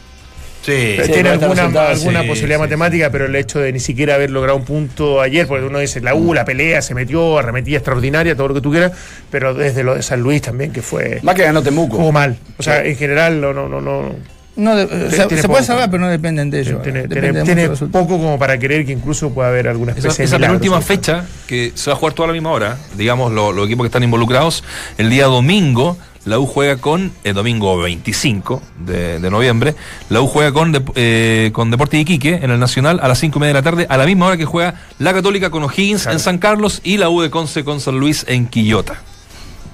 Sí. 0.68 0.74
Eh, 0.76 1.02
Sí, 1.06 1.12
tiene 1.14 1.30
alguna, 1.30 1.64
sentado, 1.64 1.88
alguna 1.90 2.22
sí, 2.24 2.28
posibilidad 2.28 2.58
sí. 2.58 2.62
matemática, 2.62 3.10
pero 3.10 3.26
el 3.26 3.36
hecho 3.36 3.60
de 3.60 3.72
ni 3.72 3.80
siquiera 3.80 4.16
haber 4.16 4.30
logrado 4.32 4.58
un 4.58 4.66
punto 4.66 5.22
ayer, 5.22 5.48
porque 5.48 5.66
uno 5.66 5.80
dice 5.80 6.02
la 6.02 6.14
U, 6.14 6.34
la 6.34 6.44
pelea, 6.44 6.82
se 6.82 6.94
metió, 6.94 7.38
arremetía 7.40 7.78
extraordinaria, 7.78 8.36
todo 8.36 8.50
lo 8.50 8.54
que 8.54 8.62
tú 8.62 8.72
quieras, 8.72 8.92
pero 9.32 9.54
desde 9.54 9.84
lo 9.84 9.96
de 9.96 10.04
San 10.04 10.20
Luis 10.22 10.42
también, 10.42 10.72
que 10.74 10.82
fue. 10.82 11.20
Más 11.24 11.36
que 11.36 11.44
ganó 11.44 11.64
Temuco. 11.64 11.96
Jugó 11.98 12.12
mal. 12.12 12.38
O 12.58 12.64
sea, 12.64 12.84
en 12.84 12.96
general, 12.98 13.40
no, 13.40 13.54
no, 13.54 13.70
no. 13.70 13.80
no 13.82 14.38
No 14.58 14.76
de- 14.76 14.84
o 14.86 15.10
sea, 15.12 15.28
tiene 15.28 15.42
se 15.42 15.48
poco. 15.48 15.54
puede 15.54 15.64
salvar, 15.64 15.90
pero 15.90 16.02
no 16.04 16.10
dependen 16.10 16.50
de 16.50 16.60
ellos. 16.62 16.82
tiene 16.84 17.04
Depende 17.04 17.22
tiene- 17.22 17.40
de 17.40 17.46
tiene 17.46 17.62
muchos 17.62 17.80
resultados. 17.80 18.08
poco 18.08 18.18
como 18.22 18.38
para 18.40 18.58
creer 18.60 18.86
que 18.86 18.92
incluso 18.92 19.30
pueda 19.30 19.50
haber 19.50 19.68
alguna 19.68 19.92
Esa, 19.94 20.00
especie 20.10 20.26
esa 20.26 20.36
de. 20.36 20.40
milagro, 20.40 20.60
penúltima 20.60 20.82
fecha, 20.82 21.26
que 21.48 21.72
se 21.76 21.90
va 21.92 21.96
a 21.96 22.00
jugar 22.00 22.14
toda 22.14 22.26
a 22.26 22.28
la 22.30 22.34
misma 22.34 22.52
hora, 22.52 22.78
digamos, 22.98 23.32
lo- 23.32 23.52
los 23.54 23.68
equipos 23.68 23.84
que 23.86 23.88
están 23.88 24.04
involucrados, 24.04 24.64
el 24.98 25.10
día 25.12 25.26
domingo, 25.28 25.98
la 26.28 26.38
U 26.40 26.46
juega 26.46 26.78
con, 26.78 27.12
el 27.24 27.34
domingo 27.34 27.78
25 27.80 28.62
de, 28.86 29.20
de 29.20 29.30
noviembre, 29.32 29.76
la 30.10 30.22
U 30.22 30.28
juega 30.28 30.52
con, 30.52 30.74
Dep- 30.74 30.92
eh, 30.96 31.50
con 31.54 31.72
Deportes 31.72 32.00
Iquique 32.02 32.36
en 32.42 32.52
el 32.52 32.60
Nacional 32.60 33.00
a 33.02 33.08
las 33.08 33.20
5 33.20 33.38
y 33.38 33.42
media 33.42 33.54
de 33.56 33.60
la 33.60 33.64
tarde, 33.64 33.88
a 33.90 33.98
la 33.98 34.06
misma 34.06 34.28
hora 34.28 34.38
que 34.38 34.46
juega 34.46 34.76
la 35.00 35.14
Católica 35.14 35.50
con 35.50 35.64
O'Higgins 35.64 36.06
en 36.06 36.20
San 36.20 36.38
Carlos 36.38 36.82
y 36.84 36.98
la 36.98 37.10
U 37.10 37.22
de 37.22 37.30
Conce 37.30 37.64
con 37.64 37.80
San 37.80 38.00
Luis 38.00 38.26
en 38.28 38.48
Quillota. 38.48 39.02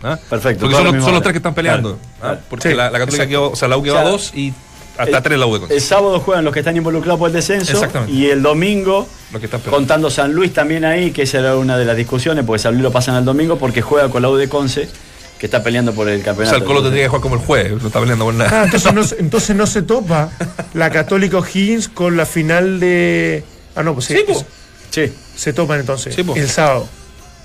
¿Ah? 0.03 0.17
Perfecto, 0.29 0.61
Porque 0.65 0.75
son, 0.75 0.95
los- 0.95 1.03
son 1.05 1.21
tres 1.21 1.31
que 1.33 1.37
están 1.37 1.53
peleando. 1.53 1.97
Claro, 2.19 2.35
¿ah? 2.35 2.41
Porque 2.49 2.69
Sí, 2.69 2.75
la, 2.75 2.91
la 2.91 2.99
Católica 2.99 3.25
quedó, 3.27 3.51
o 3.51 3.55
sea, 3.55 3.67
la 3.67 3.77
U 3.77 3.83
quedó 3.83 3.93
O 3.95 3.97
sea, 3.99 4.07
a 4.07 4.11
dos 4.11 4.31
y 4.35 4.53
hasta 4.97 5.17
el- 5.17 5.23
tres 5.23 5.39
la 5.39 5.45
U 5.47 5.53
de 5.53 5.59
Conce. 5.61 5.75
El 5.75 5.81
sábado 5.81 6.19
juegan 6.19 6.43
los 6.43 6.53
que 6.53 6.59
están 6.59 6.75
involucrados 6.75 7.17
por 7.19 7.29
el 7.29 7.33
descenso. 7.33 7.71
Exactamente. 7.71 8.13
Y 8.13 8.25
el 8.27 8.41
domingo, 8.43 9.07
Los 9.31 9.39
que 9.39 9.45
están 9.45 9.61
contando 9.61 10.09
San 10.11 10.33
Luis 10.33 10.53
también 10.53 10.83
ahí, 10.85 11.11
que 11.11 11.21
esa 11.23 11.39
era 11.39 11.55
una 11.55 11.77
de 11.77 11.85
las 11.85 11.95
discusiones, 11.95 12.43
porque 12.45 12.59
San 12.59 12.73
Luis 12.73 12.83
lo 12.83 12.91
pasan 12.91 13.15
al 13.15 13.23
domingo 13.25 13.57
porque 13.57 13.81
juega 13.81 14.09
con 14.09 14.21
la 14.21 14.29
U 14.29 14.35
de 14.35 14.49
Conce, 14.49 14.89
que 15.43 15.47
está 15.47 15.61
peleando 15.61 15.91
por 15.91 16.07
el 16.07 16.21
O 16.21 16.23
campeonato. 16.23 16.55
sea, 16.55 16.63
el 16.63 16.63
Colo 16.63 16.81
tendría 16.81 17.03
que 17.03 17.09
jugar 17.09 17.21
como 17.21 17.35
el 17.35 17.41
jueves, 17.41 17.81
no 17.81 17.87
está 17.87 17.99
peleando 17.99 18.23
por 18.23 18.33
nada. 18.33 18.61
Ah, 18.61 18.63
entonces 18.63 18.93
no, 18.93 19.03
se- 19.03 19.15
entonces 19.19 19.53
no 19.57 19.67
se 19.67 19.81
topa 19.81 20.29
la 20.73 20.89
Católica 20.89 21.37
O'Higgins 21.37 21.89
con 21.89 22.15
la 22.15 22.25
final 22.25 22.79
de. 22.79 23.43
Ah, 23.75 23.83
no, 23.83 23.93
pues 23.93 24.05
sí. 24.05 24.15
Sí. 24.25 24.33
Sí. 24.89 25.13
Se 25.35 25.51
topan 25.51 25.81
entonces. 25.81 26.15
Sí, 26.15 26.23
po. 26.23 26.33
el 26.33 26.47
sábado. 26.47 26.87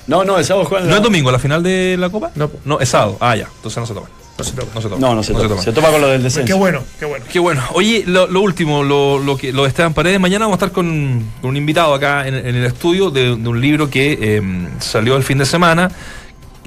No, 0.06 0.22
no, 0.22 0.38
el 0.38 0.44
sábado 0.44 0.66
juegan. 0.66 0.86
¿No 0.86 0.92
la- 0.92 0.98
es 0.98 1.02
domingo 1.02 1.32
la 1.32 1.40
final 1.40 1.60
de 1.60 1.96
la 1.98 2.08
Copa? 2.08 2.30
No. 2.36 2.48
No, 2.64 2.78
es 2.78 2.88
sábado. 2.88 3.16
Ah, 3.18 3.34
ya. 3.34 3.48
Entonces 3.56 3.78
no 3.78 3.86
se 3.86 3.94
toman. 3.94 4.10
No 4.38 4.44
se 4.44 4.52
topa. 4.52 4.68
No 4.76 4.80
se 4.80 4.88
toman. 4.88 5.00
No, 5.00 5.14
no 5.16 5.22
se, 5.24 5.32
topa. 5.34 5.60
Se 5.62 5.72
topa 5.72 5.90
con 5.90 6.00
lo 6.00 6.06
del 6.06 6.22
descenso. 6.22 6.46
Qué 6.46 6.54
bueno, 6.54 6.84
qué 7.00 7.04
bueno. 7.04 7.24
Qué 7.32 7.38
bueno. 7.40 7.64
Oye, 7.72 8.04
lo, 8.06 8.28
lo 8.28 8.42
último, 8.42 8.84
lo, 8.84 9.18
lo 9.18 9.36
que 9.36 9.52
lo 9.52 9.62
de 9.64 9.70
Esteban 9.70 9.92
Paredes, 9.92 10.20
mañana 10.20 10.44
vamos 10.44 10.54
a 10.62 10.66
estar 10.66 10.70
con, 10.72 11.24
con 11.40 11.50
un 11.50 11.56
invitado 11.56 11.92
acá 11.94 12.28
en, 12.28 12.34
en 12.36 12.54
el 12.54 12.64
estudio 12.64 13.10
de, 13.10 13.34
de 13.34 13.48
un 13.48 13.60
libro 13.60 13.90
que 13.90 14.16
eh, 14.20 14.68
salió 14.78 15.16
el 15.16 15.24
fin 15.24 15.38
de 15.38 15.46
semana, 15.46 15.90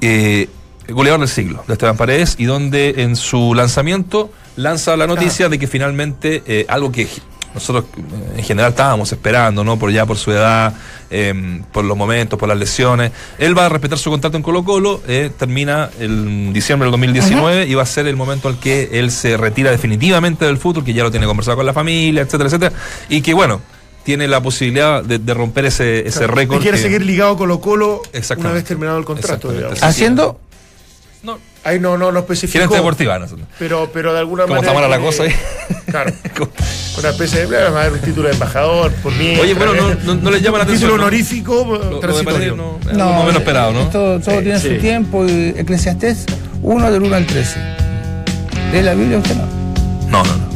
eh, 0.02 0.50
Goleador 0.92 1.20
del 1.20 1.28
siglo, 1.28 1.64
de 1.66 1.72
Esteban 1.74 1.96
Paredes, 1.96 2.36
y 2.38 2.44
donde 2.44 2.94
en 2.98 3.16
su 3.16 3.54
lanzamiento 3.54 4.30
lanza 4.56 4.96
la 4.96 5.06
noticia 5.06 5.48
de 5.48 5.58
que 5.58 5.66
finalmente 5.66 6.42
eh, 6.46 6.66
algo 6.68 6.92
que 6.92 7.08
nosotros 7.54 7.84
eh, 7.96 8.34
en 8.38 8.44
general 8.44 8.70
estábamos 8.70 9.12
esperando, 9.12 9.62
¿no? 9.64 9.78
Por 9.78 9.90
ya 9.92 10.06
por 10.06 10.16
su 10.16 10.30
edad, 10.32 10.72
eh, 11.10 11.60
por 11.72 11.84
los 11.84 11.96
momentos, 11.96 12.38
por 12.38 12.48
las 12.48 12.56
lesiones. 12.58 13.12
Él 13.38 13.56
va 13.56 13.66
a 13.66 13.68
respetar 13.68 13.98
su 13.98 14.08
contrato 14.10 14.36
en 14.38 14.42
Colo 14.42 14.64
Colo, 14.64 15.02
eh, 15.06 15.30
termina 15.38 15.90
el 16.00 16.52
diciembre 16.54 16.86
del 16.86 16.92
2019 16.92 17.66
y 17.66 17.74
va 17.74 17.82
a 17.82 17.86
ser 17.86 18.06
el 18.06 18.16
momento 18.16 18.48
al 18.48 18.58
que 18.58 18.88
él 18.92 19.10
se 19.10 19.36
retira 19.36 19.70
definitivamente 19.70 20.46
del 20.46 20.56
fútbol, 20.56 20.82
que 20.84 20.94
ya 20.94 21.02
lo 21.02 21.10
tiene 21.10 21.26
conversado 21.26 21.58
con 21.58 21.66
la 21.66 21.74
familia, 21.74 22.22
etcétera, 22.22 22.48
etcétera. 22.48 22.72
Y 23.10 23.20
que 23.20 23.34
bueno, 23.34 23.60
tiene 24.04 24.26
la 24.28 24.42
posibilidad 24.42 25.02
de, 25.04 25.18
de 25.18 25.34
romper 25.34 25.66
ese, 25.66 26.08
ese 26.08 26.24
Y 26.24 26.26
récord. 26.28 26.60
quiere 26.62 26.76
que- 26.78 26.82
seguir 26.82 27.02
ligado 27.04 27.32
a 27.34 27.36
Colo 27.36 27.60
Colo 27.60 28.00
una 28.38 28.50
vez 28.52 28.64
terminado 28.64 28.98
el 28.98 29.04
contrato. 29.04 29.52
Haciendo 29.82 30.40
No, 31.22 31.38
Ahí 31.64 31.78
no, 31.78 31.96
no, 31.96 32.10
no 32.10 32.18
especificó. 32.20 32.52
gerente 32.54 32.74
deportiva, 32.74 33.18
¿no? 33.20 33.26
Pero, 33.58 33.88
pero 33.92 34.12
de 34.12 34.18
alguna 34.18 34.42
¿Cómo 34.44 34.56
manera. 34.56 34.72
está 34.72 34.80
mala 34.82 34.96
la 34.96 35.00
cosa 35.04 35.22
ahí? 35.22 35.32
Claro. 35.86 36.12
Una 36.98 37.08
especie 37.10 37.46
de. 37.46 37.56
Va 37.70 37.78
a 37.78 37.82
haber 37.82 37.92
un 37.92 37.98
título 38.00 38.26
de 38.28 38.34
embajador 38.34 38.90
por 38.94 39.12
mí. 39.12 39.36
Oye, 39.40 39.54
bueno, 39.54 39.72
no- 39.74 39.94
no- 39.94 40.14
no 40.16 40.30
le 40.32 40.40
llama 40.40 40.58
la 40.58 40.64
atención, 40.64 40.88
Título 40.90 40.96
¿no? 40.96 41.02
honorífico 41.06 41.54
Lo- 41.64 41.78
lo 41.90 41.94
de 41.96 42.00
transitorio. 42.00 42.56
Paredes 42.56 42.56
no, 42.56 42.78
es 42.82 42.86
algo 42.98 43.12
más 43.12 43.20
o 43.22 43.26
menos 43.26 43.36
esperado, 43.42 43.72
¿no? 43.72 43.88
Todo, 43.90 44.18
todo 44.20 44.40
tiene 44.40 44.58
sí. 44.58 44.74
su 44.74 44.80
tiempo. 44.80 45.24
Y 45.24 45.54
Eclesiastés 45.56 46.24
1 46.62 46.90
del 46.90 47.02
1 47.02 47.14
al 47.16 47.26
13. 47.26 47.58
¿Lee 48.72 48.82
la 48.82 48.94
Biblia 48.94 49.18
usted 49.18 49.36
no? 49.36 49.46
No, 50.08 50.24
no, 50.24 50.36
no. 50.36 50.51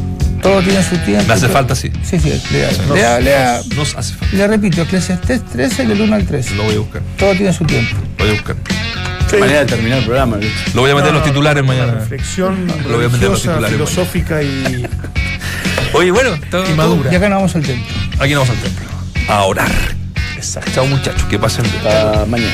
Todo 0.46 0.62
tiene 0.62 0.82
su 0.82 0.96
tiempo. 0.98 1.24
Me 1.26 1.34
hace 1.34 1.48
falta, 1.48 1.74
sí. 1.74 1.90
Sí, 2.04 2.20
sí, 2.20 2.40
lea. 2.52 2.70
No, 2.88 2.94
lea, 2.94 3.20
lea. 3.20 3.60
Nos 3.74 3.96
hace 3.96 4.14
falta. 4.14 4.36
Le 4.36 4.46
repito, 4.46 4.82
Eclesiastés 4.82 5.44
13 5.44 5.86
del 5.86 6.00
1 6.02 6.14
al 6.14 6.24
13. 6.24 6.54
Lo 6.54 6.62
voy 6.64 6.76
a 6.76 6.78
buscar. 6.78 7.02
Todo 7.18 7.32
tiene 7.32 7.52
su 7.52 7.64
tiempo. 7.64 7.96
Lo 8.18 8.24
voy 8.24 8.28
a 8.28 8.32
buscar. 8.38 8.56
Sí. 9.30 9.36
Manera 9.38 9.60
de 9.60 9.66
terminar 9.66 9.98
el 9.98 10.04
programa. 10.04 10.36
¿viste? 10.36 10.70
Lo 10.74 10.82
voy 10.82 10.90
a 10.92 10.94
meter 10.94 11.08
en 11.08 11.14
los 11.14 11.22
No, 11.24 11.28
titulares 11.32 11.62
una 11.64 11.72
mañana. 11.72 11.94
Reflexión 11.98 12.66
Lo 12.88 12.96
voy 12.96 13.06
a 13.06 13.08
meter 13.08 13.24
en 13.26 13.32
los 13.32 13.42
titulares 13.42 13.70
filosófica 13.72 14.42
y, 14.42 14.86
Oye, 15.92 16.10
bueno, 16.12 16.30
todo- 16.50 16.64
y 16.70 16.74
madura. 16.74 17.12
Y 17.12 17.16
acá 17.16 17.28
nos 17.28 17.38
vamos 17.38 17.56
al 17.56 17.62
templo. 17.62 17.94
Aquí 18.20 18.34
nos 18.34 18.46
vamos 18.48 18.56
al 18.56 18.62
templo. 18.70 18.86
A 19.28 19.42
orar. 19.44 19.72
Exacto. 20.36 20.70
Chao 20.74 20.86
muchachos, 20.86 21.24
que 21.24 21.38
pasen 21.40 21.64
bien. 21.64 21.76
Hasta 21.78 22.26
mañana. 22.26 22.52